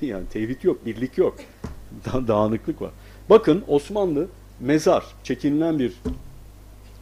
[0.02, 1.36] Yani tevhid yok, birlik yok.
[2.06, 2.92] Da dağınıklık var.
[3.30, 4.28] Bakın Osmanlı
[4.60, 5.94] mezar, çekinilen bir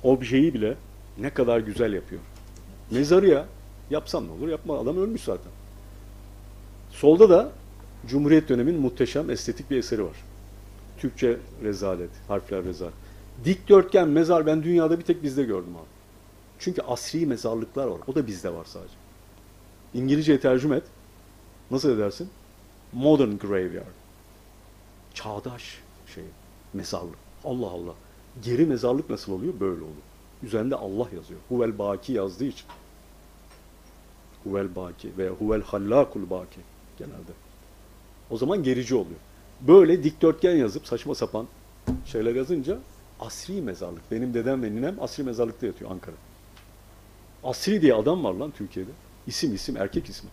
[0.04, 0.76] objeyi bile
[1.18, 2.22] ne kadar güzel yapıyor.
[2.92, 3.46] Mezarı ya,
[3.90, 4.80] yapsam ne olur, yapma.
[4.80, 5.52] Adam ölmüş zaten.
[6.92, 7.52] Solda da
[8.08, 10.16] Cumhuriyet dönemin muhteşem estetik bir eseri var.
[10.98, 12.94] Türkçe rezalet, harfler rezalet.
[13.46, 15.86] Dikdörtgen mezar ben dünyada bir tek bizde gördüm abi.
[16.60, 18.00] Çünkü asri mezarlıklar var.
[18.08, 18.94] O da bizde var sadece.
[19.94, 20.84] İngilizce tercüme et.
[21.72, 22.30] Nasıl edersin?
[22.94, 23.86] Modern graveyard.
[25.14, 25.80] Çağdaş
[26.16, 26.24] şey,
[26.74, 27.16] mezarlık.
[27.44, 27.94] Allah Allah.
[28.44, 29.54] Geri mezarlık nasıl oluyor?
[29.60, 30.06] Böyle olur.
[30.44, 31.40] Üzerinde Allah yazıyor.
[31.50, 32.66] Huvel baki yazdığı için.
[34.46, 36.60] Huvel baki veya huvel hallakul baki
[36.98, 37.32] genelde.
[38.30, 39.20] O zaman gerici oluyor.
[39.62, 41.48] Böyle dikdörtgen yazıp saçma sapan
[42.06, 42.78] şeyler yazınca
[43.20, 44.12] asri mezarlık.
[44.12, 46.16] Benim dedem ve ninem asri mezarlıkta yatıyor Ankara.
[47.44, 48.92] Asri diye adam var lan Türkiye'de.
[49.28, 50.30] İsim isim erkek ismi.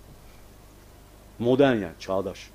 [1.39, 2.51] Modern yani çağdaş.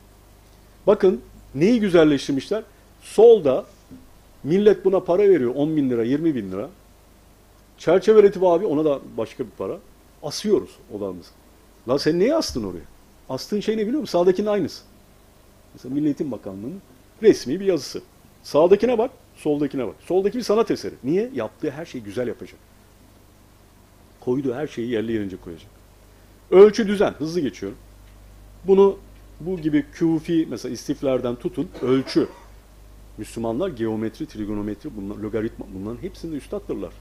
[0.88, 1.22] Bakın
[1.56, 2.64] neyi güzelleştirmişler?
[3.02, 3.66] Solda
[4.44, 6.70] millet buna para veriyor 10 bin lira 20 bin lira.
[7.78, 9.78] Çerçeveletip abi ona da başka bir para.
[10.24, 11.30] Asıyoruz odamızı.
[11.88, 12.86] Lan sen neye astın oraya?
[13.30, 14.20] Astığın şey ne biliyor musun?
[14.20, 14.84] Sağdakinin aynısı.
[15.74, 16.82] Mesela Milli Eğitim Bakanlığı'nın
[17.22, 18.02] resmi bir yazısı.
[18.44, 19.96] Sağdakine bak, soldakine bak.
[20.06, 20.94] Soldaki bir sanat eseri.
[21.04, 21.32] Niye?
[21.34, 22.60] Yaptığı her şeyi güzel yapacak.
[24.20, 25.72] Koyduğu her şeyi yerli yerince koyacak.
[26.52, 27.12] Ölçü düzen.
[27.12, 27.78] Hızlı geçiyorum.
[28.68, 28.98] Bunu
[29.40, 32.28] bu gibi küfi mesela istiflerden tutun ölçü.
[33.18, 36.94] Müslümanlar geometri, trigonometri, bunlar, logaritma bunların hepsinde üstaddırlar.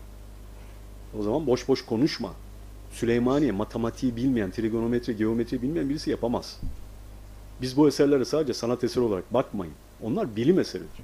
[1.18, 2.32] O zaman boş boş konuşma.
[2.96, 6.60] Süleymaniye matematiği bilmeyen, trigonometri, geometri bilmeyen birisi yapamaz.
[7.62, 9.74] Biz bu eserlere sadece sanat eseri olarak bakmayın.
[10.02, 11.00] Onlar bilim eseridir.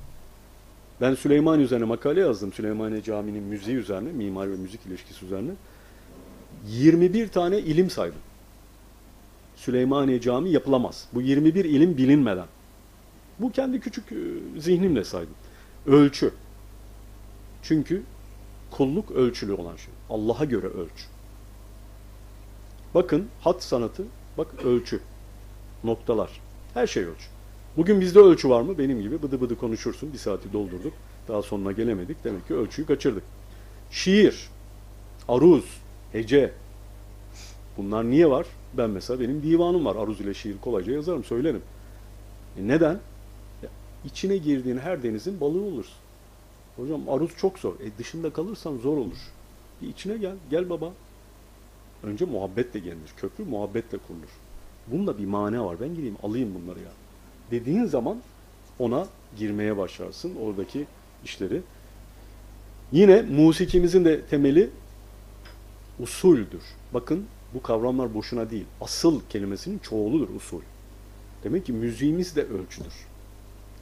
[1.01, 2.53] Ben Süleymaniye üzerine makale yazdım.
[2.53, 5.51] Süleymaniye Camii'nin müziği üzerine, mimari ve müzik ilişkisi üzerine.
[6.66, 8.18] 21 tane ilim saydım.
[9.57, 11.09] Süleymaniye Camii yapılamaz.
[11.14, 12.47] Bu 21 ilim bilinmeden.
[13.38, 14.05] Bu kendi küçük
[14.59, 15.34] zihnimle saydım.
[15.86, 16.32] Ölçü.
[17.62, 18.03] Çünkü
[18.70, 19.95] kulluk ölçülü olan şey.
[20.11, 21.05] Allah'a göre ölçü.
[22.94, 24.05] Bakın hat sanatı,
[24.39, 25.01] bak ölçü.
[25.85, 26.40] Noktalar.
[26.74, 27.27] Her şey ölçü.
[27.77, 28.78] Bugün bizde ölçü var mı?
[28.78, 30.12] Benim gibi bıdı bıdı konuşursun.
[30.12, 30.93] Bir saati doldurduk.
[31.28, 32.24] Daha sonuna gelemedik.
[32.24, 33.23] Demek ki ölçüyü kaçırdık.
[33.90, 34.48] Şiir,
[35.28, 35.64] aruz,
[36.12, 36.52] hece.
[37.77, 38.47] Bunlar niye var?
[38.74, 39.97] Ben mesela benim divanım var.
[39.97, 41.62] Aruz ile şiir kolayca yazarım, söylerim.
[42.59, 43.01] E neden?
[43.62, 43.69] Ya,
[44.05, 45.94] içine girdiğin her denizin balığı olursun.
[46.77, 47.74] Hocam aruz çok zor.
[47.74, 49.19] E dışında kalırsan zor olur.
[49.82, 50.36] Bir içine gel.
[50.51, 50.93] Gel baba.
[52.02, 53.12] Önce muhabbetle gelinir.
[53.16, 54.28] Köprü muhabbetle kurulur.
[54.86, 55.76] Bunda bir mana var.
[55.80, 56.90] Ben gireyim alayım bunları ya.
[57.50, 58.18] Dediğin zaman
[58.78, 59.06] ona
[59.38, 60.32] girmeye başlarsın.
[60.36, 60.86] Oradaki
[61.24, 61.62] işleri.
[62.92, 64.70] Yine musikimizin de temeli
[66.00, 66.62] usuldür.
[66.94, 67.24] Bakın
[67.54, 68.66] bu kavramlar boşuna değil.
[68.80, 70.60] Asıl kelimesinin çoğuludur usul.
[71.44, 72.92] Demek ki müziğimiz de ölçüdür.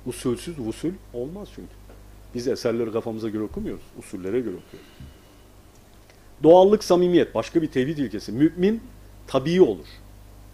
[0.06, 1.72] Usulsüz usul olmaz çünkü.
[2.34, 3.84] Biz eserleri kafamıza göre okumuyoruz.
[3.98, 4.88] Usullere göre okuyoruz.
[6.42, 8.32] Doğallık, samimiyet başka bir tevhid ilkesi.
[8.32, 8.80] Mümin
[9.26, 9.86] tabii olur.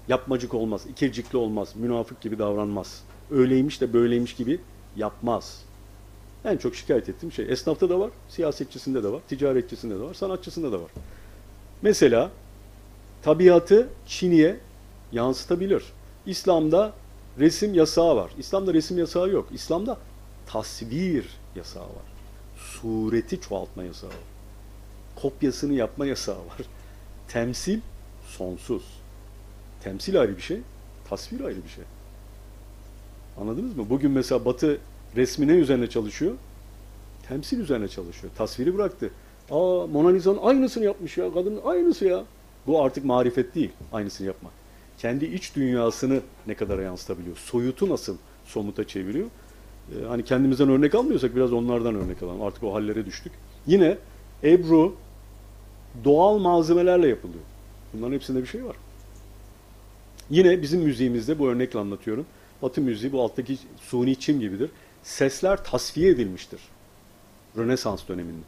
[0.09, 3.03] Yapmacık olmaz, ikircikli olmaz, münafık gibi davranmaz.
[3.31, 4.61] Öyleymiş de böyleymiş gibi
[4.97, 5.63] yapmaz.
[6.45, 10.73] En çok şikayet ettiğim şey esnafta da var, siyasetçisinde de var, ticaretçisinde de var, sanatçısında
[10.73, 10.91] da var.
[11.83, 12.31] Mesela
[13.23, 14.57] tabiatı Çin'e
[15.13, 15.83] yansıtabilir.
[16.27, 16.93] İslam'da
[17.39, 18.31] resim yasağı var.
[18.39, 19.49] İslam'da resim yasağı yok.
[19.53, 19.99] İslam'da
[20.47, 21.27] tasvir
[21.57, 22.07] yasağı var.
[22.57, 24.36] Sureti çoğaltma yasağı var.
[25.16, 26.56] Kopyasını yapma yasağı var.
[27.28, 27.80] Temsil
[28.26, 28.82] sonsuz.
[29.82, 30.60] Temsil ayrı bir şey,
[31.09, 31.84] Tasvir ayrı bir şey.
[33.40, 33.86] Anladınız mı?
[33.90, 34.78] Bugün mesela Batı
[35.16, 36.34] resmi ne üzerine çalışıyor?
[37.28, 38.32] Temsil üzerine çalışıyor.
[38.36, 39.10] Tasviri bıraktı.
[39.51, 41.34] Aa Mona Lisa'nın aynısını yapmış ya.
[41.34, 42.24] Kadının aynısı ya.
[42.66, 43.70] Bu artık marifet değil.
[43.93, 44.52] Aynısını yapmak.
[44.98, 47.36] Kendi iç dünyasını ne kadar yansıtabiliyor?
[47.36, 49.26] Soyutu nasıl somuta çeviriyor?
[49.93, 52.43] Ee, hani kendimizden örnek almıyorsak biraz onlardan örnek alalım.
[52.43, 53.32] Artık o hallere düştük.
[53.66, 53.98] Yine
[54.44, 54.94] Ebru
[56.05, 57.44] doğal malzemelerle yapılıyor.
[57.94, 58.77] Bunların hepsinde bir şey var.
[60.31, 62.27] Yine bizim müziğimizde bu örnekle anlatıyorum.
[62.62, 64.70] Batı müziği bu alttaki suni çim gibidir.
[65.02, 66.60] Sesler tasfiye edilmiştir.
[67.56, 68.44] Rönesans döneminde.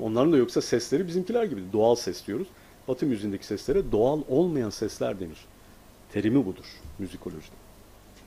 [0.00, 2.48] Onların da yoksa sesleri bizimkiler gibi doğal ses diyoruz.
[2.88, 5.38] Batı müziğindeki seslere doğal olmayan sesler denir.
[6.12, 6.64] Terimi budur
[6.98, 7.56] müzikolojide.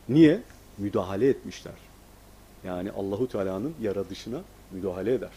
[0.10, 0.42] Niye?
[0.78, 1.74] Müdahale etmişler.
[2.64, 5.32] Yani Allahu Teala'nın yaratışına müdahale eder.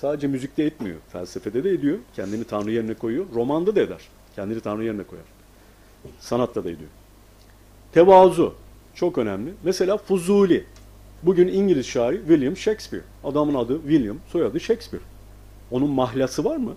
[0.00, 0.96] Sadece müzikte etmiyor.
[1.08, 1.98] Felsefede de ediyor.
[2.16, 3.26] Kendini Tanrı yerine koyuyor.
[3.34, 4.00] Romanda da eder.
[4.36, 5.24] Kendini Tanrı yerine koyar.
[6.20, 6.90] Sanatta da ediyor.
[7.92, 8.54] Tevazu
[8.94, 9.54] çok önemli.
[9.64, 10.64] Mesela Fuzuli.
[11.22, 13.04] Bugün İngiliz şairi William Shakespeare.
[13.24, 15.04] Adamın adı William, soyadı Shakespeare.
[15.70, 16.74] Onun mahlası var mı?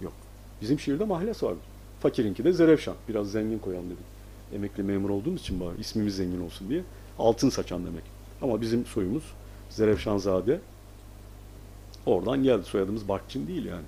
[0.00, 0.12] Yok.
[0.60, 1.54] Bizim şiirde mahlas var.
[2.00, 2.94] Fakirinki de Zerevşan.
[3.08, 4.04] Biraz zengin koyalım dedik.
[4.54, 6.82] Emekli memur olduğumuz için bari ismimiz zengin olsun diye.
[7.18, 8.04] Altın saçan demek.
[8.42, 9.24] Ama bizim soyumuz
[9.70, 10.60] Zerevşanzade.
[12.06, 12.64] Oradan geldi.
[12.64, 13.84] Soyadımız Barkçın değil yani.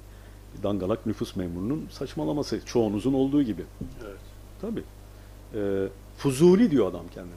[0.62, 2.64] Dangalak nüfus memurunun saçmalaması.
[2.66, 3.64] Çoğunuzun olduğu gibi.
[4.04, 4.20] Evet.
[4.60, 4.82] Tabii.
[5.54, 7.34] Ee, Fuzuli diyor adam kendine.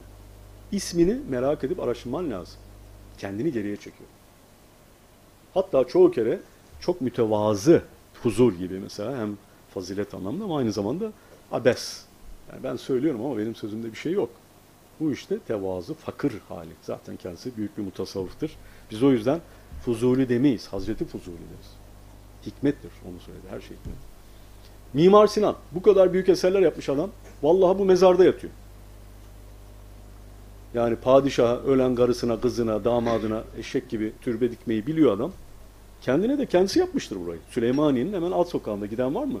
[0.72, 2.58] İsmini merak edip araştırman lazım.
[3.18, 4.08] Kendini geriye çekiyor.
[5.54, 6.40] Hatta çoğu kere
[6.80, 7.82] çok mütevazı
[8.22, 9.36] huzur gibi mesela hem
[9.74, 11.12] fazilet anlamında ama aynı zamanda
[11.52, 12.04] abes.
[12.52, 14.30] Yani ben söylüyorum ama benim sözümde bir şey yok.
[15.00, 16.70] Bu işte tevazu, fakir hali.
[16.82, 18.56] Zaten kendisi büyük bir mutasavvıftır.
[18.90, 19.40] Biz o yüzden
[19.86, 20.68] Fuzuli demeyiz.
[20.68, 21.70] Hazreti Fuzuli deriz.
[22.46, 23.46] Hikmettir onu söyledi.
[23.50, 23.96] Her şey hikmet.
[24.94, 25.56] Mimar Sinan.
[25.72, 27.10] Bu kadar büyük eserler yapmış adam.
[27.42, 28.52] Vallahi bu mezarda yatıyor.
[30.74, 35.32] Yani padişaha, ölen karısına, kızına, damadına eşek gibi türbe dikmeyi biliyor adam.
[36.00, 37.40] Kendine de kendisi yapmıştır burayı.
[37.50, 39.40] Süleymaniye'nin hemen alt sokağında giden var mı?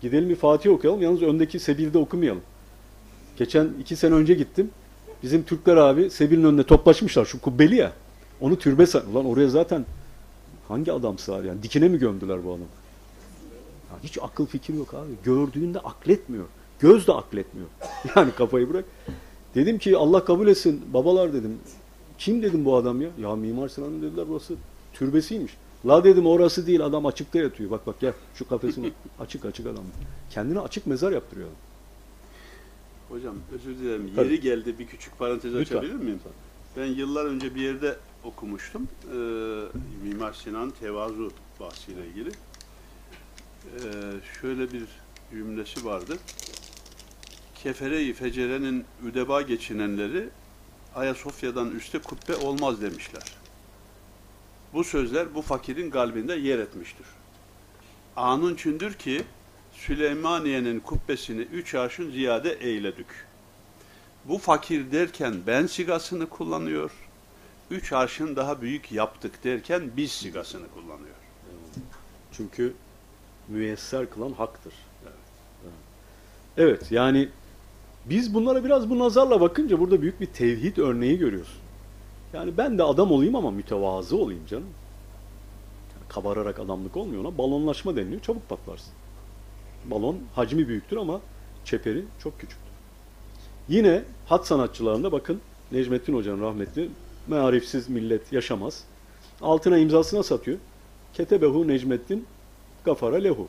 [0.00, 1.02] Gidelim bir Fatih okuyalım.
[1.02, 2.42] Yalnız öndeki Sebil'de okumayalım.
[3.36, 4.70] Geçen iki sene önce gittim.
[5.22, 7.24] Bizim Türkler abi Sebil'in önünde toplaşmışlar.
[7.24, 7.92] Şu kubbeli ya.
[8.44, 9.02] Onu türbe san...
[9.12, 9.86] Ulan oraya zaten
[10.68, 11.62] hangi adam sığar yani?
[11.62, 12.64] Dikine mi gömdüler bu adamı?
[13.90, 15.12] Ya hiç akıl fikir yok abi.
[15.24, 16.44] Gördüğünde akletmiyor.
[16.80, 17.68] Göz de akletmiyor.
[18.16, 18.84] Yani kafayı bırak.
[19.54, 20.82] Dedim ki Allah kabul etsin.
[20.94, 21.58] Babalar dedim.
[22.18, 23.08] Kim dedim bu adam ya?
[23.20, 24.54] Ya Mimar Sinan'ın dediler burası
[24.92, 25.56] türbesiymiş.
[25.86, 27.70] La dedim orası değil adam açıkta yatıyor.
[27.70, 29.84] Bak bak gel şu kafesin açık açık adam.
[30.30, 31.56] Kendine açık mezar yaptırıyor adam.
[33.08, 34.10] Hocam özür dilerim.
[34.16, 34.26] Tabii.
[34.26, 35.76] Yeri geldi bir küçük parantez Lütfen.
[35.76, 36.20] açabilir miyim?
[36.76, 38.88] Ben yıllar önce bir yerde okumuştum.
[39.04, 39.16] Ee,
[40.02, 42.28] Mimar Sinan tevazu bahsiyle ilgili.
[42.28, 43.90] Ee,
[44.40, 44.84] şöyle bir
[45.30, 46.18] cümlesi vardı.
[47.54, 50.28] Kefere-i fecerenin üdeba geçinenleri
[50.94, 53.22] Ayasofya'dan üstte kubbe olmaz demişler.
[54.72, 57.06] Bu sözler bu fakirin kalbinde yer etmiştir.
[58.16, 59.24] Anın çündür ki
[59.72, 63.06] Süleymaniye'nin kubbesini üç arşın ziyade eyledik.
[64.24, 66.90] Bu fakir derken ben sigasını kullanıyor.
[67.70, 71.14] Üç arşın daha büyük yaptık derken biz sigasını kullanıyor.
[72.32, 72.74] Çünkü
[73.48, 74.74] müyesser kılan haktır.
[76.56, 77.28] Evet yani
[78.04, 81.60] biz bunlara biraz bu nazarla bakınca burada büyük bir tevhid örneği görüyoruz.
[82.32, 84.68] Yani ben de adam olayım ama mütevazı olayım canım.
[85.94, 87.38] Yani kabararak adamlık olmuyor ona.
[87.38, 88.22] Balonlaşma deniliyor.
[88.22, 88.92] Çabuk patlarsın.
[89.84, 91.20] Balon hacmi büyüktür ama
[91.64, 92.72] çeperi çok küçüktür.
[93.68, 95.40] Yine hat sanatçılarında bakın
[95.72, 96.90] Necmettin Hoca'nın rahmetli
[97.28, 98.84] mearifsiz millet yaşamaz.
[99.40, 100.58] Altına imzasına satıyor.
[101.14, 102.26] Ketebehu Necmettin
[102.84, 103.48] gafara lehu.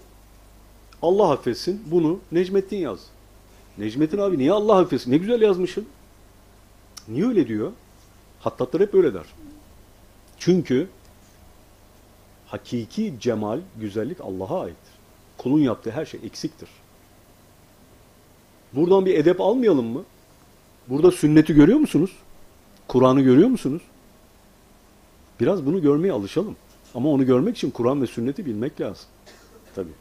[1.02, 3.00] Allah affetsin bunu Necmettin yaz.
[3.78, 5.12] Necmettin abi niye Allah affetsin?
[5.12, 5.86] Ne güzel yazmışsın.
[7.08, 7.72] Niye öyle diyor?
[8.40, 9.26] Hattatlar hep öyle der.
[10.38, 10.88] Çünkü
[12.46, 14.94] hakiki cemal, güzellik Allah'a aittir.
[15.38, 16.70] Kulun yaptığı her şey eksiktir.
[18.74, 20.04] Buradan bir edep almayalım mı?
[20.88, 22.12] Burada sünneti görüyor musunuz?
[22.88, 23.82] Kur'an'ı görüyor musunuz?
[25.40, 26.56] Biraz bunu görmeye alışalım.
[26.96, 29.06] Ama onu görmek için Kur'an ve sünneti bilmek lazım.
[29.76, 29.94] Tabii.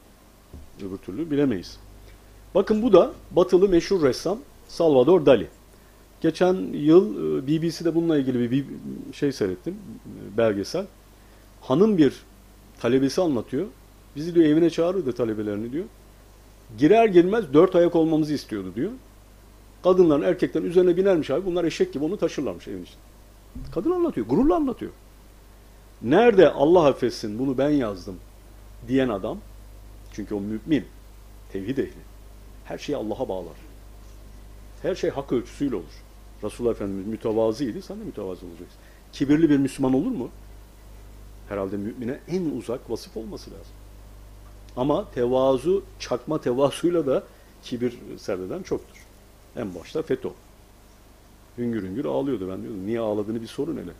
[0.88, 1.78] Öbür türlü bilemeyiz.
[2.54, 4.38] Bakın bu da batılı meşhur ressam
[4.68, 5.48] Salvador Dali.
[6.20, 8.64] Geçen yıl e, BBC'de bununla ilgili bir
[9.12, 10.86] şey seyrettim, e, belgesel.
[11.60, 12.22] Hanım bir
[12.80, 13.66] talebesi anlatıyor.
[14.16, 15.84] Bizi diyor evine çağırırdı talebelerini diyor.
[16.78, 18.90] Girer girmez dört ayak olmamızı istiyordu diyor.
[19.84, 21.46] Kadınların erkeklerin üzerine binermiş abi.
[21.46, 22.98] Bunlar eşek gibi onu taşırlarmış evin içinde.
[23.74, 24.92] Kadın anlatıyor, gururla anlatıyor.
[26.02, 28.16] Nerede Allah affetsin bunu ben yazdım
[28.88, 29.38] diyen adam,
[30.12, 30.84] çünkü o mümin,
[31.52, 31.92] tevhid ehli,
[32.64, 33.56] her şeyi Allah'a bağlar.
[34.82, 36.02] Her şey hak ölçüsüyle olur.
[36.42, 38.78] Resulullah Efendimiz mütevazıydı, sen de mütevazı olacaksın.
[39.12, 40.28] Kibirli bir Müslüman olur mu?
[41.48, 43.72] Herhalde mümine en uzak vasıf olması lazım.
[44.76, 47.24] Ama tevazu, çakma tevazuyla da
[47.62, 49.03] kibir serdeden çoktur.
[49.56, 50.28] En başta FETÖ.
[51.58, 52.48] Hüngür hüngür ağlıyordu.
[52.50, 53.92] Ben diyordum niye ağladığını bir sorun hele.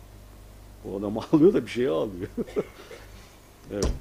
[0.89, 2.27] O adam ağlıyor da bir şeye ağlıyor.
[3.71, 3.91] evet.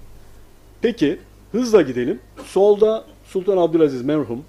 [0.83, 1.19] Peki
[1.53, 2.21] hızla gidelim.
[2.45, 4.45] Solda Sultan Abdülaziz merhum.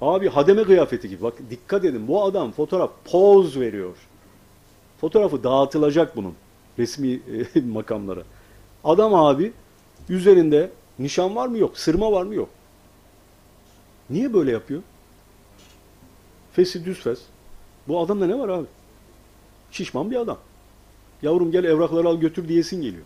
[0.00, 1.22] Abi hademe kıyafeti gibi.
[1.22, 3.96] Bak dikkat edin bu adam fotoğraf poz veriyor.
[5.00, 6.34] Fotoğrafı dağıtılacak bunun
[6.78, 7.20] resmi
[7.54, 8.22] e, makamlara.
[8.84, 9.52] Adam abi
[10.08, 12.48] üzerinde nişan var mı yok, sırma var mı yok.
[14.10, 14.82] Niye böyle yapıyor?
[16.54, 17.18] Fesi düz fes.
[17.88, 18.66] Bu adamda ne var abi?
[19.70, 20.38] Şişman bir adam.
[21.22, 23.04] Yavrum gel evrakları al götür diyesin geliyor.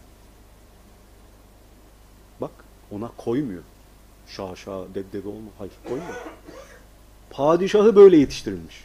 [2.41, 2.51] Bak
[2.91, 3.63] ona koymuyor.
[4.27, 5.51] Şah şah deddede olma.
[5.59, 6.15] Hayır koymuyor.
[7.31, 8.85] Padişahı böyle yetiştirilmiş.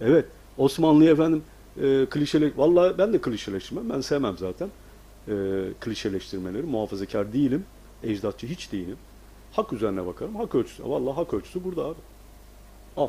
[0.00, 0.24] Evet.
[0.58, 1.44] Osmanlı'ya efendim
[1.82, 2.52] e, klişele...
[2.56, 3.90] Vallahi ben de klişeleştirmem.
[3.90, 4.68] Ben sevmem zaten
[5.28, 5.32] e,
[5.80, 6.62] klişeleştirmeleri.
[6.62, 7.64] Muhafazakar değilim.
[8.02, 8.96] Ecdatçı hiç değilim.
[9.52, 10.36] Hak üzerine bakarım.
[10.36, 10.84] Hak ölçüsü.
[10.84, 11.98] Vallahi hak ölçüsü burada abi.
[12.96, 13.08] Al.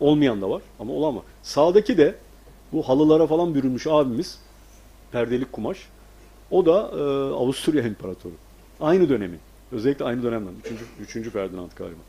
[0.00, 1.22] Olmayan da var ama olan var.
[1.42, 2.14] Sağdaki de
[2.72, 4.38] bu halılara falan bürünmüş abimiz
[5.12, 5.88] perdelik kumaş.
[6.50, 7.02] O da e,
[7.34, 8.34] Avusturya İmparatoru.
[8.80, 9.38] Aynı dönemi.
[9.72, 10.52] Özellikle aynı dönemden.
[10.64, 12.00] Üçüncü, üçüncü Ferdinand galiba.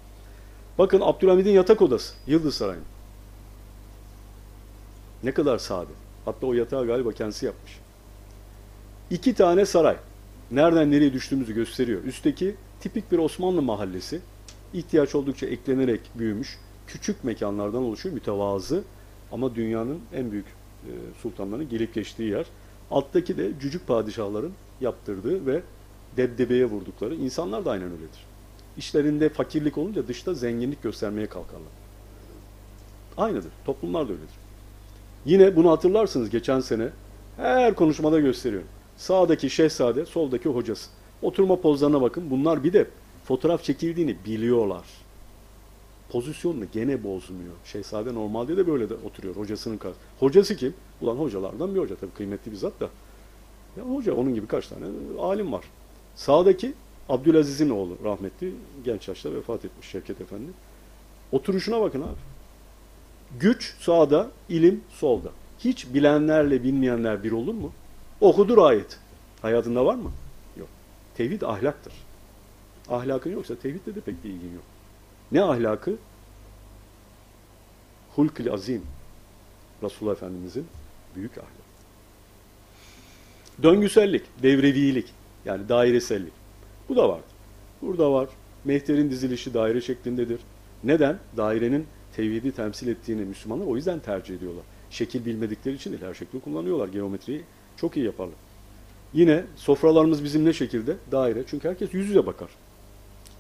[0.78, 2.14] Bakın Abdülhamid'in yatak odası.
[2.28, 2.86] Yıldız Sarayı'nın.
[5.24, 5.92] Ne kadar sade.
[6.26, 7.80] Hatta o yatağı galiba kendisi yapmış.
[9.10, 9.98] İki tane saray.
[10.52, 12.04] Nereden nereye düştüğümüzü gösteriyor.
[12.04, 14.22] Üstteki tipik bir Osmanlı mahallesi.
[14.74, 16.58] İhtiyaç oldukça eklenerek büyümüş.
[16.88, 18.16] Küçük mekanlardan oluşuyor.
[18.16, 18.84] Mütevazı.
[19.32, 20.92] Ama dünyanın en büyük e,
[21.22, 22.46] sultanlarının gelip geçtiği yer.
[22.92, 24.52] Alttaki de cücük padişahların
[24.82, 25.62] yaptırdığı ve
[26.18, 27.16] debdebeye vurdukları.
[27.16, 28.26] insanlar da aynen öyledir.
[28.78, 31.72] İşlerinde fakirlik olunca dışta zenginlik göstermeye kalkarlar.
[33.18, 33.52] Aynıdır.
[33.66, 34.36] Toplumlar da öyledir.
[35.26, 36.90] Yine bunu hatırlarsınız geçen sene
[37.38, 38.68] her konuşmada gösteriyorum.
[38.98, 40.90] Sağdaki şehzade, soldaki hocası.
[41.22, 42.30] Oturma pozlarına bakın.
[42.30, 42.88] Bunlar bir de
[43.30, 44.86] fotoğraf çekildiğini biliyorlar.
[46.10, 47.54] Pozisyonunu gene bozmuyor.
[47.66, 50.06] Şehzade normalde de böyle de oturuyor hocasının karşısında.
[50.20, 50.74] Hocası kim?
[51.02, 52.90] Ulan hocalardan bir hoca tabii kıymetli bir zat da.
[53.78, 54.86] Ya hoca onun gibi kaç tane
[55.20, 55.66] alim var.
[56.16, 56.74] Sağdaki
[57.10, 58.54] Abdülaziz'in oğlu rahmetli
[58.84, 60.52] genç yaşta vefat etmiş Şevket Efendi.
[61.32, 62.20] Oturuşuna bakın abi.
[63.40, 65.30] Güç sağda, ilim solda.
[65.60, 67.72] Hiç bilenlerle bilmeyenler bir olur mu?
[68.22, 69.00] Okudur ayet.
[69.42, 70.12] Hayatında var mı?
[70.58, 70.70] Yok.
[71.18, 72.09] Tevhid ahlaktır.
[72.90, 74.64] Ahlakın yoksa tevhidle de pek bir ilgin yok.
[75.32, 75.96] Ne ahlakı?
[78.16, 78.82] Hulkül azim.
[79.84, 80.68] Resulullah Efendimizin
[81.16, 81.50] büyük ahlakı.
[83.64, 85.14] Döngüsellik, devrevilik
[85.46, 86.34] yani dairesellik.
[86.90, 87.22] Bu da var.
[87.82, 88.30] Burada var.
[88.66, 90.40] Mehter'in dizilişi daire şeklindedir.
[90.84, 91.20] Neden?
[91.38, 94.64] Dairenin tevhidi temsil ettiğini Müslümanlar o yüzden tercih ediyorlar.
[94.90, 96.88] Şekil bilmedikleri için değil, her şekli kullanıyorlar.
[96.88, 97.42] Geometriyi
[97.78, 98.36] çok iyi yaparlar.
[99.14, 100.96] Yine sofralarımız bizim ne şekilde?
[101.12, 101.44] Daire.
[101.48, 102.50] Çünkü herkes yüz yüze bakar.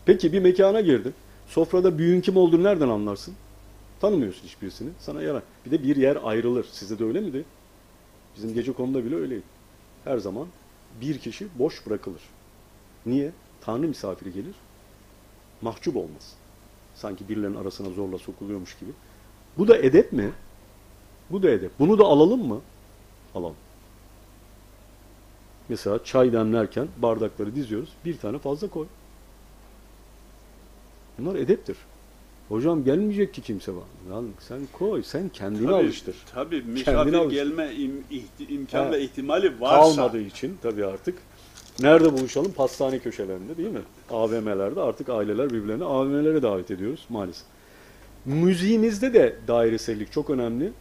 [0.09, 1.13] Peki bir mekana girdin.
[1.47, 3.35] Sofrada büyüğün kim olduğunu nereden anlarsın?
[4.01, 4.89] Tanımıyorsun hiçbirisini.
[4.99, 5.43] Sana yarar.
[5.65, 6.65] Bir de bir yer ayrılır.
[6.71, 7.45] Sizde de öyle miydi?
[8.35, 9.43] Bizim gece konuda bile öyleydi.
[10.03, 10.47] Her zaman
[11.01, 12.21] bir kişi boş bırakılır.
[13.05, 13.31] Niye?
[13.61, 14.55] Tanrı misafiri gelir.
[15.61, 16.33] Mahcup olmaz.
[16.95, 18.91] Sanki birilerinin arasına zorla sokuluyormuş gibi.
[19.57, 20.31] Bu da edep mi?
[21.29, 21.71] Bu da edep.
[21.79, 22.61] Bunu da alalım mı?
[23.35, 23.55] Alalım.
[25.69, 27.89] Mesela çay demlerken bardakları diziyoruz.
[28.05, 28.87] Bir tane fazla koy.
[31.19, 31.77] Bunlar edeptir.
[32.49, 33.83] Hocam gelmeyecek ki kimse var.
[34.11, 36.15] Lan sen koy, sen kendini Tabii, alıştır.
[36.33, 37.31] Tabii misafir alıştır.
[37.31, 38.91] gelme im, ihti- imkan Ha.
[38.91, 39.95] ve ihtimali varsa.
[39.95, 41.17] Kalmadığı için tabii artık.
[41.79, 42.51] Nerede buluşalım?
[42.51, 43.81] Pastane köşelerinde değil mi?
[44.11, 47.45] AVM'lerde artık aileler birbirlerini AVM'lere davet ediyoruz maalesef.
[48.25, 50.71] Müziğimizde de dairesellik çok önemli.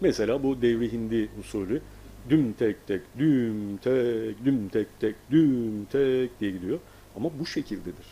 [0.00, 1.80] Mesela bu devri hindi usulü
[2.30, 6.78] düm tek tek, düm tek, düm tek tek, düm tek diye gidiyor.
[7.16, 8.06] Ama bu şekildedir.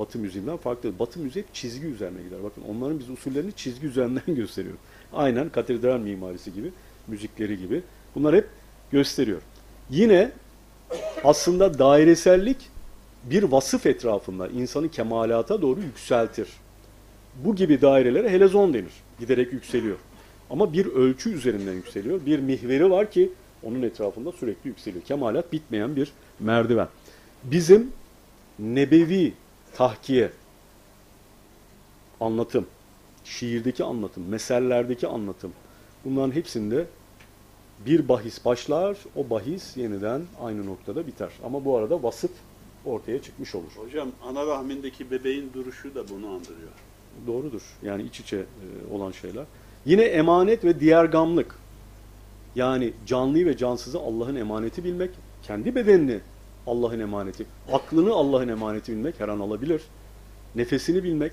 [0.00, 0.98] Batı müziğinden farklı.
[0.98, 2.38] Batı müziği hep çizgi üzerine gider.
[2.42, 4.74] Bakın onların biz usullerini çizgi üzerinden gösteriyor.
[5.12, 6.72] Aynen katedral mimarisi gibi,
[7.06, 7.82] müzikleri gibi.
[8.14, 8.48] Bunlar hep
[8.92, 9.42] gösteriyor.
[9.90, 10.30] Yine
[11.24, 12.56] aslında dairesellik
[13.24, 16.48] bir vasıf etrafında insanı kemalata doğru yükseltir.
[17.44, 18.92] Bu gibi dairelere helezon denir.
[19.20, 19.96] Giderek yükseliyor.
[20.50, 22.26] Ama bir ölçü üzerinden yükseliyor.
[22.26, 23.32] Bir mihveri var ki
[23.62, 25.04] onun etrafında sürekli yükseliyor.
[25.04, 26.88] Kemalat bitmeyen bir merdiven.
[27.44, 27.92] Bizim
[28.58, 29.32] nebevi
[29.74, 30.32] tahkiye,
[32.20, 32.66] anlatım,
[33.24, 35.52] şiirdeki anlatım, mesellerdeki anlatım
[36.04, 36.86] bunların hepsinde
[37.86, 41.30] bir bahis başlar, o bahis yeniden aynı noktada biter.
[41.44, 42.30] Ama bu arada vasıf
[42.84, 43.72] ortaya çıkmış olur.
[43.76, 46.70] Hocam ana rahmindeki bebeğin duruşu da bunu andırıyor.
[47.26, 47.62] Doğrudur.
[47.82, 49.44] Yani iç içe e, olan şeyler.
[49.84, 51.54] Yine emanet ve diğer gamlık.
[52.54, 55.10] Yani canlıyı ve cansızı Allah'ın emaneti bilmek,
[55.42, 56.20] kendi bedenini
[56.66, 59.82] Allah'ın emaneti, aklını Allah'ın emaneti bilmek her an alabilir.
[60.54, 61.32] Nefesini bilmek.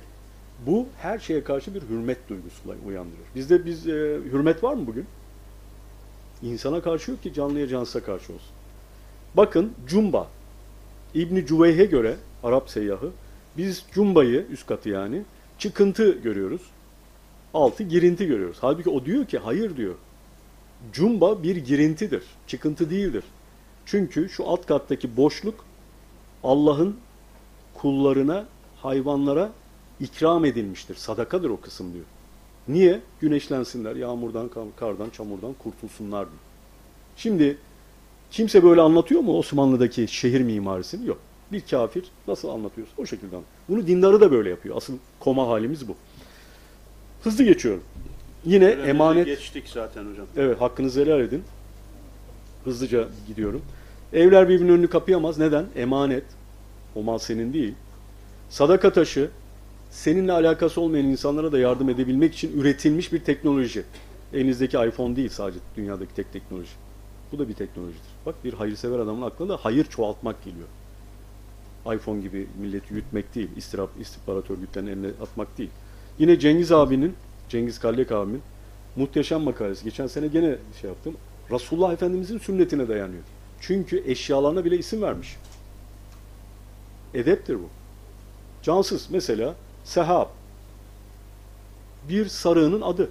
[0.65, 3.25] Bu her şeye karşı bir hürmet duygusuyla uyandırır.
[3.35, 3.91] Bizde biz e,
[4.31, 5.05] hürmet var mı bugün?
[6.41, 8.49] İnsana karşı yok ki canlıya cansıza karşı olsun.
[9.33, 10.27] Bakın Cumba
[11.13, 13.11] İbni Cüveyh'e göre Arap seyyahı
[13.57, 15.21] biz Cumba'yı üst katı yani
[15.59, 16.61] çıkıntı görüyoruz.
[17.53, 18.57] Altı girinti görüyoruz.
[18.61, 19.95] Halbuki o diyor ki hayır diyor.
[20.93, 22.23] Cumba bir girintidir.
[22.47, 23.23] Çıkıntı değildir.
[23.88, 25.65] Çünkü şu alt kattaki boşluk
[26.43, 26.97] Allah'ın
[27.73, 28.45] kullarına,
[28.81, 29.49] hayvanlara
[29.99, 30.95] ikram edilmiştir.
[30.95, 32.05] Sadakadır o kısım diyor.
[32.68, 32.99] Niye?
[33.19, 34.49] Güneşlensinler, yağmurdan,
[34.80, 36.39] kardan, çamurdan kurtulsunlar diyor.
[37.18, 37.57] Şimdi
[38.31, 41.07] kimse böyle anlatıyor mu Osmanlı'daki şehir mimarisini?
[41.07, 41.18] Yok.
[41.51, 43.53] Bir kafir nasıl anlatıyorsa o şekilde anlatıyor.
[43.69, 44.77] Bunu dindarı da böyle yapıyor.
[44.77, 45.95] Asıl koma halimiz bu.
[47.23, 47.84] Hızlı geçiyorum.
[48.45, 49.26] Yine Süremizi emanet...
[49.26, 50.26] Geçtik zaten hocam.
[50.38, 51.43] Evet hakkınızı helal edin.
[52.64, 53.61] Hızlıca gidiyorum.
[54.13, 55.38] Evler birbirinin önünü kapayamaz.
[55.39, 55.65] Neden?
[55.75, 56.23] Emanet.
[56.95, 57.73] O mal senin değil.
[58.49, 59.29] Sadaka taşı
[59.89, 63.84] seninle alakası olmayan insanlara da yardım edebilmek için üretilmiş bir teknoloji.
[64.34, 66.71] Elinizdeki iPhone değil sadece dünyadaki tek teknoloji.
[67.31, 68.01] Bu da bir teknolojidir.
[68.25, 70.67] Bak bir hayırsever adamın aklına da hayır çoğaltmak geliyor.
[71.95, 75.69] iPhone gibi milleti yutmek değil, istirap, istihbarat örgütlerinin eline atmak değil.
[76.19, 77.13] Yine Cengiz abinin,
[77.49, 78.41] Cengiz Kallek abimin
[78.95, 79.84] muhteşem makalesi.
[79.84, 81.15] Geçen sene gene şey yaptım.
[81.51, 83.23] Resulullah Efendimizin sünnetine dayanıyor.
[83.61, 85.38] Çünkü eşyalarına bile isim vermiş.
[87.13, 87.69] Edeptir bu.
[88.63, 90.27] Cansız mesela sehab.
[92.09, 93.09] Bir sarığının adı.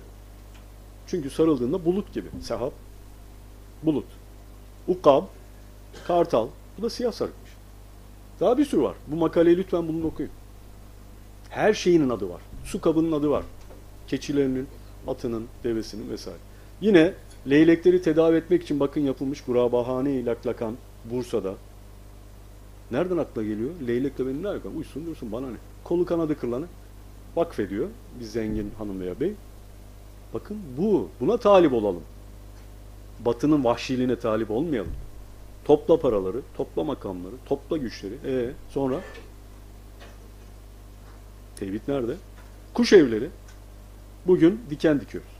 [1.07, 2.29] Çünkü sarıldığında bulut gibi.
[2.43, 2.71] Sehab.
[3.83, 4.05] Bulut.
[4.89, 5.25] Ukab.
[6.07, 6.49] Kartal.
[6.79, 7.51] Bu da siyah sarıkmış.
[8.41, 8.95] Daha bir sürü var.
[9.07, 10.31] Bu makaleyi lütfen bunu okuyun.
[11.51, 12.41] Her şeyinin adı var.
[12.65, 13.45] Su kabının adı var.
[14.09, 14.69] Keçilerinin,
[15.07, 16.39] atının, devesinin vesaire.
[16.81, 17.15] Yine
[17.51, 21.55] leylekleri tedavi etmek için bakın yapılmış Gurabahane Laklakan Bursa'da.
[22.91, 23.71] Nereden akla geliyor?
[23.87, 24.77] Leylekle benim ne alakam?
[24.77, 25.57] Uysun dursun bana ne?
[25.85, 26.67] Kolu kanadı kırılanı
[27.37, 27.89] vakfediyor.
[28.21, 29.33] Bir zengin hanım veya bey.
[30.35, 31.09] Bakın bu.
[31.21, 32.03] Buna talip olalım.
[33.25, 34.93] Batının vahşiliğine talip olmayalım.
[35.65, 38.15] Topla paraları, topla makamları, topla güçleri.
[38.27, 39.01] E sonra
[41.57, 42.15] tevhid nerede?
[42.75, 43.29] Kuş evleri.
[44.27, 45.36] Bugün diken dikiyoruz.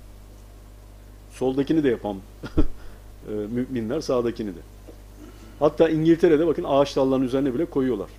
[1.39, 2.17] Soldakini de yapan
[3.29, 4.61] e, müminler sağdakini de.
[5.59, 8.11] Hatta İngiltere'de bakın ağaç dallarının üzerine bile koyuyorlar.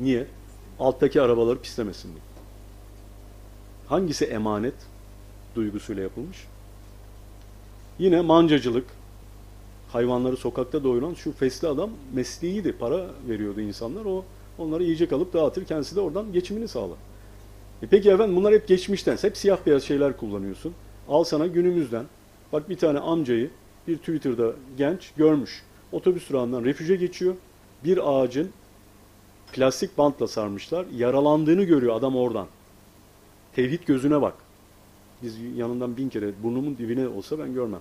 [0.00, 0.26] Niye?
[0.80, 2.22] Alttaki arabaları pislemesin diye.
[3.86, 4.74] Hangisi emanet
[5.54, 6.46] duygusuyla yapılmış?
[7.98, 8.86] Yine mancacılık,
[9.92, 12.72] hayvanları sokakta doyuran şu fesli adam mesleğiydi.
[12.72, 14.04] Para veriyordu insanlar.
[14.04, 14.24] O
[14.58, 15.64] onları yiyecek alıp dağıtır.
[15.64, 16.98] Kendisi de oradan geçimini sağlar.
[17.82, 19.16] E peki efendim bunlar hep geçmişten.
[19.22, 20.74] Hep siyah beyaz şeyler kullanıyorsun.
[21.08, 22.04] Al sana günümüzden.
[22.52, 23.50] Bak bir tane amcayı
[23.88, 25.62] bir Twitter'da genç görmüş.
[25.92, 27.34] Otobüs durağından refüje geçiyor.
[27.84, 28.50] Bir ağacın
[29.52, 30.86] plastik bantla sarmışlar.
[30.96, 32.46] Yaralandığını görüyor adam oradan.
[33.54, 34.34] Tevhid gözüne bak.
[35.22, 37.80] Biz yanından bin kere burnumun dibine olsa ben görmem.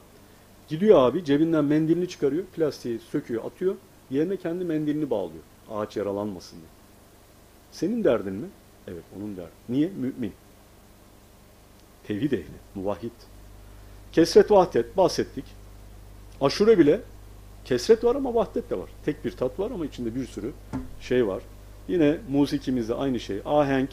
[0.67, 2.43] Gidiyor abi cebinden mendilini çıkarıyor.
[2.45, 3.75] Plastiği söküyor atıyor.
[4.09, 5.43] Yerine kendi mendilini bağlıyor.
[5.71, 6.69] Ağaç yaralanmasın diye.
[7.71, 8.47] Senin derdin mi?
[8.87, 9.51] Evet onun derdi.
[9.69, 9.89] Niye?
[9.89, 10.33] Mümin.
[12.07, 12.43] Tevhid ehli.
[12.75, 13.11] Muvahhid.
[14.11, 15.45] Kesret vahdet bahsettik.
[16.41, 17.01] Aşure bile
[17.65, 18.89] kesret var ama vahdet de var.
[19.05, 20.51] Tek bir tat var ama içinde bir sürü
[21.01, 21.43] şey var.
[21.87, 23.41] Yine musikimizde aynı şey.
[23.45, 23.89] Ahenk.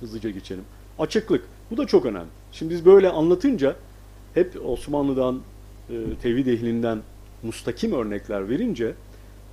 [0.00, 0.64] Hızlıca geçelim.
[0.98, 1.44] Açıklık.
[1.70, 2.28] Bu da çok önemli.
[2.52, 3.76] Şimdi biz böyle anlatınca
[4.34, 5.40] hep Osmanlı'dan,
[5.90, 6.98] e, tevhid ehlinden
[7.42, 8.94] mustakim örnekler verince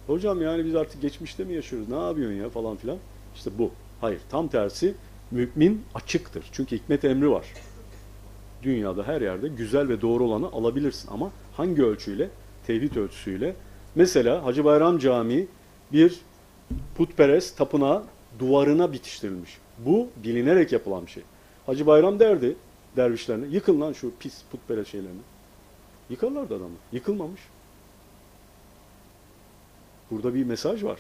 [0.08, 1.90] hocam yani biz artık geçmişte mi yaşıyoruz?
[1.90, 2.98] Ne yapıyorsun ya falan filan.
[3.36, 3.72] İşte bu.
[4.02, 4.20] Hayır.
[4.30, 4.94] Tam tersi
[5.32, 6.46] mümin açıktır.
[6.52, 7.46] Çünkü hikmet emri var.
[8.64, 12.30] Dünyada her yerde güzel ve doğru olanı alabilirsin ama hangi ölçüyle?
[12.68, 13.56] Tevhid ölçüsüyle.
[13.96, 15.48] Mesela Hacı Bayram Camii
[15.94, 16.20] bir
[16.96, 18.04] putperest tapınağı
[18.40, 19.58] duvarına bitiştirilmiş.
[19.78, 21.24] Bu bilinerek yapılan bir şey.
[21.66, 22.56] Hacı Bayram derdi
[22.98, 25.22] dervişlerine yıkın lan şu pis putperest şeylerini.
[26.10, 26.76] Yıkarlardı adamı.
[26.92, 27.42] Yıkılmamış.
[30.12, 31.00] Burada bir mesaj var.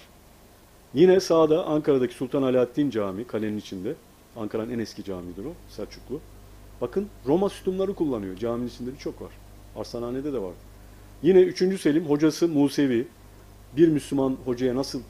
[0.94, 3.96] Yine sağda Ankara'daki Sultan Alaaddin Camii kalenin içinde.
[4.40, 6.20] Ankara'nın en eski camidir o Selçuklu.
[6.82, 8.36] Bakın Roma sütunları kullanıyor.
[8.36, 9.32] Caminin içinde çok var.
[9.76, 10.54] Arslanhane'de de var.
[11.24, 11.82] Yine 3.
[11.82, 13.08] Selim hocası Musevi.
[13.78, 15.04] Bir Müslüman hocaya nasıl e,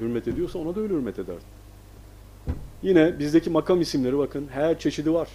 [0.00, 1.36] hürmet ediyorsa ona da öyle hürmet eder.
[2.82, 5.28] Yine bizdeki makam isimleri bakın her çeşidi var.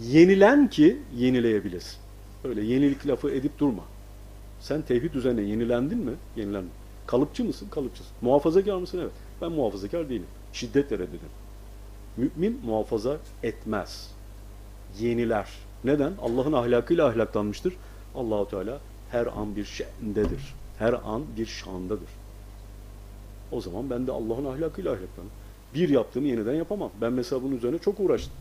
[0.00, 1.98] Yenilen ki yenileyebilesin.
[2.44, 3.82] Öyle yenilik lafı edip durma.
[4.60, 6.12] Sen tevhid üzerine yenilendin mi?
[6.36, 6.70] Yenilendin.
[7.06, 7.68] Kalıpçı mısın?
[7.70, 8.12] Kalıpçısın.
[8.20, 8.98] Muhafazakar mısın?
[9.02, 9.12] Evet.
[9.42, 10.26] Ben muhafazakar değilim.
[10.54, 11.34] Şiddetle reddederim.
[12.16, 14.10] Mümin muhafaza etmez.
[14.98, 15.48] Yeniler.
[15.84, 16.12] Neden?
[16.22, 17.74] Allah'ın ahlakıyla ahlaklanmıştır.
[18.14, 20.54] Allahu Teala her an bir şendedir.
[20.78, 22.08] Her an bir şandadır.
[23.52, 25.32] O zaman ben de Allah'ın ahlakıyla ahlaklanırım.
[25.74, 26.90] Bir yaptığımı yeniden yapamam.
[27.00, 28.32] Ben mesela bunun üzerine çok uğraştım.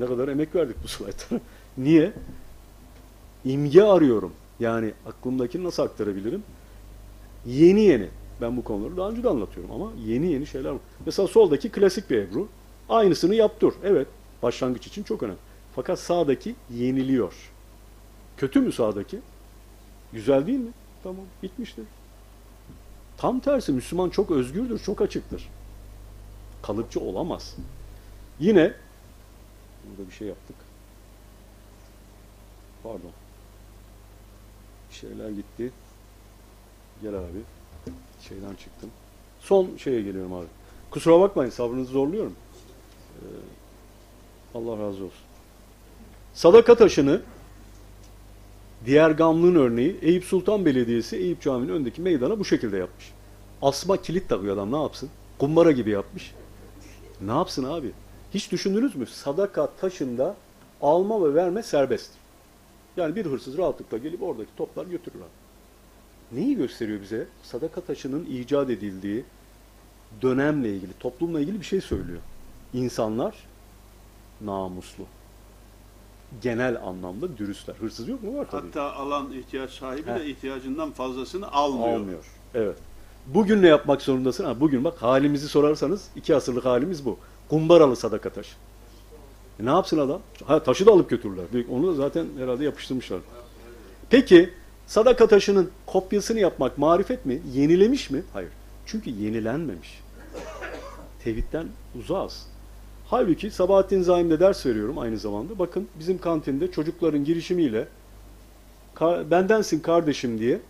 [0.00, 1.40] Ne kadar emek verdik bu slaytlara.
[1.78, 2.12] Niye?
[3.44, 4.32] İmge arıyorum.
[4.60, 6.42] Yani aklımdakini nasıl aktarabilirim?
[7.46, 8.08] Yeni yeni.
[8.40, 10.80] Ben bu konuları daha önce de anlatıyorum ama yeni yeni şeyler var.
[11.06, 12.48] Mesela soldaki klasik bir Ebru.
[12.88, 13.72] Aynısını yap dur.
[13.84, 14.06] Evet.
[14.42, 15.38] Başlangıç için çok önemli.
[15.74, 17.52] Fakat sağdaki yeniliyor.
[18.36, 19.18] Kötü mü sağdaki?
[20.12, 20.70] Güzel değil mi?
[21.02, 21.24] Tamam.
[21.42, 21.84] Bitmiştir.
[23.16, 25.48] Tam tersi Müslüman çok özgürdür, çok açıktır.
[26.62, 27.56] Kalıpçı olamaz.
[28.40, 28.72] Yine
[29.84, 30.56] burada bir şey yaptık.
[32.82, 33.10] Pardon.
[34.90, 35.72] Bir şeyler gitti.
[37.02, 37.59] Gel abi.
[38.28, 38.90] Şeyden çıktım.
[39.40, 40.46] Son şeye geliyorum abi.
[40.90, 42.34] Kusura bakmayın sabrınızı zorluyorum.
[43.16, 43.24] Ee,
[44.54, 45.24] Allah razı olsun.
[46.34, 47.20] Sadaka taşını
[48.86, 53.12] diğer gamlığın örneği Eyüp Sultan Belediyesi Eyüp Camii'nin önündeki meydana bu şekilde yapmış.
[53.62, 55.10] Asma kilit takıyor adam ne yapsın?
[55.38, 56.34] Kumbara gibi yapmış.
[57.20, 57.92] Ne yapsın abi?
[58.34, 59.06] Hiç düşündünüz mü?
[59.06, 60.36] Sadaka taşında
[60.82, 62.10] alma ve verme serbest.
[62.96, 65.39] Yani bir hırsız rahatlıkla gelip oradaki toplar götürür abi.
[66.32, 67.26] Neyi gösteriyor bize?
[67.42, 69.24] Sadaka taşının icat edildiği
[70.22, 72.18] dönemle ilgili, toplumla ilgili bir şey söylüyor.
[72.74, 73.34] İnsanlar
[74.40, 75.04] namuslu.
[76.42, 77.74] Genel anlamda dürüstler.
[77.74, 78.38] Hırsız yok mu?
[78.38, 78.66] Var tabii.
[78.66, 80.18] Hatta alan ihtiyaç sahibi Heh.
[80.18, 81.88] de ihtiyacından fazlasını almıyor.
[81.88, 82.24] Almıyor.
[82.54, 82.76] Evet.
[83.26, 84.44] Bugün ne yapmak zorundasın?
[84.44, 87.18] Ha, bugün bak halimizi sorarsanız iki asırlık halimiz bu.
[87.48, 88.56] Kumbaralı sadaka taşı.
[89.60, 90.20] E ne yapsın adam?
[90.46, 91.44] Ha, taşı da alıp götürürler.
[91.70, 93.20] Onu da zaten herhalde yapıştırmışlar.
[94.10, 94.50] Peki
[94.90, 97.40] sadaka taşının kopyasını yapmak marifet mi?
[97.52, 98.22] Yenilemiş mi?
[98.32, 98.50] Hayır.
[98.86, 100.00] Çünkü yenilenmemiş.
[101.24, 101.66] Tevhidden
[101.98, 102.46] uzağız.
[103.06, 105.58] Halbuki Sabahattin Zaim'de ders veriyorum aynı zamanda.
[105.58, 107.88] Bakın bizim kantinde çocukların girişimiyle
[108.96, 110.60] "Ka- bendensin kardeşim diye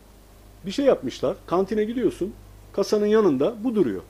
[0.67, 1.37] bir şey yapmışlar.
[1.47, 2.33] Kantine gidiyorsun.
[2.73, 4.03] Kasanın yanında bu duruyor.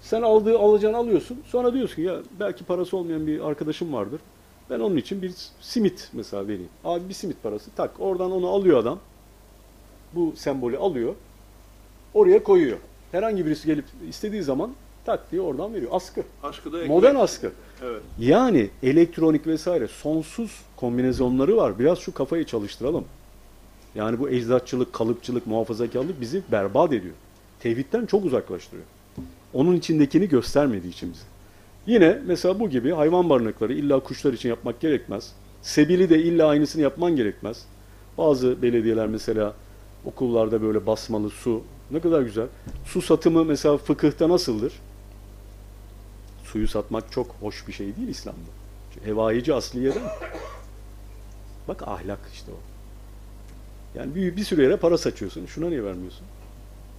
[0.00, 1.38] Sen aldığı alacağını alıyorsun.
[1.46, 4.20] Sonra diyorsun ki, ya belki parası olmayan bir arkadaşım vardır.
[4.70, 6.68] Ben onun için bir simit mesela vereyim.
[6.84, 7.90] Abi bir simit parası tak.
[7.98, 8.98] Oradan onu alıyor adam.
[10.14, 11.14] Bu sembolü alıyor.
[12.14, 12.78] Oraya koyuyor.
[13.12, 14.72] Herhangi birisi gelip istediği zaman
[15.04, 15.90] tak diye oradan veriyor.
[15.94, 16.22] Askı.
[16.42, 17.52] Aşkı da Modern askı.
[17.82, 18.02] Evet.
[18.18, 21.78] Yani elektronik vesaire sonsuz kombinasyonları var.
[21.78, 23.04] Biraz şu kafayı çalıştıralım.
[23.94, 27.14] Yani bu ecdatçılık, kalıpçılık, muhafazakarlık bizi berbat ediyor.
[27.60, 28.86] Tevhidden çok uzaklaştırıyor.
[29.54, 31.24] Onun içindekini göstermediği için bize.
[31.86, 35.32] Yine mesela bu gibi hayvan barınakları illa kuşlar için yapmak gerekmez.
[35.62, 37.64] Sebili de illa aynısını yapman gerekmez.
[38.18, 39.54] Bazı belediyeler mesela
[40.04, 42.46] okullarda böyle basmalı su ne kadar güzel.
[42.84, 44.72] Su satımı mesela fıkıhta nasıldır?
[46.44, 48.50] Suyu satmak çok hoş bir şey değil İslam'da.
[49.04, 50.02] Hevayici asliyeden.
[51.68, 52.56] Bak ahlak işte o.
[53.98, 55.46] Yani bir, bir sürü yere para saçıyorsun.
[55.46, 56.26] Şuna niye vermiyorsun?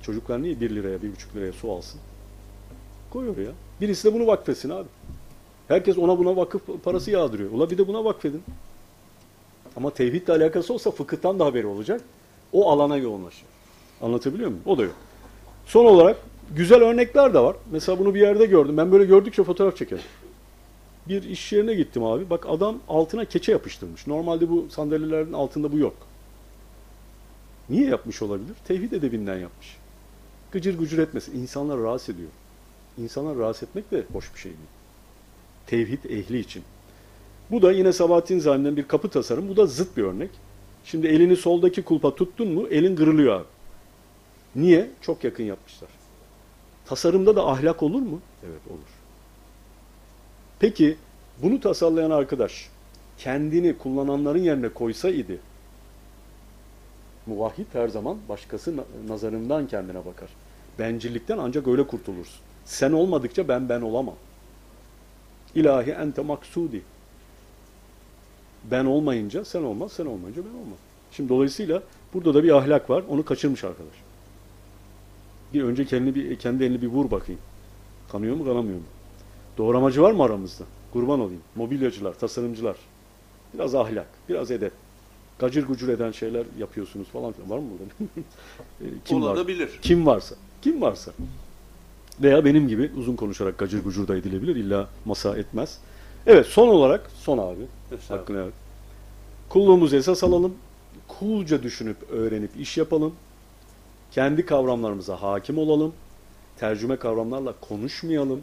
[0.01, 1.01] Çocuklar niye 1 liraya, 1,5
[1.35, 1.99] liraya su alsın?
[3.09, 3.51] Koy oraya.
[3.81, 4.87] Birisi de bunu vakfetsin abi.
[5.67, 7.51] Herkes ona buna vakıf parası yağdırıyor.
[7.51, 8.43] Ula bir de buna vakfedin.
[9.77, 12.01] Ama tevhidle alakası olsa fıkıhtan da haberi olacak.
[12.53, 13.45] O alana yoğunlaşır.
[14.01, 14.63] Anlatabiliyor muyum?
[14.65, 14.95] O da yok.
[15.65, 16.17] Son olarak
[16.55, 17.55] güzel örnekler de var.
[17.71, 18.77] Mesela bunu bir yerde gördüm.
[18.77, 20.03] Ben böyle gördükçe fotoğraf çekerim.
[21.07, 22.29] Bir iş yerine gittim abi.
[22.29, 24.07] Bak adam altına keçe yapıştırmış.
[24.07, 25.95] Normalde bu sandalyelerin altında bu yok.
[27.69, 28.55] Niye yapmış olabilir?
[28.67, 29.77] Tevhid edebinden yapmış.
[30.51, 31.41] Gıcır gıcır etmesin.
[31.41, 32.29] İnsanlar rahatsız ediyor.
[32.97, 34.63] İnsanlar rahatsız etmek de hoş bir şey değil.
[35.67, 36.63] Tevhid ehli için.
[37.51, 39.49] Bu da yine Sabahattin Zaim'den bir kapı tasarım.
[39.49, 40.29] Bu da zıt bir örnek.
[40.85, 43.45] Şimdi elini soldaki kulpa tuttun mu elin kırılıyor abi.
[44.55, 44.89] Niye?
[45.01, 45.89] Çok yakın yapmışlar.
[46.85, 48.21] Tasarımda da ahlak olur mu?
[48.45, 48.89] Evet olur.
[50.59, 50.97] Peki
[51.43, 52.69] bunu tasarlayan arkadaş
[53.17, 55.39] kendini kullananların yerine koysa idi.
[57.25, 60.29] Muvahhid her zaman başkası na- nazarından kendine bakar.
[60.79, 62.39] Bencillikten ancak öyle kurtulursun.
[62.65, 64.15] Sen olmadıkça ben ben olamam.
[65.55, 66.81] İlahi ente maksudi.
[68.71, 70.77] Ben olmayınca sen olmaz, sen olmayınca ben olmam.
[71.11, 71.83] Şimdi dolayısıyla
[72.13, 73.03] burada da bir ahlak var.
[73.09, 73.93] Onu kaçırmış arkadaş.
[75.53, 77.41] Bir önce kendini bir kendi elini bir vur bakayım.
[78.11, 78.83] Kanıyor mu, kanamıyor mu?
[79.57, 80.63] Doğramacı var mı aramızda?
[80.93, 81.41] Kurban olayım.
[81.55, 82.75] Mobilyacılar, tasarımcılar.
[83.53, 84.71] Biraz ahlak, biraz edep.
[85.39, 87.49] Gacır gucur eden şeyler yapıyorsunuz falan filan.
[87.49, 88.11] Var mı burada?
[88.81, 89.33] E, Kim var?
[89.33, 89.79] Olabilir.
[89.81, 90.35] Kim varsa.
[90.61, 91.11] Kim varsa.
[92.21, 94.55] Veya benim gibi uzun konuşarak gacır gucur da edilebilir.
[94.55, 95.77] İlla masa etmez.
[96.27, 97.61] Evet son olarak son abi.
[98.09, 98.53] Hakkını evet.
[99.49, 100.55] Kulluğumuzu esas alalım.
[101.19, 103.13] coolca düşünüp öğrenip iş yapalım.
[104.11, 105.93] Kendi kavramlarımıza hakim olalım.
[106.57, 108.41] Tercüme kavramlarla konuşmayalım.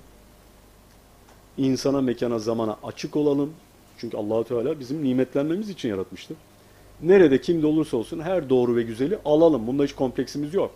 [1.59, 3.53] İnsana, mekana, zamana açık olalım.
[3.99, 6.37] Çünkü Allahu Teala bizim nimetlenmemiz için yaratmıştır.
[7.03, 9.67] Nerede kimde olursa olsun her doğru ve güzeli alalım.
[9.67, 10.71] Bunda hiç kompleksimiz yok.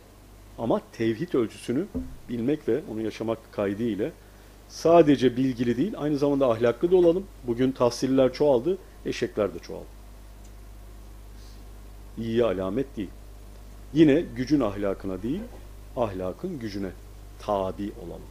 [0.58, 1.86] Ama tevhid ölçüsünü
[2.28, 4.10] bilmek ve onu yaşamak kaydıyla
[4.74, 7.24] sadece bilgili değil aynı zamanda ahlaklı da olalım.
[7.46, 9.86] Bugün tahsiller çoğaldı, eşekler de çoğaldı.
[12.18, 13.10] İyi alamet değil.
[13.92, 15.40] Yine gücün ahlakına değil,
[15.96, 16.90] ahlakın gücüne
[17.38, 18.22] tabi olalım.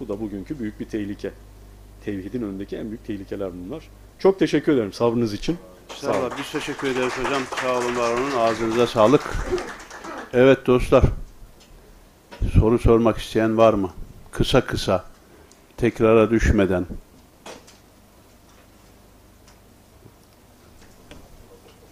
[0.00, 1.32] Bu da bugünkü büyük bir tehlike.
[2.04, 3.88] Tevhidin önündeki en büyük tehlikeler bunlar.
[4.18, 5.58] Çok teşekkür ederim sabrınız için.
[5.96, 6.32] Sağ olun.
[6.38, 7.42] Biz teşekkür ederiz hocam.
[7.62, 8.30] Sağ olun, var olun.
[8.38, 9.36] Ağzınıza sağlık.
[10.32, 11.04] Evet dostlar.
[12.54, 13.90] Soru sormak isteyen var mı?
[14.30, 15.10] Kısa kısa.
[15.80, 16.86] Tekrara düşmeden.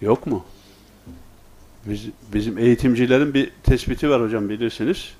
[0.01, 0.45] Yok mu?
[1.85, 5.13] Biz, bizim eğitimcilerin bir tespiti var hocam bilirsiniz.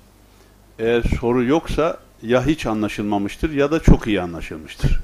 [0.78, 5.00] Eğer soru yoksa ya hiç anlaşılmamıştır ya da çok iyi anlaşılmıştır.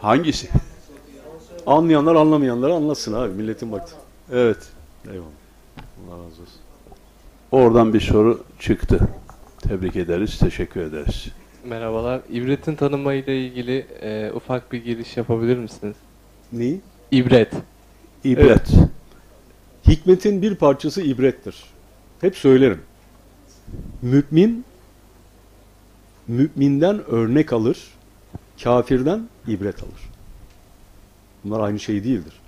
[0.00, 0.48] Hangisi?
[1.66, 3.32] Anlayanlar anlamayanları anlasın abi.
[3.32, 3.94] Milletin vakti.
[4.32, 4.68] Evet.
[5.10, 5.26] Eyvallah.
[6.08, 6.60] Allah razı olsun.
[7.50, 9.00] Oradan bir soru çıktı.
[9.58, 11.28] Tebrik ederiz, teşekkür ederiz.
[11.64, 12.20] Merhabalar.
[12.30, 15.96] İbretin tanımı ile ilgili e, ufak bir giriş yapabilir misiniz?
[16.52, 16.80] Neyi?
[17.10, 17.52] İbret.
[18.24, 18.68] İbret.
[19.88, 21.64] Hikmetin bir parçası ibrettir.
[22.20, 22.80] Hep söylerim.
[24.02, 24.64] Mümin
[26.28, 27.78] müminden örnek alır,
[28.62, 30.10] kafirden ibret alır.
[31.44, 32.40] Bunlar aynı şey değildir.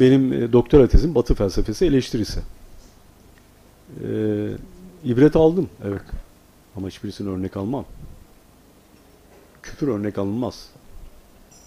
[0.00, 2.40] Benim e, doktora tezim Batı felsefesi eleştirisi.
[4.02, 4.08] E,
[5.04, 6.02] ibret aldım, evet.
[6.76, 7.84] Ama hiçbirisini örnek almam.
[9.66, 10.68] Küfür örnek alınmaz.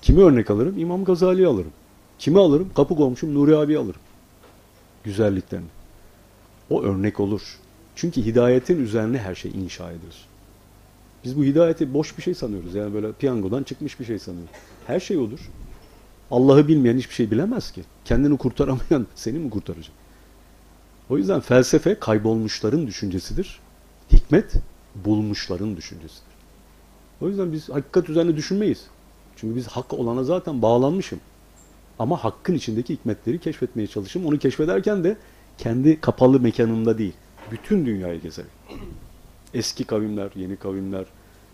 [0.02, 0.80] Kimi örnek alırım?
[0.80, 1.72] İmam Gazali'yi alırım.
[2.20, 2.70] Kimi alırım?
[2.76, 4.02] Kapı komşum Nuri abi alırım.
[5.04, 5.68] Güzelliklerini.
[6.70, 7.42] O örnek olur.
[7.96, 10.26] Çünkü hidayetin üzerine her şey inşa edilir.
[11.24, 12.76] Biz bu hidayeti boş bir şey sanıyoruz.
[12.76, 14.52] Yani böyle piyangodan çıkmış bir şey sanıyoruz.
[14.88, 15.40] Her şey olur.
[16.32, 17.84] Allah'ı bilmeyen hiçbir şey bilemez ki.
[18.06, 19.96] Kendini kurtaramayan seni mi kurtaracak?
[21.10, 23.60] O yüzden felsefe kaybolmuşların düşüncesidir.
[24.12, 24.54] Hikmet
[24.96, 26.29] bulmuşların düşüncesidir.
[27.22, 28.88] O yüzden biz hakikat üzerine düşünmeyiz.
[29.36, 31.20] Çünkü biz hak olana zaten bağlanmışım.
[32.00, 34.26] Ama hakkın içindeki hikmetleri keşfetmeye çalışırım.
[34.26, 35.18] Onu keşfederken de
[35.58, 37.14] kendi kapalı mekanımda değil.
[37.52, 38.50] Bütün dünyayı gezerim.
[39.54, 41.06] Eski kavimler, yeni kavimler,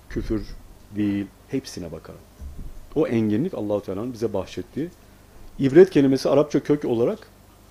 [0.10, 0.44] küfür
[0.96, 2.20] değil, hepsine bakarım.
[2.96, 4.90] O enginlik Allahu Teala'nın bize bahşettiği.
[5.60, 7.20] İbret kelimesi Arapça kök olarak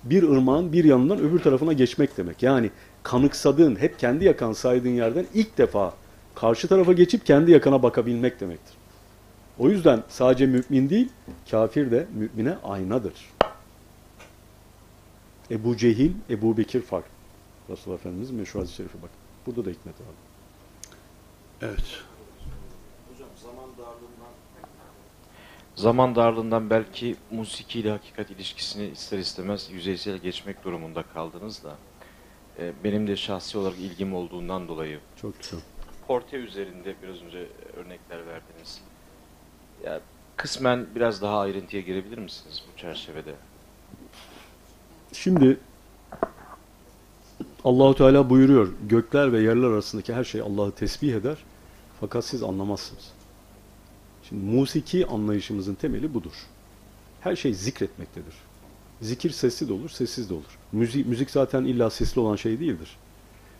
[0.03, 2.43] bir ırmağın bir yanından öbür tarafına geçmek demek.
[2.43, 2.71] Yani
[3.03, 5.93] kanıksadığın, hep kendi yakan saydığın yerden ilk defa
[6.35, 8.75] karşı tarafa geçip kendi yakana bakabilmek demektir.
[9.59, 11.09] O yüzden sadece mümin değil,
[11.51, 13.13] kafir de mümine aynadır.
[15.51, 17.05] Ebu Cehil, Ebu Bekir fark.
[17.69, 19.09] Resulullah Efendimiz meşhur hadis-i şerife bak.
[19.45, 20.07] Burada da hikmet var.
[21.61, 22.03] Evet.
[25.75, 31.75] Zaman darlığından belki musiki ile hakikat ilişkisini ister istemez yüzeysel geçmek durumunda kaldınız da
[32.59, 35.59] e, benim de şahsi olarak ilgim olduğundan dolayı Çok güzel.
[36.07, 38.81] Porte üzerinde biraz önce örnekler verdiniz.
[39.83, 40.01] Ya
[40.35, 43.35] kısmen biraz daha ayrıntıya girebilir misiniz bu çerçevede?
[45.13, 45.57] Şimdi
[47.63, 48.73] Allahu Teala buyuruyor.
[48.89, 51.37] Gökler ve yerler arasındaki her şey Allah'ı tesbih eder.
[51.99, 53.11] Fakat siz anlamazsınız.
[54.29, 56.33] Şimdi musiki anlayışımızın temeli budur.
[57.21, 58.33] Her şey zikretmektedir.
[59.01, 60.59] Zikir sesli de olur, sessiz de olur.
[60.71, 62.97] Müzik, müzik zaten illa sesli olan şey değildir.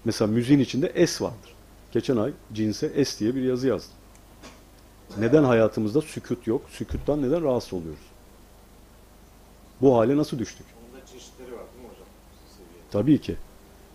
[0.05, 1.54] Mesela müziğin içinde S vardır.
[1.95, 3.93] Geçen ay cinse S diye bir yazı yazdım.
[5.17, 6.61] Neden hayatımızda sükut yok?
[6.69, 8.05] Sükuttan neden rahatsız oluyoruz?
[9.81, 10.65] Bu hale nasıl düştük?
[12.91, 13.35] Tabii ki.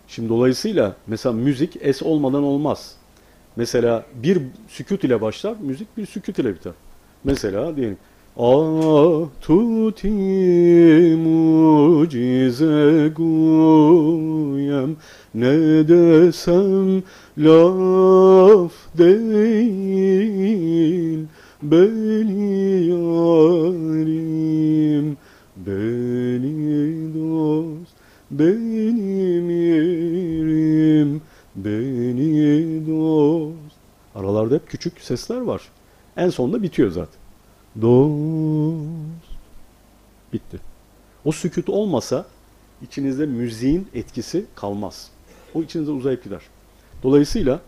[0.07, 2.95] Şimdi dolayısıyla mesela müzik es olmadan olmaz.
[3.55, 6.73] Mesela bir sükut ile başlar, müzik bir sükut ile biter.
[7.23, 7.97] Mesela diyelim
[9.41, 10.09] Tuti
[11.17, 14.95] mucize guyem.
[15.33, 17.03] Ne desem
[17.37, 19.67] laf değil
[21.63, 24.27] beni yarim.
[25.55, 27.95] Beni dost
[28.31, 31.21] benim yerim
[31.55, 33.75] beni dost.
[34.15, 35.61] Aralarda hep küçük sesler var.
[36.17, 37.21] En sonunda bitiyor zaten
[37.81, 39.31] dost
[40.33, 40.59] bitti
[41.25, 42.25] o sükut olmasa
[42.81, 45.11] içinizde müziğin etkisi kalmaz
[45.53, 46.41] o içinize uzayıp gider
[47.03, 47.61] dolayısıyla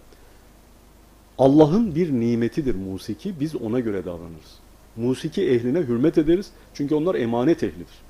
[1.38, 3.40] Allah'ın bir nimetidir musiki.
[3.40, 4.60] Biz ona göre davranırız.
[4.96, 6.52] Musiki ehline hürmet ederiz.
[6.74, 8.04] Çünkü onlar emanet ehlidir.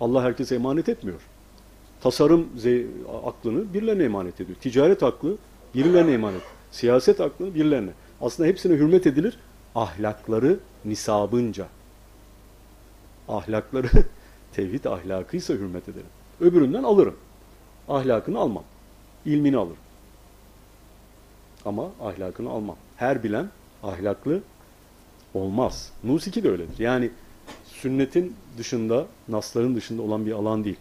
[0.00, 1.20] Allah herkese emanet etmiyor.
[2.00, 2.48] tasarım
[3.24, 4.58] aklını birilerine emanet ediyor.
[4.60, 5.36] Ticaret aklı
[5.74, 6.42] birilerine emanet.
[6.70, 7.90] Siyaset aklını birilerine.
[8.20, 9.38] Aslında hepsine hürmet edilir.
[9.74, 11.66] Ahlakları nisabınca.
[13.28, 13.88] Ahlakları
[14.52, 16.06] tevhid ahlakıysa hürmet ederim.
[16.40, 17.16] Öbüründen alırım.
[17.88, 18.64] Ahlakını almam.
[19.26, 19.76] İlmini alırım.
[21.64, 22.76] Ama ahlakını almam.
[22.96, 23.48] Her bilen
[23.82, 24.40] ahlaklı
[25.34, 25.92] olmaz.
[26.02, 26.78] Musiki de öyledir.
[26.78, 27.10] Yani
[27.64, 30.76] sünnetin dışında, nasların dışında olan bir alan değil.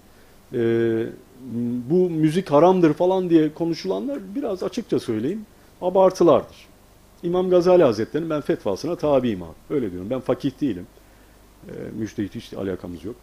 [0.53, 1.05] Ee,
[1.89, 5.45] bu müzik haramdır falan diye konuşulanlar biraz açıkça söyleyeyim
[5.81, 6.72] abartılardır.
[7.23, 9.53] İmam Gazali Hazretleri'nin ben fetvasına tabiyim abi.
[9.69, 10.09] Öyle diyorum.
[10.09, 10.87] Ben fakih değilim.
[11.67, 13.15] Ee, müştehit hiç alakamız yok.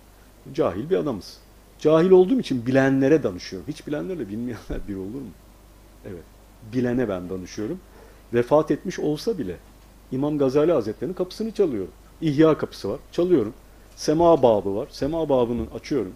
[0.55, 1.39] Cahil bir adamız.
[1.79, 3.69] Cahil olduğum için bilenlere danışıyorum.
[3.69, 5.31] Hiç bilenlerle bilmeyenler bir olur mu?
[6.05, 6.23] Evet.
[6.73, 7.81] Bilene ben danışıyorum.
[8.35, 9.57] Vefat etmiş olsa bile
[10.13, 11.93] İmam Gazali Hazretleri'nin kapısını çalıyorum.
[12.21, 12.99] İhya kapısı var.
[13.13, 13.53] Çalıyorum.
[13.97, 14.89] Sema babı var.
[14.91, 16.13] Sema babını açıyorum.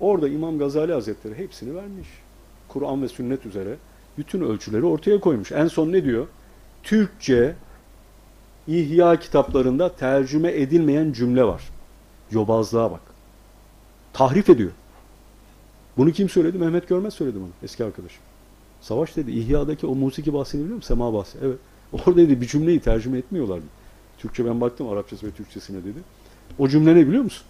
[0.00, 2.08] Orada İmam Gazali Hazretleri hepsini vermiş.
[2.68, 3.76] Kur'an ve sünnet üzere
[4.18, 5.52] bütün ölçüleri ortaya koymuş.
[5.52, 6.26] En son ne diyor?
[6.86, 7.54] Türkçe
[8.68, 11.62] İhya kitaplarında tercüme edilmeyen cümle var.
[12.30, 13.00] Yobazlığa bak.
[14.12, 14.70] Tahrif ediyor.
[15.96, 16.58] Bunu kim söyledi?
[16.58, 17.50] Mehmet Görmez söyledi bunu.
[17.62, 18.22] Eski arkadaşım.
[18.80, 19.30] Savaş dedi.
[19.30, 20.88] İhya'daki o musiki bahsini biliyor musun?
[20.88, 21.38] Sema bahsi.
[21.42, 21.58] Evet.
[21.92, 23.60] Orada dedi bir cümleyi tercüme etmiyorlar.
[24.18, 25.98] Türkçe ben baktım Arapçası ve Türkçesine dedi.
[26.58, 27.46] O cümle ne biliyor musun?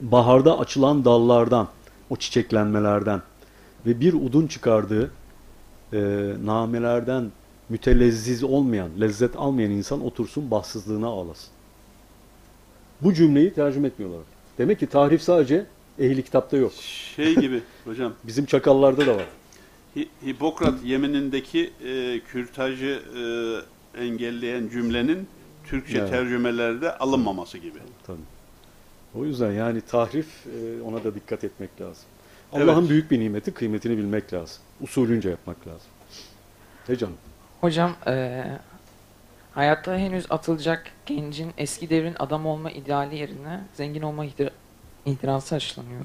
[0.00, 1.68] Baharda açılan dallardan,
[2.10, 3.22] o çiçeklenmelerden
[3.86, 5.10] ve bir udun çıkardığı
[5.92, 7.30] e, namelerden
[7.70, 11.48] mütelezziz olmayan, lezzet almayan insan otursun bahtsızlığına ağlasın.
[13.02, 14.20] Bu cümleyi tercüme etmiyorlar.
[14.58, 15.66] Demek ki tahrif sadece
[15.98, 16.72] ehli kitapta yok.
[17.16, 19.26] Şey gibi hocam, Bizim çakallarda da var.
[19.96, 23.02] Hi- Hipokrat yeminindeki e, kürtajı
[23.96, 25.26] e, engelleyen cümlenin
[25.66, 26.10] Türkçe Evet.
[26.10, 27.78] tercümelerde alınmaması gibi.
[28.06, 28.18] Tabii.
[29.14, 32.04] O yüzden yani tahrif e, ona da dikkat etmek lazım.
[32.52, 32.68] Evet.
[32.68, 34.56] Allah'ın büyük bir nimeti kıymetini bilmek lazım.
[34.80, 35.88] Usulünce yapmak lazım.
[36.88, 37.14] Ne canım?
[37.60, 38.44] Hocam eee,
[39.54, 44.50] hayatta henüz atılacak gencin eski devrin adam olma ideali yerine zengin olma ihtir-
[45.06, 46.00] ihtirası aşılanıyor.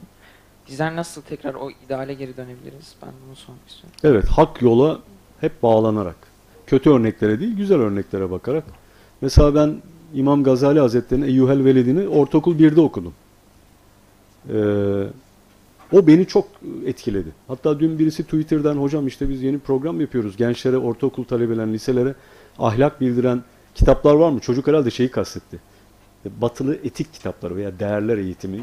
[0.70, 2.96] Bizler nasıl tekrar o ideale geri dönebiliriz?
[3.02, 3.96] Ben bunu sormak istiyorum.
[4.04, 5.00] Evet, hak yola
[5.42, 6.16] hep bağlanarak.
[6.68, 8.64] Kötü örneklere değil, güzel örneklere bakarak.
[9.22, 9.82] Mesela ben
[10.14, 13.14] İmam Gazali Hazretleri'nin Eyyuhel Veledini ortaokul 1'de okudum.
[14.50, 14.54] Ee,
[15.92, 16.48] o beni çok
[16.86, 17.30] etkiledi.
[17.48, 20.38] Hatta dün birisi Twitter'dan hocam işte biz yeni program yapıyoruz.
[20.38, 22.16] Gençlere, ortaokul talebelerine, liselere
[22.60, 23.44] ahlak bildiren
[23.76, 24.40] kitaplar var mı?
[24.40, 25.60] Çocuk herhalde şeyi kastetti.
[26.26, 28.60] E, Batılı etik kitapları veya değerler eğitimi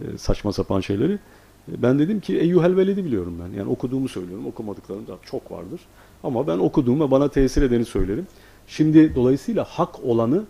[0.00, 1.12] e, saçma sapan şeyleri.
[1.12, 3.58] E, Ben dedim ki Eyyuhel Veledi biliyorum ben.
[3.58, 4.46] Yani okuduğumu söylüyorum.
[4.46, 5.80] Okumadıklarım da çok vardır.
[6.22, 8.26] Ama ben okuduğum ve bana tesir edeni söylerim.
[8.66, 10.44] Şimdi dolayısıyla hak olanı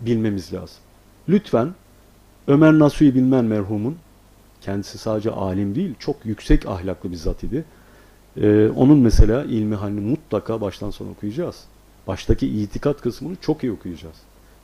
[0.00, 0.76] bilmemiz lazım.
[1.28, 1.68] Lütfen
[2.46, 3.96] Ömer Nasuhi Bilmen merhumun
[4.62, 7.64] kendisi sadece alim değil, çok yüksek ahlaklı bir zat idi.
[8.36, 11.64] Ee, onun mesela ilmi halini mutlaka baştan sona okuyacağız.
[12.06, 14.16] Baştaki itikat kısmını çok iyi okuyacağız.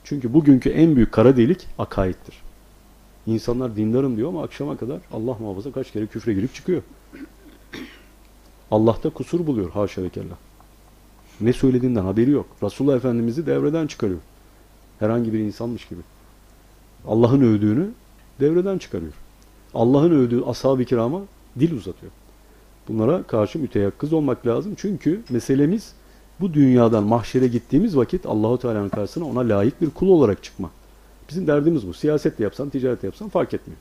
[0.03, 2.35] Çünkü bugünkü en büyük kara delik akaittir.
[3.27, 6.81] İnsanlar dindarım diyor ama akşama kadar Allah muhafaza kaç kere küfre girip çıkıyor.
[8.71, 10.37] Allah'ta kusur buluyor haşa ve kella.
[11.41, 12.45] Ne söylediğinden haberi yok.
[12.63, 14.19] Resulullah Efendimiz'i devreden çıkarıyor.
[14.99, 16.01] Herhangi bir insanmış gibi.
[17.07, 17.89] Allah'ın övdüğünü
[18.39, 19.13] devreden çıkarıyor.
[19.73, 21.21] Allah'ın övdüğü ashab-ı kirama
[21.59, 22.11] dil uzatıyor.
[22.87, 24.73] Bunlara karşı müteyakkız olmak lazım.
[24.77, 25.93] Çünkü meselemiz
[26.39, 30.69] bu dünyadan mahşere gittiğimiz vakit Allahu Teala'nın karşısına ona layık bir kul olarak çıkma.
[31.29, 31.93] Bizim derdimiz bu.
[31.93, 33.79] Siyaset de yapsan, ticaret de yapsan fark etmiyor.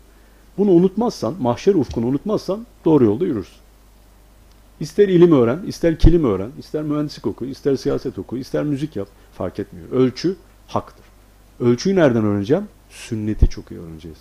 [0.58, 3.58] Bunu unutmazsan, mahşer ufkunu unutmazsan doğru yolda yürürsün.
[4.80, 9.08] İster ilim öğren, ister kilim öğren, ister mühendislik oku, ister siyaset oku, ister müzik yap
[9.32, 9.90] fark etmiyor.
[9.90, 10.36] Ölçü
[10.66, 11.04] haktır.
[11.60, 12.64] Ölçüyü nereden öğreneceğim?
[12.90, 14.18] Sünneti çok iyi öğreneceğiz.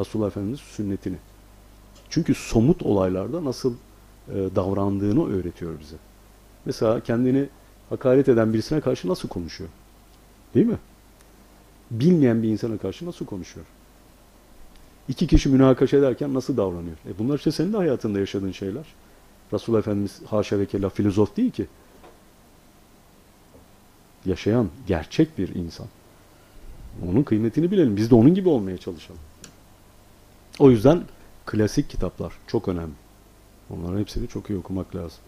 [0.00, 1.16] Resulullah Efendimiz sünnetini.
[2.10, 3.74] Çünkü somut olaylarda nasıl
[4.28, 5.96] e, davrandığını öğretiyor bize.
[6.64, 7.48] Mesela kendini
[7.90, 9.70] hakaret eden birisine karşı nasıl konuşuyor?
[10.54, 10.78] Değil mi?
[11.90, 13.66] Bilmeyen bir insana karşı nasıl konuşuyor?
[15.08, 16.96] İki kişi münakaşa ederken nasıl davranıyor?
[17.08, 18.84] E bunlar işte senin de hayatında yaşadığın şeyler.
[19.52, 21.66] Resulullah Efendimiz haşa ve kella filozof değil ki.
[24.26, 25.86] Yaşayan, gerçek bir insan.
[27.08, 27.96] Onun kıymetini bilelim.
[27.96, 29.20] Biz de onun gibi olmaya çalışalım.
[30.58, 31.02] O yüzden
[31.46, 32.92] klasik kitaplar çok önemli.
[33.70, 35.18] Onların hepsini çok iyi okumak lazım.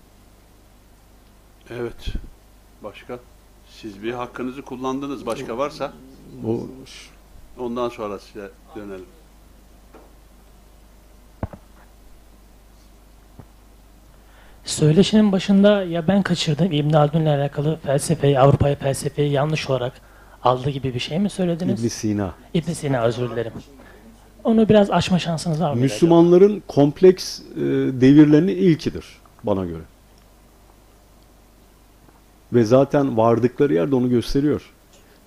[1.71, 2.07] Evet.
[2.83, 3.19] Başka?
[3.71, 5.27] Siz bir hakkınızı kullandınız.
[5.27, 5.93] Başka varsa
[6.47, 6.67] O
[7.59, 9.07] ondan sonra size dönelim.
[14.65, 19.93] Söyleşinin başında ya ben kaçırdım İbn Haldun'la alakalı felsefeyi, Avrupa'ya felsefeyi yanlış olarak
[20.43, 21.81] aldı gibi bir şey mi söylediniz?
[21.81, 22.35] İbn Sina.
[22.55, 23.53] İbn Sina özür dilerim.
[24.45, 25.75] Onu biraz aşma şansınız var?
[25.75, 27.61] Müslümanların kompleks e,
[28.01, 29.05] devirlerinin ilkidir
[29.45, 29.83] bana göre.
[32.53, 34.63] Ve zaten vardıkları yerde onu gösteriyor.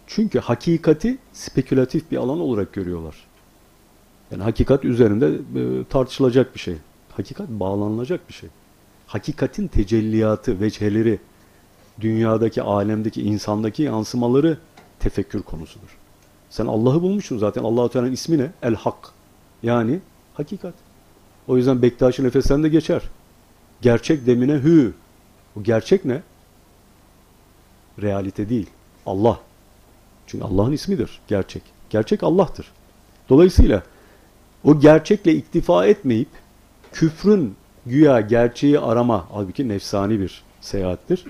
[0.08, 3.16] Çünkü hakikati spekülatif bir alan olarak görüyorlar.
[4.32, 6.76] Yani hakikat üzerinde e, tartışılacak bir şey.
[7.18, 8.50] Hakikat bağlanılacak bir şey.
[9.08, 11.20] Hakikatin tecelliyatı, veçheleri,
[12.02, 14.58] dünyadaki, alemdeki, insandaki yansımaları
[15.00, 15.98] tefekkür konusudur.
[16.54, 17.64] Sen Allah'ı bulmuşsun zaten.
[17.64, 18.52] Allah-u Teala'nın ismi ne?
[18.62, 19.10] El Hak.
[19.64, 20.00] Yani
[20.34, 20.74] hakikat.
[21.48, 23.02] O yüzden Bektaşi nefesten de geçer.
[23.82, 24.94] Gerçek demine hü.
[25.56, 26.22] Bu gerçek ne?
[28.02, 28.70] Realite değil.
[29.06, 29.40] Allah.
[30.28, 31.62] Çünkü Allah'ın ismidir gerçek.
[31.90, 32.72] Gerçek Allah'tır.
[33.30, 33.84] Dolayısıyla
[34.64, 36.30] o gerçekle iktifa etmeyip
[36.92, 37.56] küfrün
[37.86, 41.26] güya gerçeği arama, halbuki nefsani bir seyahattir.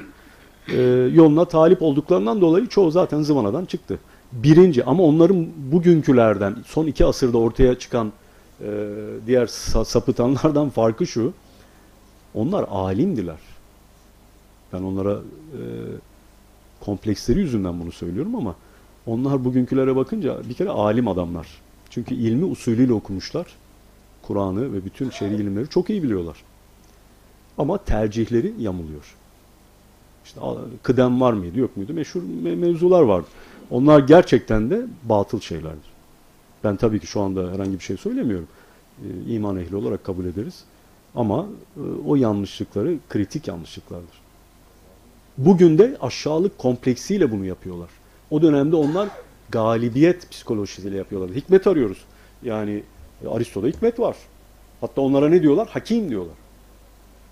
[0.67, 0.81] Ee,
[1.13, 3.99] yoluna talip olduklarından dolayı çoğu zaten zıvanadan çıktı.
[4.33, 8.11] Birinci ama onların bugünkülerden son iki asırda ortaya çıkan
[8.61, 8.89] e,
[9.27, 11.33] diğer sa- sapıtanlardan farkı şu.
[12.33, 13.39] Onlar alimdiler.
[14.73, 15.61] Ben onlara e,
[16.81, 18.55] kompleksleri yüzünden bunu söylüyorum ama
[19.05, 21.47] onlar bugünkülere bakınca bir kere alim adamlar.
[21.89, 23.45] Çünkü ilmi usulüyle okumuşlar.
[24.21, 26.37] Kur'an'ı ve bütün şer'i ilimleri çok iyi biliyorlar.
[27.57, 29.15] Ama tercihleri yamuluyor.
[30.25, 30.39] İşte
[30.83, 33.27] kıdem var mıydı yok muydu meşhur me- mevzular vardı.
[33.73, 35.93] Onlar gerçekten de batıl şeylerdir.
[36.63, 38.47] Ben tabii ki şu anda herhangi bir şey söylemiyorum.
[39.01, 40.63] Ee, iman ehli olarak kabul ederiz.
[41.15, 41.45] Ama
[41.77, 44.21] e, o yanlışlıkları kritik yanlışlıklardır.
[45.37, 47.89] Bugün de aşağılık kompleksiyle bunu yapıyorlar.
[48.31, 49.09] O dönemde onlar
[49.49, 51.35] galibiyet psikolojisiyle yapıyorlar.
[51.35, 52.05] Hikmet arıyoruz.
[52.43, 52.83] Yani
[53.25, 54.15] e, Aristo'da hikmet var.
[54.81, 55.67] Hatta onlara ne diyorlar?
[55.67, 56.35] Hakim diyorlar.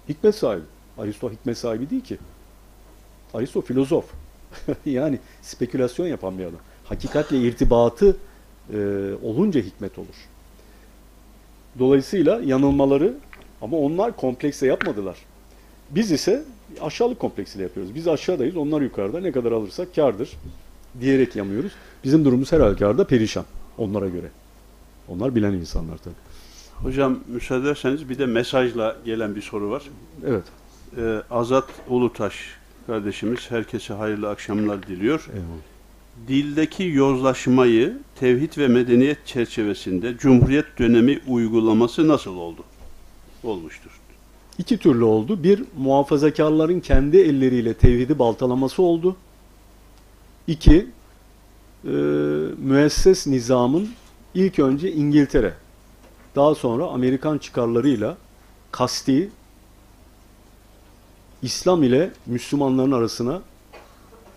[0.10, 0.66] Hikmet sahibi.
[0.98, 2.18] Aristo hikmet sahibi değil ki.
[3.34, 4.06] Aristo filozof.
[4.86, 6.60] yani spekülasyon yapan bir adam.
[6.84, 8.18] Hakikatle irtibatı
[8.74, 8.78] e,
[9.24, 10.16] olunca hikmet olur.
[11.80, 13.14] Dolayısıyla yanılmaları
[13.62, 15.18] ama onlar komplekse yapmadılar.
[15.90, 16.44] Biz ise
[16.82, 17.96] aşağılık kompleksiyle yapıyoruz.
[17.96, 19.20] Biz aşağıdayız, onlar yukarıda.
[19.20, 20.30] Ne kadar alırsak kardır
[21.02, 21.72] diyerek yamıyoruz.
[22.04, 23.46] Bizim durumumuz her halükarda perişan
[23.78, 24.28] onlara göre.
[25.08, 26.14] Onlar bilen insanlar tabii.
[26.76, 29.84] Hocam müsaade ederseniz bir de mesajla gelen bir soru var.
[30.28, 30.44] Evet.
[30.98, 32.36] Ee, Azat Ulutaş
[32.88, 35.28] kardeşimiz herkese hayırlı akşamlar diliyor.
[35.34, 35.62] Eyvallah.
[36.28, 42.64] Dildeki yozlaşmayı tevhid ve medeniyet çerçevesinde Cumhuriyet dönemi uygulaması nasıl oldu?
[43.44, 43.92] Olmuştur.
[44.58, 45.44] İki türlü oldu.
[45.44, 49.16] Bir, muhafazakarların kendi elleriyle tevhidi baltalaması oldu.
[50.48, 50.88] İki,
[51.86, 51.90] e,
[52.58, 53.90] müesses nizamın
[54.34, 55.54] ilk önce İngiltere,
[56.36, 58.18] daha sonra Amerikan çıkarlarıyla
[58.72, 59.30] kasti
[61.42, 63.42] İslam ile Müslümanların arasına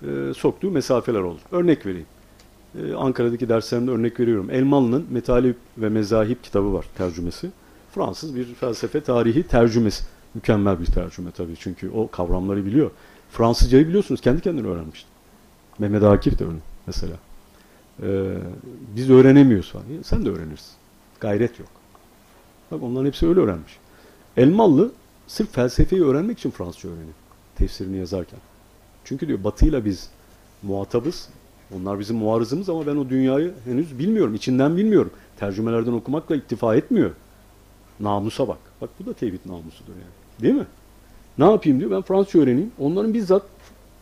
[0.02, 1.40] e, soktuğu mesafeler oldu.
[1.52, 2.06] Örnek vereyim.
[2.78, 4.50] E, Ankara'daki derslerimde örnek veriyorum.
[4.50, 7.50] Elmalı'nın Metalip ve Mezahip kitabı var tercümesi.
[7.94, 10.04] Fransız bir felsefe tarihi tercümesi.
[10.34, 12.90] Mükemmel bir tercüme tabii çünkü o kavramları biliyor.
[13.30, 15.08] Fransızcayı biliyorsunuz kendi kendine öğrenmişti.
[15.78, 16.56] Mehmet Akif de öyle
[16.86, 17.14] mesela.
[18.02, 18.36] Ee,
[18.96, 19.84] biz öğrenemiyoruz falan.
[20.02, 20.72] Sen de öğrenirsin.
[21.20, 21.68] Gayret yok.
[22.70, 23.78] Bak onların hepsi öyle öğrenmiş.
[24.36, 24.92] Elmalı
[25.26, 27.14] sırf felsefeyi öğrenmek için Fransızca öğreniyor.
[27.56, 28.38] Tefsirini yazarken.
[29.04, 30.10] Çünkü diyor batıyla biz
[30.62, 31.28] muhatabız.
[31.76, 34.34] Onlar bizim muarızımız ama ben o dünyayı henüz bilmiyorum.
[34.34, 35.10] içinden bilmiyorum.
[35.36, 37.10] Tercümelerden okumakla iktifa etmiyor.
[38.00, 38.58] Namusa bak.
[38.80, 40.42] Bak bu da tevhid namusudur yani.
[40.42, 40.66] Değil mi?
[41.38, 41.90] Ne yapayım diyor.
[41.90, 42.70] Ben Fransızca öğreneyim.
[42.78, 43.42] Onların bizzat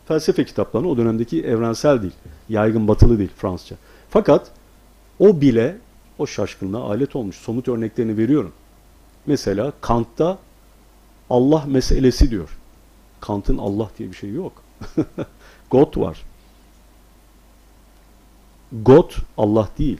[0.07, 2.13] felsefe kitaplarını o dönemdeki evrensel değil.
[2.49, 3.75] Yaygın batılı değil Fransızca.
[4.09, 4.51] Fakat
[5.19, 5.77] o bile
[6.17, 7.35] o şaşkınlığa alet olmuş.
[7.35, 8.51] Somut örneklerini veriyorum.
[9.25, 10.37] Mesela Kant'ta
[11.33, 12.57] Allah meselesi diyor.
[13.21, 14.63] Kant'ın Allah diye bir şey yok.
[15.69, 16.21] God var.
[18.71, 19.97] God Allah değil.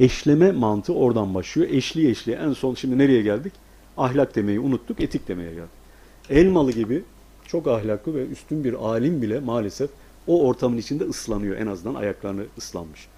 [0.00, 1.68] Eşleme mantığı oradan başlıyor.
[1.70, 2.32] Eşli eşli.
[2.32, 3.52] En son şimdi nereye geldik?
[3.96, 5.84] Ahlak demeyi unuttuk, etik demeye geldik.
[6.30, 7.02] Elmalı gibi
[7.46, 9.90] çok ahlaklı ve üstün bir alim bile maalesef
[10.26, 11.56] o ortamın içinde ıslanıyor.
[11.56, 13.08] En azından ayaklarını ıslanmış.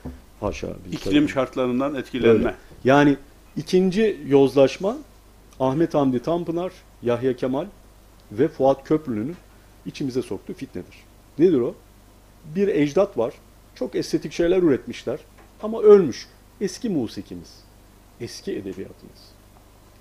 [0.41, 0.69] Haşa.
[0.93, 2.39] İklim tabii- şartlarından etkilenme.
[2.39, 2.55] Öyle.
[2.85, 3.17] Yani
[3.57, 4.97] ikinci yozlaşma
[5.61, 6.73] Ahmet Hamdi Tanpınar,
[7.03, 7.67] Yahya Kemal
[8.33, 9.37] ve Fuat Köprülü'nün
[9.87, 10.97] içimize soktuğu fitnedir.
[11.39, 11.75] Nedir o?
[12.55, 13.35] Bir ecdat var.
[13.75, 15.19] Çok estetik şeyler üretmişler.
[15.63, 16.29] Ama ölmüş.
[16.61, 17.55] Eski musikimiz.
[18.21, 19.33] Eski edebiyatımız.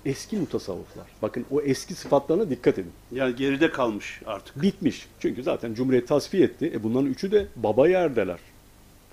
[0.04, 1.06] Eski mutasavvıflar.
[1.22, 2.92] Bakın o eski sıfatlarına dikkat edin.
[3.12, 4.62] Yani geride kalmış artık.
[4.62, 5.08] Bitmiş.
[5.20, 6.72] Çünkü zaten Cumhuriyet tasfiye etti.
[6.74, 8.38] E bunların üçü de baba yerdeler.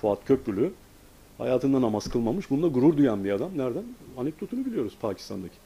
[0.02, 0.72] Fuat Köprülü
[1.38, 2.50] hayatında namaz kılmamış.
[2.50, 3.58] Bununla gurur duyan bir adam.
[3.58, 3.84] Nereden?
[4.18, 5.63] Anekdotunu biliyoruz Pakistan'daki.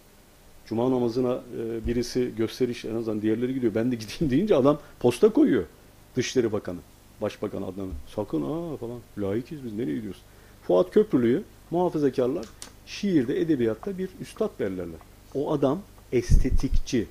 [0.68, 3.76] Cuma namazına e, birisi gösteriş en azından diğerleri gidiyor.
[3.76, 5.64] Ben de gideyim deyince adam posta koyuyor.
[6.16, 6.80] Dışişleri Bakanı.
[7.22, 7.90] Başbakan Adnan.
[8.16, 9.00] Sakın ha falan.
[9.18, 10.22] Layıkız biz nereye gidiyoruz?
[10.64, 12.46] Fuat Köprülü'yü muhafazakarlar
[12.86, 15.00] şiirde, edebiyatta bir üstad derlerler.
[15.34, 15.82] O adam
[16.12, 17.08] estetikçi,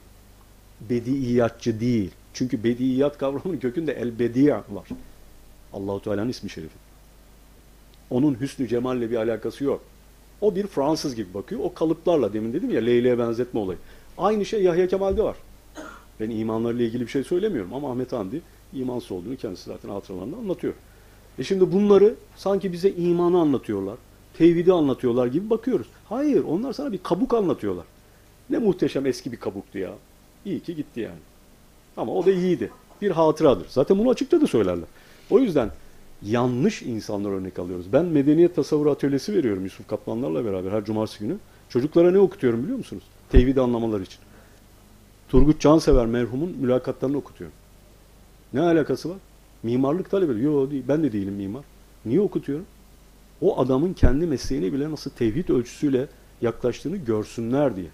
[0.90, 2.10] bediiyatçı değil.
[2.34, 4.88] Çünkü bediyat kavramının kökünde el bediya var.
[5.72, 6.74] Allahu Teala'nın ismi şerifi.
[8.10, 9.84] Onun hüsnü cemalle bir alakası yok.
[10.40, 11.60] O bir Fransız gibi bakıyor.
[11.64, 13.78] O kalıplarla demin dedim ya Leyla'ya benzetme olayı.
[14.18, 15.36] Aynı şey Yahya Kemal'de var.
[16.20, 18.42] Ben imanlarıyla ilgili bir şey söylemiyorum ama Ahmet Hamdi
[18.72, 20.74] imansız olduğunu kendisi zaten hatıralarında anlatıyor.
[21.38, 23.96] E şimdi bunları sanki bize imanı anlatıyorlar,
[24.38, 25.86] tevhidi anlatıyorlar gibi bakıyoruz.
[26.08, 27.84] Hayır, onlar sana bir kabuk anlatıyorlar.
[28.50, 29.92] Ne muhteşem eski bir kabuktu ya.
[30.44, 31.18] İyi ki gitti yani.
[31.96, 32.70] Ama o da iyiydi.
[33.02, 33.66] Bir hatıradır.
[33.68, 34.88] Zaten bunu açıkça da söylerler.
[35.30, 35.70] O yüzden
[36.22, 37.92] yanlış insanlar örnek alıyoruz.
[37.92, 41.36] Ben medeniyet tasavvuru atölyesi veriyorum Yusuf Kaplanlarla beraber her cumartesi günü.
[41.68, 43.02] Çocuklara ne okutuyorum biliyor musunuz?
[43.30, 44.18] Tevhidi anlamaları için.
[45.28, 47.56] Turgut Cansever merhumun mülakatlarını okutuyorum.
[48.52, 49.16] Ne alakası var?
[49.62, 50.44] Mimarlık talebeleri.
[50.44, 50.70] Yok.
[50.88, 51.64] Ben de değilim mimar.
[52.04, 52.66] Niye okutuyorum?
[53.40, 56.06] O adamın kendi mesleğine bile nasıl tevhid ölçüsüyle
[56.42, 57.88] yaklaştığını görsünler diye.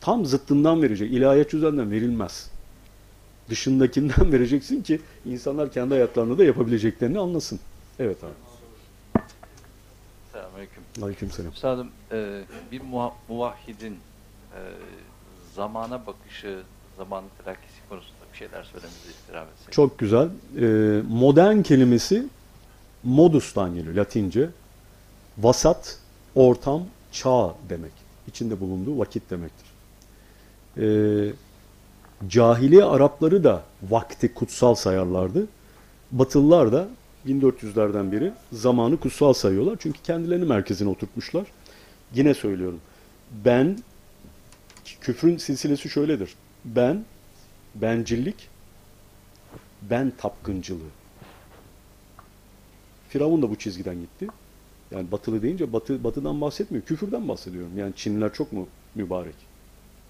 [0.00, 1.12] Tam zıttından verecek.
[1.12, 2.50] İlahiyat üzerinden verilmez.
[3.50, 7.60] Dışındakinden vereceksin ki insanlar kendi hayatlarında da yapabileceklerini anlasın.
[7.98, 8.32] Evet abi.
[10.32, 10.82] Selamünaleyküm.
[11.02, 11.52] Aleykümselam.
[11.52, 12.42] Üstadım e,
[12.72, 14.60] bir muha- muvahhidin e,
[15.54, 16.62] zamana bakışı,
[16.96, 19.72] zamanın telakkisi konusunda bir şeyler söylemenizi istirham etsek.
[19.72, 20.28] Çok güzel.
[20.60, 22.26] Ee, modern kelimesi
[23.04, 24.50] modus'tan geliyor Latince.
[25.38, 25.98] Vasat,
[26.34, 26.82] ortam,
[27.12, 27.92] çağ demek.
[28.28, 29.66] İçinde bulunduğu vakit demektir.
[30.78, 31.32] Ee,
[32.28, 35.46] cahiliye Arapları da vakti kutsal sayarlardı.
[36.12, 36.88] Batılılar da
[37.26, 39.76] 1400'lerden beri zamanı kutsal sayıyorlar.
[39.80, 41.46] Çünkü kendilerini merkezine oturtmuşlar.
[42.14, 42.80] Yine söylüyorum.
[43.44, 43.78] Ben,
[45.00, 46.34] küfrün silsilesi şöyledir.
[46.64, 47.04] Ben,
[47.74, 48.48] bencillik,
[49.90, 50.90] ben tapkıncılığı.
[53.08, 54.28] Firavun da bu çizgiden gitti.
[54.90, 56.84] Yani batılı deyince batı, batıdan bahsetmiyor.
[56.84, 57.78] Küfürden bahsediyorum.
[57.78, 59.34] Yani Çinliler çok mu mübarek?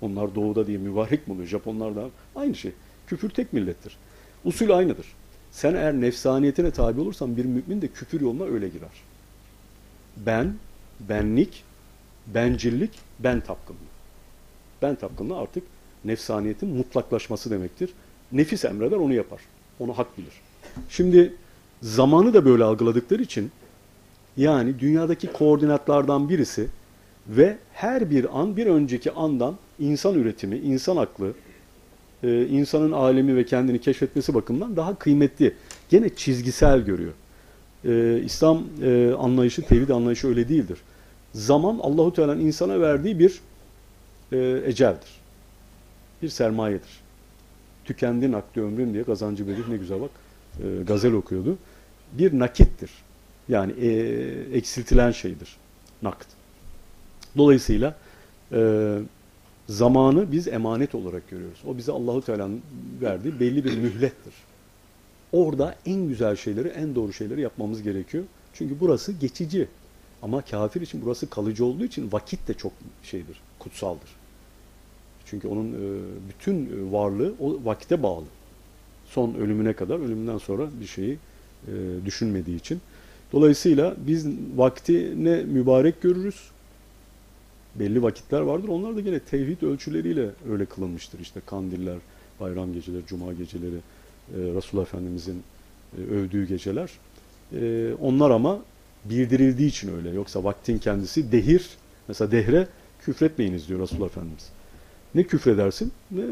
[0.01, 1.49] Onlar doğuda diye mübarek mi oluyor?
[1.49, 2.73] Japonlar da aynı şey.
[3.07, 3.97] Küfür tek millettir.
[4.45, 5.07] Usul aynıdır.
[5.53, 9.03] Sen eğer nefsaniyetine tabi olursan bir mümin de küfür yoluna öyle girer.
[10.17, 10.55] Ben,
[11.01, 11.65] benlik,
[12.27, 13.79] bencillik, ben tapkınlığı.
[14.83, 15.63] Ben tapkınlığı artık
[16.05, 17.93] nefsaniyetin mutlaklaşması demektir.
[18.33, 19.41] Nefis emreder onu yapar.
[19.79, 20.33] Onu hak bilir.
[20.89, 21.35] Şimdi
[21.83, 23.51] zamanı da böyle algıladıkları için
[24.37, 26.69] yani dünyadaki koordinatlardan birisi
[27.29, 31.33] ve her bir an bir önceki andan insan üretimi, insan aklı,
[32.23, 35.55] e, insanın alemi ve kendini keşfetmesi bakımından daha kıymetli.
[35.89, 37.13] Gene çizgisel görüyor.
[37.85, 40.79] E, İslam e, anlayışı, tevhid anlayışı öyle değildir.
[41.33, 43.41] Zaman Allahu Teala'nın insana verdiği bir
[44.33, 45.11] e, eceldir.
[46.23, 47.01] Bir sermayedir.
[47.85, 50.11] Tükendin aklı ömrün diye Kazancı Bedir ne güzel bak
[50.63, 51.59] e, gazel okuyordu.
[52.13, 52.91] Bir nakittir.
[53.49, 53.89] Yani e,
[54.53, 55.57] eksiltilen şeydir.
[56.03, 56.27] Nakt.
[57.37, 57.97] Dolayısıyla
[58.53, 58.59] e,
[59.69, 61.59] zamanı biz emanet olarak görüyoruz.
[61.67, 62.63] O bize Allahu Teala'nın
[63.01, 64.35] verdiği belli bir mühlettir.
[65.33, 68.25] Orada en güzel şeyleri, en doğru şeyleri yapmamız gerekiyor.
[68.55, 69.69] Çünkü burası geçici.
[70.23, 72.73] Ama kafir için burası kalıcı olduğu için vakit de çok
[73.03, 74.11] şeydir, kutsaldır.
[75.27, 78.25] Çünkü onun e, bütün e, varlığı o vakite bağlı.
[79.07, 81.19] Son ölümüne kadar, ölümünden sonra bir şeyi
[81.69, 81.73] e,
[82.05, 82.81] düşünmediği için.
[83.33, 84.27] Dolayısıyla biz
[84.57, 86.51] vakti ne mübarek görürüz,
[87.79, 88.69] belli vakitler vardır.
[88.69, 91.21] Onlar da gene tevhid ölçüleriyle öyle kılınmıştır.
[91.21, 91.99] İşte kandiller,
[92.41, 95.43] bayram geceleri, cuma geceleri, e, Resulullah Efendimizin
[95.99, 96.91] e, övdüğü geceler.
[97.53, 98.59] E, onlar ama
[99.05, 100.11] bildirildiği için öyle.
[100.11, 101.71] Yoksa vaktin kendisi dehir,
[102.09, 102.69] mesela dehre
[103.01, 104.49] küfretmeyiniz diyor Resulullah Efendimiz.
[105.15, 106.23] Ne küfredersin ne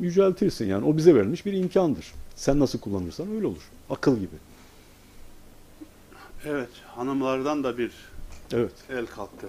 [0.00, 0.66] yüceltirsin.
[0.66, 2.12] Yani o bize verilmiş bir imkandır.
[2.36, 3.70] Sen nasıl kullanırsan öyle olur.
[3.90, 4.36] Akıl gibi.
[6.44, 7.92] Evet, hanımlardan da bir
[8.52, 8.72] Evet.
[8.90, 9.46] el kalktı.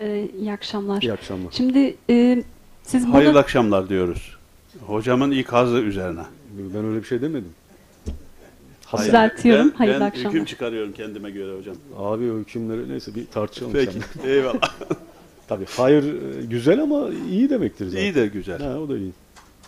[0.00, 1.02] Ee, iyi akşamlar.
[1.02, 1.52] İyi akşamlar.
[1.52, 2.44] Şimdi e,
[2.82, 4.36] siz bana Hayırlı akşamlar diyoruz.
[4.86, 6.22] Hocamın ikazı üzerine.
[6.74, 7.52] Ben öyle bir şey demedim.
[8.86, 9.70] Hayır, Düzeltiyorum.
[9.72, 10.32] Ben, Hayırlı ben akşamlar.
[10.32, 11.76] hüküm çıkarıyorum kendime göre hocam.
[11.98, 14.32] Abi o hükümleri neyse bir tartışalım Peki, seninle.
[14.36, 14.74] eyvallah.
[15.48, 18.00] Tabii hayır e, güzel ama iyi demektir zaten.
[18.02, 18.62] İyi de güzel.
[18.62, 19.12] Ha, o da iyi.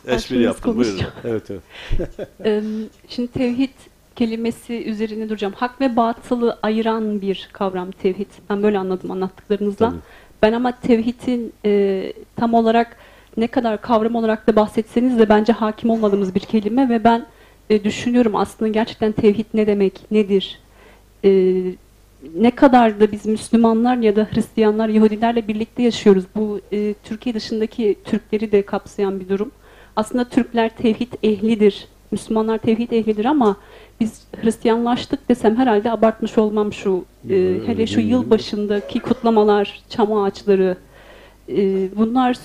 [0.07, 1.01] Espri yaptım, buyurun.
[1.25, 2.91] Evet evet.
[3.09, 3.71] şimdi tevhid
[4.17, 5.55] kelimesi üzerine duracağım.
[5.57, 8.31] Hak ve batılı ayıran bir kavram tevhid.
[8.51, 9.91] Ben böyle anladım anlattıklarınızdan.
[9.91, 10.01] Tabii.
[10.43, 12.97] Ben ama tevhidin e, tam olarak
[13.37, 17.27] ne kadar kavram olarak da bahsetseniz de bence hakim olmadığımız bir kelime ve ben
[17.71, 20.61] e, düşünüyorum aslında gerçekten tevhid ne demek, nedir?
[21.25, 21.63] E,
[22.35, 26.25] ne kadar da biz Müslümanlar ya da Hristiyanlar, Yahudilerle birlikte yaşıyoruz.
[26.37, 29.51] Bu e, Türkiye dışındaki Türkleri de kapsayan bir durum.
[29.97, 33.57] Aslında Türkler tevhid ehlidir Müslümanlar tevhid ehlidir ama
[34.01, 40.77] biz Hristiyanlaştık desem herhalde abartmış olmam şu e, hele şu yıl başındaki kutlamalar, çam ağaçları
[41.49, 42.37] e, bunlar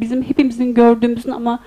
[0.00, 1.60] bizim hepimizin gördüğümüzün ama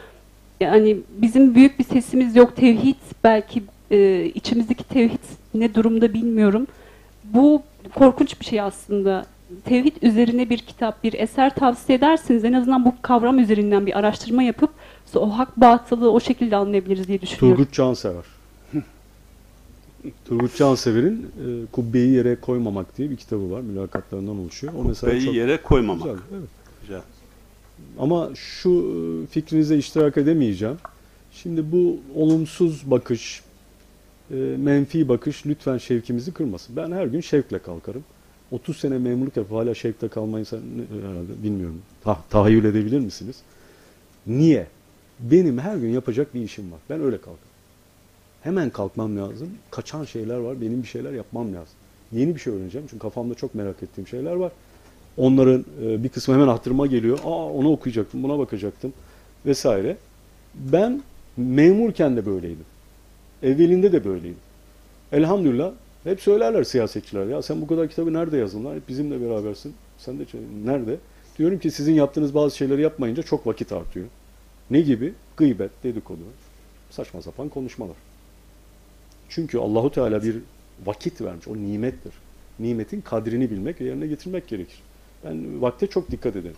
[0.59, 2.55] yani bizim büyük bir sesimiz yok.
[2.55, 5.23] Tevhid belki e, içimizdeki tevhid
[5.53, 6.67] ne durumda bilmiyorum.
[7.23, 7.61] Bu
[7.95, 9.25] korkunç bir şey aslında.
[9.65, 12.45] Tevhid üzerine bir kitap, bir eser tavsiye edersiniz.
[12.45, 14.69] En azından bu kavram üzerinden bir araştırma yapıp
[15.19, 17.57] o hak batılı o şekilde anlayabiliriz diye düşünüyorum.
[17.57, 18.23] Turgut Cansever.
[20.25, 23.61] Turgut Cansever'in e, Kubbeyi Yere Koymamak diye bir kitabı var.
[23.61, 24.73] Mülakatlarından oluşuyor.
[24.77, 26.03] O mesela Beyi çok yere koymamak.
[26.03, 26.19] güzel.
[26.39, 26.49] Evet.
[26.81, 27.01] Güzel.
[27.99, 28.69] Ama şu
[29.23, 30.77] e, fikrinize iştirak edemeyeceğim.
[31.31, 33.41] Şimdi bu olumsuz bakış,
[34.31, 36.75] e, menfi bakış lütfen şevkimizi kırmasın.
[36.75, 38.03] Ben her gün şevkle kalkarım.
[38.51, 41.81] 30 sene memurluk yapıp hala şevkle kalmayı sen, e, herhalde bilmiyorum.
[42.03, 43.35] Ta, tahayyül edebilir misiniz?
[44.27, 44.67] Niye?
[45.21, 46.79] Benim her gün yapacak bir işim var.
[46.89, 47.51] Ben öyle kalkarım.
[48.43, 49.49] Hemen kalkmam lazım.
[49.71, 50.61] Kaçan şeyler var.
[50.61, 51.75] Benim bir şeyler yapmam lazım.
[52.11, 52.87] Yeni bir şey öğreneceğim.
[52.89, 54.51] Çünkü kafamda çok merak ettiğim şeyler var.
[55.17, 57.19] Onların e, bir kısmı hemen hatırıma geliyor.
[57.25, 58.93] Aa onu okuyacaktım, buna bakacaktım
[59.45, 59.97] vesaire.
[60.55, 61.01] Ben
[61.37, 62.65] memurken de böyleydim.
[63.43, 64.39] Evvelinde de böyleydim.
[65.11, 65.71] Elhamdülillah
[66.03, 67.25] hep söylerler siyasetçiler.
[67.25, 68.75] Ya sen bu kadar kitabı nerede yazdın lan?
[68.75, 69.73] Hep bizimle berabersin.
[69.97, 70.23] Sen de
[70.65, 70.97] nerede?
[71.37, 74.05] Diyorum ki sizin yaptığınız bazı şeyleri yapmayınca çok vakit artıyor.
[74.71, 75.13] Ne gibi?
[75.37, 76.21] Gıybet, dedikodu,
[76.89, 77.95] saçma sapan konuşmalar.
[79.29, 80.35] Çünkü Allahu Teala bir
[80.85, 81.47] vakit vermiş.
[81.47, 82.13] O nimettir.
[82.59, 84.81] Nimetin kadrini bilmek ve yerine getirmek gerekir.
[85.25, 86.55] Ben vakte çok dikkat ederim.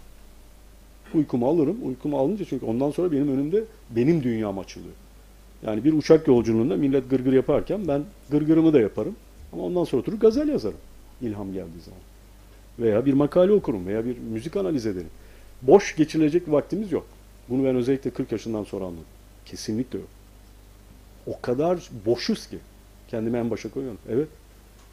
[1.13, 1.77] Uykumu alırım.
[1.83, 4.93] Uykumu alınca çünkü ondan sonra benim önümde benim dünyam açılıyor.
[5.65, 9.15] Yani bir uçak yolculuğunda millet gırgır yaparken ben gırgırımı da yaparım.
[9.53, 10.77] Ama ondan sonra oturup gazel yazarım.
[11.21, 11.99] İlham geldiği zaman.
[12.79, 15.09] Veya bir makale okurum veya bir müzik analiz ederim.
[15.61, 17.05] Boş geçirilecek vaktimiz yok.
[17.49, 19.05] Bunu ben özellikle 40 yaşından sonra anladım.
[19.45, 20.07] Kesinlikle yok.
[21.27, 22.57] O kadar boşuz ki.
[23.07, 23.99] Kendimi en başa koyuyorum.
[24.09, 24.27] Evet.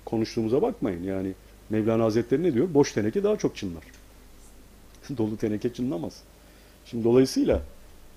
[0.04, 1.02] Konuştuğumuza bakmayın.
[1.02, 1.32] Yani
[1.70, 2.74] Mevlana Hazretleri ne diyor?
[2.74, 3.84] Boş teneke daha çok çınlar.
[5.16, 6.22] Dolu teneke çınlamaz.
[6.84, 7.62] Şimdi dolayısıyla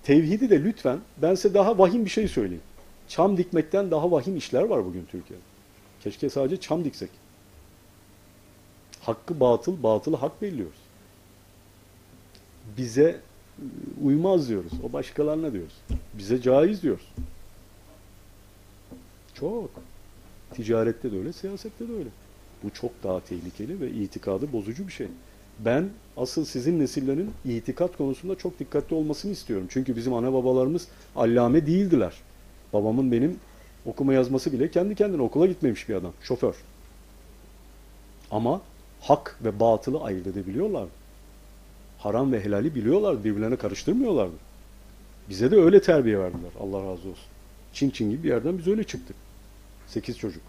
[0.04, 2.64] tevhidi de lütfen ben size daha vahim bir şey söyleyeyim.
[3.08, 5.44] Çam dikmekten daha vahim işler var bugün Türkiye'de.
[6.04, 7.10] Keşke sadece çam diksek.
[9.02, 10.80] Hakkı batıl, batılı hak belliyoruz.
[12.78, 13.22] Bize
[14.04, 14.72] uymaz diyoruz.
[14.84, 15.74] O başkalarına diyoruz.
[16.14, 17.14] Bize caiz diyoruz.
[19.34, 19.70] Çok.
[20.54, 22.10] Ticarette de öyle, siyasette de öyle.
[22.64, 25.08] Bu çok daha tehlikeli ve itikadı bozucu bir şey.
[25.60, 29.68] Ben asıl sizin nesillerin itikat konusunda çok dikkatli olmasını istiyorum.
[29.70, 32.14] Çünkü bizim ana babalarımız allame değildiler.
[32.74, 33.40] Babamın benim
[33.86, 36.12] okuma yazması bile kendi kendine okula gitmemiş bir adam.
[36.22, 36.56] Şoför.
[38.32, 38.62] Ama
[39.02, 40.88] hak ve batılı ayırt edebiliyorlar.
[42.04, 43.24] Haram ve helali biliyorlar.
[43.24, 44.36] Birbirlerine karıştırmıyorlardı.
[45.30, 46.52] Bize de öyle terbiye verdiler.
[46.60, 47.26] Allah razı olsun.
[47.74, 49.16] Çin Çin gibi bir yerden biz öyle çıktık.
[49.88, 50.42] Sekiz çocuk.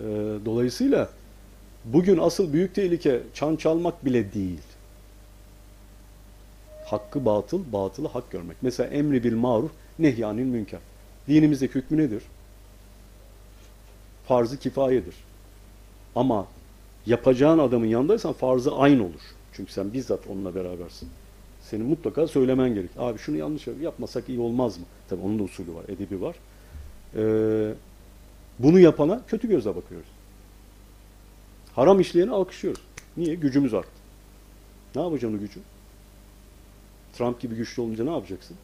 [0.00, 0.04] Ee,
[0.44, 1.10] dolayısıyla
[1.84, 4.60] bugün asıl büyük tehlike çan çalmak bile değil.
[6.86, 8.56] Hakkı batıl, batılı hak görmek.
[8.62, 10.80] Mesela emri bil maruf, nehyanil münker.
[11.28, 12.22] Dinimizdeki hükmü nedir?
[14.28, 15.14] Farzı kifayedir.
[16.16, 16.46] Ama
[17.06, 19.37] yapacağın adamın yanındaysan farzı aynı olur.
[19.58, 21.08] Çünkü sen bizzat onunla berabersin.
[21.62, 22.90] Senin mutlaka söylemen gerek.
[22.98, 24.84] Abi şunu yanlış yap- yapmasak iyi olmaz mı?
[25.08, 26.36] Tabii onun da usulü var, edebi var.
[27.16, 27.74] Ee,
[28.58, 30.06] bunu yapana kötü gözle bakıyoruz.
[31.74, 32.82] Haram işleyeni alkışlıyoruz.
[33.16, 33.34] Niye?
[33.34, 33.90] Gücümüz arttı.
[34.94, 35.60] Ne yapacaksın o gücü?
[37.12, 38.56] Trump gibi güçlü olunca ne yapacaksın?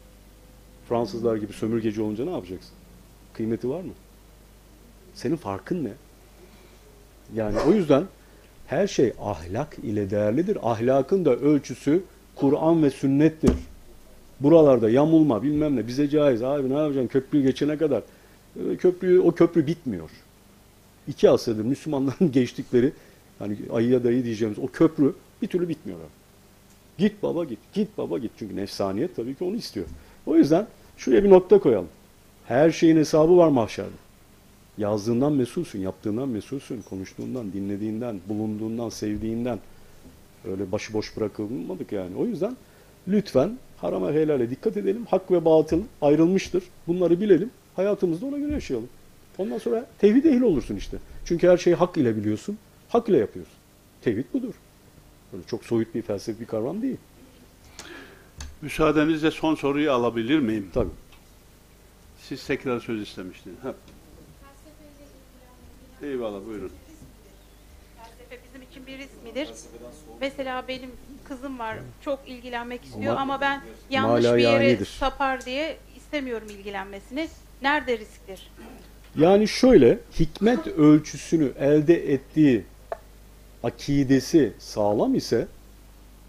[0.89, 2.73] Fransızlar gibi sömürgeci olunca ne yapacaksın?
[3.33, 3.93] Kıymeti var mı?
[5.15, 5.93] Senin farkın ne?
[7.35, 8.05] Yani o yüzden
[8.67, 10.57] her şey ahlak ile değerlidir.
[10.63, 12.03] Ahlakın da ölçüsü
[12.35, 13.51] Kur'an ve sünnettir.
[14.39, 16.43] Buralarda yamulma bilmem ne bize caiz.
[16.43, 18.03] Abi ne yapacaksın köprüyü geçene kadar.
[18.55, 20.09] Ee, Köprüyü, o köprü bitmiyor.
[21.07, 22.93] İki asırdır Müslümanların geçtikleri
[23.39, 25.99] hani ayıya dayı diyeceğimiz o köprü bir türlü bitmiyor.
[26.97, 28.31] Git baba git, git baba git.
[28.39, 29.85] Çünkü nefsaniyet tabii ki onu istiyor.
[30.25, 30.67] O yüzden
[30.97, 31.89] şuraya bir nokta koyalım.
[32.47, 34.04] Her şeyin hesabı var mahşerde.
[34.77, 39.59] Yazdığından mesulsün, yaptığından mesulsün, konuştuğundan, dinlediğinden, bulunduğundan, sevdiğinden.
[40.51, 42.15] Öyle başıboş bırakılmadık yani.
[42.15, 42.57] O yüzden
[43.07, 45.05] lütfen harama helale dikkat edelim.
[45.09, 46.63] Hak ve batıl ayrılmıştır.
[46.87, 47.51] Bunları bilelim.
[47.75, 48.89] Hayatımızda ona göre yaşayalım.
[49.37, 50.97] Ondan sonra tevhid ehli olursun işte.
[51.25, 52.57] Çünkü her şeyi hak ile biliyorsun.
[52.89, 53.55] Hak ile yapıyorsun.
[54.01, 54.53] Tevhid budur.
[55.33, 56.97] Böyle çok soyut bir felsefi bir kavram değil.
[58.61, 60.69] Müsaadenizle son soruyu alabilir miyim?
[60.73, 60.89] Tabii.
[62.21, 63.57] Siz tekrar söz istemiştiniz.
[63.63, 63.73] Ha.
[66.03, 66.71] Eyvallah buyurun.
[67.97, 69.49] Felsefe bizim için bir ismidir.
[70.21, 70.91] Mesela benim
[71.27, 74.85] kızım var çok ilgilenmek istiyor Ama ben yanlış bir yere malayanidir.
[74.85, 77.27] sapar diye istemiyorum ilgilenmesini.
[77.61, 78.51] Nerede risktir?
[79.17, 82.63] Yani şöyle hikmet ölçüsünü elde ettiği
[83.63, 85.47] akidesi sağlam ise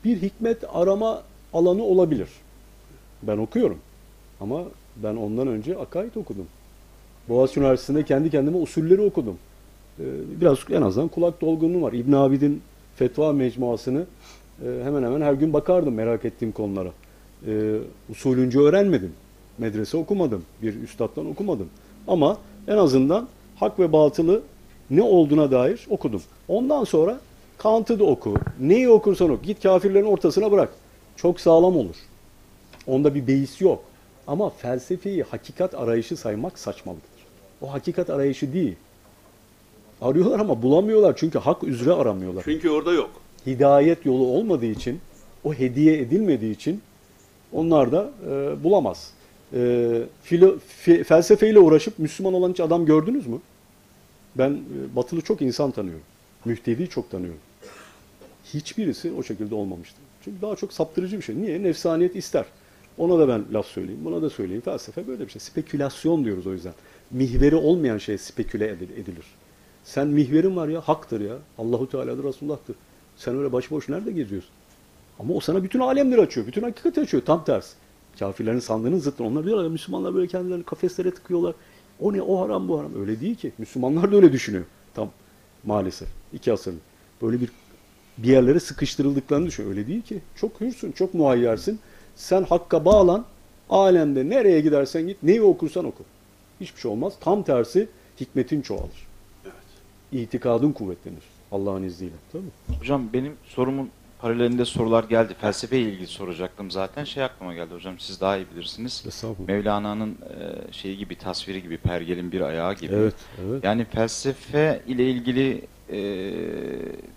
[0.05, 1.23] bir hikmet arama
[1.53, 2.29] alanı olabilir.
[3.23, 3.79] Ben okuyorum.
[4.41, 4.63] Ama
[4.97, 6.47] ben ondan önce akaid okudum.
[7.29, 9.39] Boğaziçi Üniversitesi'nde kendi kendime usulleri okudum.
[10.01, 10.05] Ee,
[10.41, 11.93] Biraz en azından kulak dolgunluğum var.
[11.93, 12.63] İbn Abidin
[12.97, 14.05] fetva mecmuasını
[14.65, 16.89] e, hemen hemen her gün bakardım merak ettiğim konulara.
[17.47, 17.77] Ee,
[18.11, 19.13] Usulünce öğrenmedim.
[19.59, 20.43] Medrese okumadım.
[20.63, 21.69] Bir üstattan okumadım.
[22.09, 24.43] Ama en azından hak ve batılı
[24.91, 26.23] ne olduğuna dair okudum.
[26.49, 27.21] Ondan sonra
[27.59, 28.35] Kant'ı da oku.
[28.61, 29.43] Neyi okursan oku.
[29.43, 30.69] Git kafirlerin ortasına bırak.
[31.17, 31.97] Çok sağlam olur.
[32.87, 33.85] Onda bir beis yok.
[34.27, 37.23] Ama felsefeyi hakikat arayışı saymak saçmalıktır.
[37.61, 38.77] O hakikat arayışı değil.
[40.01, 42.43] Arıyorlar ama bulamıyorlar çünkü hak üzere aramıyorlar.
[42.45, 43.11] Çünkü orada yok.
[43.47, 45.01] Hidayet yolu olmadığı için,
[45.45, 46.81] o hediye edilmediği için
[47.53, 49.11] onlar da e, bulamaz.
[49.55, 53.39] E, filo, fe- felsefeyle uğraşıp Müslüman olan hiç adam gördünüz mü?
[54.39, 56.03] Ben e, batılı çok insan tanıyorum.
[56.45, 57.41] Mühtedi çok tanıyorum.
[58.55, 60.01] Hiçbirisi o şekilde olmamıştır.
[60.25, 61.43] Çünkü daha çok saptırıcı bir şey.
[61.43, 61.63] Niye?
[61.63, 62.45] Nefsaniyet ister.
[62.99, 64.63] Ona da ben laf söyleyeyim, buna da söyleyeyim.
[64.65, 65.41] Felsefe böyle bir şey.
[65.41, 66.73] Spekülasyon diyoruz o yüzden.
[67.11, 69.25] Mihveri olmayan şey speküle edil- edilir.
[69.87, 71.37] Sen mihverin var ya, haktır ya.
[71.59, 72.77] Allahu Teala'dır, Resulullah'tır.
[73.17, 74.51] Sen öyle başıboş nerede geziyorsun?
[75.19, 77.23] Ama o sana bütün alemleri açıyor, bütün hakikati açıyor.
[77.27, 77.75] Tam tersi.
[78.19, 79.25] Kafirlerin sandığının zıttı.
[79.25, 81.55] Onlar diyorlar ya Müslümanlar böyle kendilerini kafeslere tıkıyorlar.
[82.01, 83.01] O ne, o haram, bu haram.
[83.01, 83.53] Öyle değil ki.
[83.59, 84.65] Müslümanlar da öyle düşünüyor.
[84.95, 85.11] Tam
[85.65, 86.09] maalesef.
[86.33, 86.83] iki asırlık.
[87.23, 87.51] Böyle bir
[88.19, 89.69] bir yerlere sıkıştırıldıklarını düşün.
[89.69, 90.21] Öyle değil ki.
[90.37, 91.79] Çok hürsün, çok muhayyersin.
[92.17, 93.25] Sen hakka bağlan,
[93.71, 96.05] alemde nereye gidersen git, neyi okursan oku.
[96.61, 97.13] Hiçbir şey olmaz.
[97.21, 97.89] Tam tersi
[98.21, 99.07] hikmetin çoğalır.
[100.23, 101.23] İtikadın kuvvetlenir.
[101.53, 102.15] Allah'ın izniyle.
[102.33, 102.79] Tabii?
[102.79, 105.35] Hocam benim sorumun paralelinde sorular geldi.
[105.41, 107.05] Felsefeyle ilgili soracaktım zaten.
[107.05, 109.05] Şey aklıma geldi hocam siz daha iyi bilirsiniz.
[109.49, 112.95] Mevlana'nın e, şeyi gibi tasviri gibi pergelin bir ayağı gibi.
[112.95, 113.15] Evet,
[113.47, 113.65] evet.
[113.65, 115.63] Yani felsefe ile ilgili
[115.93, 115.99] e,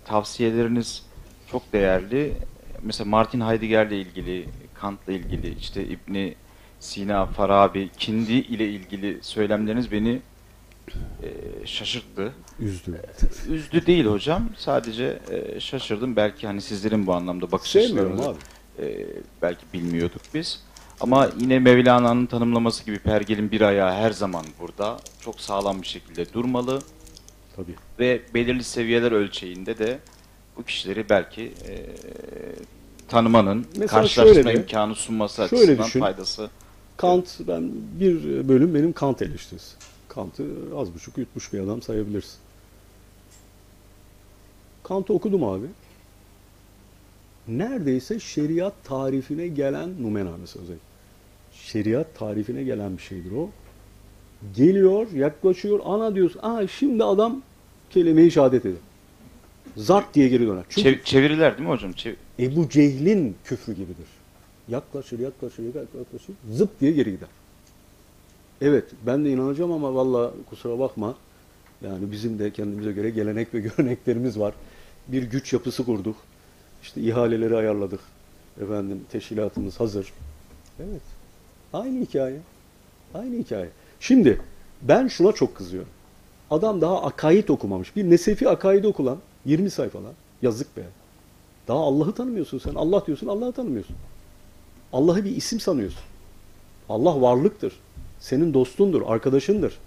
[0.05, 1.05] tavsiyeleriniz
[1.51, 2.33] çok değerli.
[2.83, 6.35] Mesela Martin Heidegger'le ilgili, Kant'la ilgili, işte İbni
[6.79, 10.21] Sina, Farabi, Kindi ile ilgili söylemleriniz beni
[11.23, 11.27] e,
[11.67, 12.33] şaşırttı.
[12.59, 13.01] Üzdü.
[13.49, 14.49] Üzdü değil hocam.
[14.57, 16.15] Sadece e, şaşırdım.
[16.15, 18.37] Belki hani sizlerin bu anlamda bakış Sevmiyorum açılarını
[18.79, 19.05] e,
[19.41, 20.63] belki bilmiyorduk biz.
[21.01, 24.97] Ama yine Mevlana'nın tanımlaması gibi pergelin bir ayağı her zaman burada.
[25.21, 26.81] Çok sağlam bir şekilde durmalı
[27.55, 27.75] Tabii.
[27.99, 29.99] ve belirli seviyeler ölçeğinde de
[30.57, 31.85] bu kişileri belki e,
[33.07, 35.99] tanımanın, Mesela karşılaştırma şöyle imkanı sunması şöyle açısından düşün.
[35.99, 36.49] faydası.
[36.97, 39.75] Kant, ben bir bölüm benim Kant eleştirisi.
[40.09, 40.45] Kant'ı
[40.75, 42.37] az buçuk yutmuş bir adam sayabilirsin.
[44.83, 45.65] Kant'ı okudum abi.
[47.47, 50.85] Neredeyse şeriat tarifine gelen numenamesi özellikle.
[51.53, 53.49] Şeriat tarifine gelen bir şeydir o.
[54.55, 57.41] Geliyor, yaklaşıyor, ana diyorsun, aa şimdi adam
[57.89, 58.79] kelime-i şehadet ediyor.
[59.77, 60.63] Zart diye geri döner.
[60.69, 61.91] Çünkü Çev- çeviriler değil mi hocam?
[61.91, 64.05] Çev- Ebu Cehil'in küfrü gibidir.
[64.67, 67.29] Yaklaşır, yaklaşır, yaklaşır, zıp diye geri gider.
[68.61, 71.15] Evet, ben de inanacağım ama valla kusura bakma.
[71.81, 74.53] Yani bizim de kendimize göre gelenek ve göreneklerimiz var.
[75.07, 76.15] Bir güç yapısı kurduk.
[76.83, 77.99] İşte ihaleleri ayarladık.
[78.61, 80.13] Efendim, teşkilatımız hazır.
[80.79, 81.01] Evet.
[81.73, 82.39] Aynı hikaye.
[83.13, 83.69] Aynı hikaye.
[83.99, 84.41] Şimdi
[84.81, 85.89] ben şuna çok kızıyorum.
[86.51, 87.95] Adam daha akaid okumamış.
[87.95, 90.11] Bir nesefi akaid okulan 20 sayfalar.
[90.41, 90.83] Yazık be.
[91.67, 92.75] Daha Allah'ı tanımıyorsun sen.
[92.75, 93.95] Allah diyorsun, Allah'ı tanımıyorsun.
[94.93, 96.01] Allah'ı bir isim sanıyorsun.
[96.89, 97.73] Allah varlıktır.
[98.19, 99.77] Senin dostundur, arkadaşındır.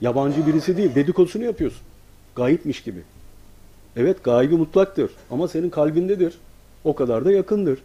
[0.00, 1.82] Yabancı birisi değil, dedikodusunu yapıyorsun.
[2.36, 3.02] Gayipmiş gibi.
[3.96, 6.38] Evet, gaybi mutlaktır ama senin kalbindedir.
[6.84, 7.78] O kadar da yakındır.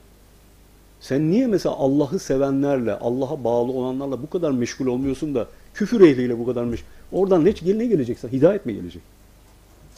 [0.99, 6.39] Sen niye mesela Allah'ı sevenlerle, Allah'a bağlı olanlarla bu kadar meşgul olmuyorsun da küfür ehliyle
[6.39, 6.87] bu kadar meşgul?
[7.11, 9.01] Oradan ne, ne gelecekse hidayet mi gelecek?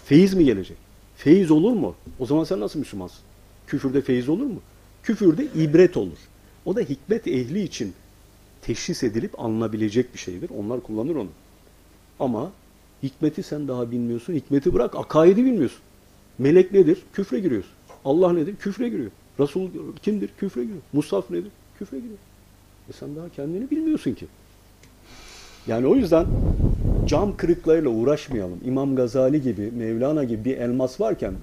[0.06, 0.78] Feyiz mi gelecek?
[1.18, 1.96] Feyiz olur mu?
[2.20, 3.20] O zaman sen nasıl Müslümansın?
[3.68, 4.60] Küfürde feyiz olur mu?
[5.04, 6.18] Küfürde ibret olur.
[6.66, 7.94] O da hikmet ehli için
[8.66, 10.50] teşhis edilip alınabilecek bir şeydir.
[10.60, 11.30] Onlar kullanır onu.
[12.20, 12.52] Ama
[13.04, 14.34] hikmeti sen daha bilmiyorsun.
[14.34, 15.80] Hikmeti bırak, akaidi bilmiyorsun.
[16.40, 17.04] Melek nedir?
[17.14, 17.72] Küfre giriyorsun.
[18.06, 18.56] Allah nedir?
[18.56, 19.12] Küfre giriyor.
[19.40, 19.70] Resul
[20.02, 20.30] kimdir?
[20.38, 20.82] Küfre giriyor.
[20.94, 21.52] Musaf nedir?
[21.80, 22.18] Küfre giriyor.
[22.90, 24.26] E sen daha kendini bilmiyorsun ki.
[25.68, 26.26] Yani o yüzden
[27.06, 28.60] cam kırıklarıyla uğraşmayalım.
[28.66, 31.34] İmam Gazali gibi, Mevlana gibi bir elmas varken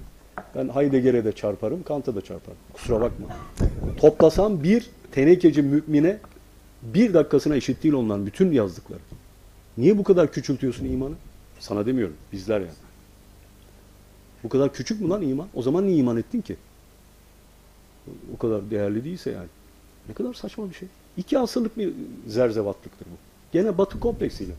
[0.55, 2.57] ben Heidegger'e de çarparım, Kant'a da çarparım.
[2.73, 3.27] Kusura bakma.
[3.97, 6.17] Toplasam bir tenekeci mümine
[6.83, 8.99] bir dakikasına eşit değil onların bütün yazdıkları.
[9.77, 11.15] Niye bu kadar küçültüyorsun imanı?
[11.59, 12.71] Sana demiyorum, bizler yani.
[14.43, 15.47] Bu kadar küçük mü lan iman?
[15.53, 16.55] O zaman niye iman ettin ki?
[18.35, 19.47] O kadar değerli değilse yani.
[20.09, 20.87] Ne kadar saçma bir şey.
[21.17, 21.93] İki asırlık bir
[22.27, 23.15] zerzevatlıktır bu.
[23.51, 24.53] Gene batı kompleksiyle.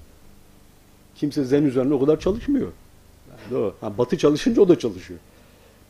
[1.14, 2.72] Kimse zen üzerine o kadar çalışmıyor.
[3.50, 3.74] Doğru.
[3.80, 5.20] Ha, batı çalışınca o da çalışıyor.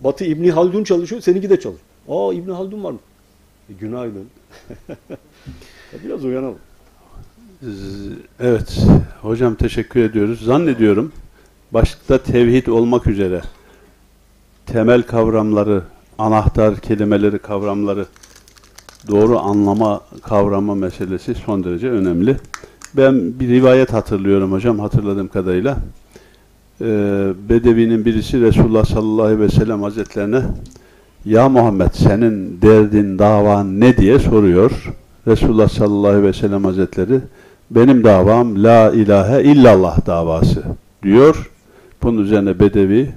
[0.00, 1.80] Batı İbni Haldun çalışıyor, seninki de çalış.
[2.08, 2.98] Aa İbni Haldun var mı?
[3.70, 4.28] E, günaydın.
[5.92, 6.58] Ya Biraz uyanalım.
[7.62, 8.86] Z- Evet,
[9.22, 10.44] hocam teşekkür ediyoruz.
[10.44, 11.12] Zannediyorum
[11.72, 13.40] başta tevhid olmak üzere
[14.66, 15.82] temel kavramları,
[16.18, 18.06] anahtar kelimeleri, kavramları
[19.08, 22.36] doğru anlama kavramı meselesi son derece önemli.
[22.96, 25.76] Ben bir rivayet hatırlıyorum hocam hatırladığım kadarıyla.
[26.80, 26.86] Ee,
[27.48, 30.42] Bedevi'nin birisi Resulullah sallallahu aleyhi ve sellem hazretlerine
[31.24, 34.92] Ya Muhammed senin derdin, davan ne diye soruyor.
[35.28, 37.20] Resulullah sallallahu aleyhi ve sellem hazretleri
[37.70, 40.62] benim davam la ilahe illallah davası
[41.02, 41.50] diyor.
[42.02, 43.08] Bunun üzerine Bedevi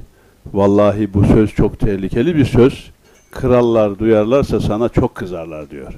[0.54, 2.92] vallahi bu söz çok tehlikeli bir söz.
[3.32, 5.94] Krallar duyarlarsa sana çok kızarlar diyor.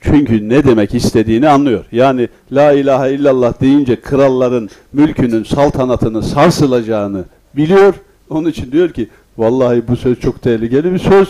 [0.00, 1.84] Çünkü ne demek istediğini anlıyor.
[1.92, 7.24] Yani la ilahe illallah deyince kralların mülkünün, saltanatının sarsılacağını
[7.56, 7.94] biliyor.
[8.30, 9.08] Onun için diyor ki
[9.38, 11.28] vallahi bu söz çok tehlikeli bir söz.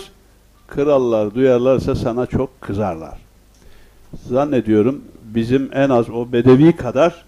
[0.69, 3.24] Krallar duyarlarsa sana çok kızarlar.
[4.29, 5.01] Zannediyorum
[5.35, 7.25] bizim en az o bedevi kadar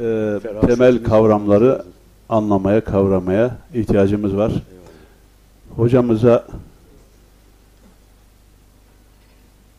[0.00, 1.82] e, temel kavramları
[2.28, 4.52] anlamaya, kavramaya ihtiyacımız var.
[5.76, 6.44] Hocamıza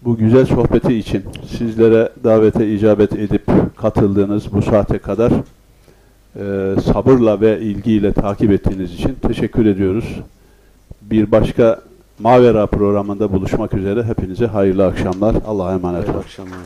[0.02, 1.24] bu güzel sohbeti için
[1.58, 3.44] sizlere davete icabet edip
[3.76, 5.32] katıldığınız bu saate kadar
[6.36, 10.20] e, sabırla ve ilgiyle takip ettiğiniz için teşekkür ediyoruz.
[11.02, 11.82] Bir başka
[12.22, 15.36] Mavera programında buluşmak üzere hepinize hayırlı akşamlar.
[15.48, 16.20] Allah'a emanet olun.
[16.20, 16.58] Akşamlar.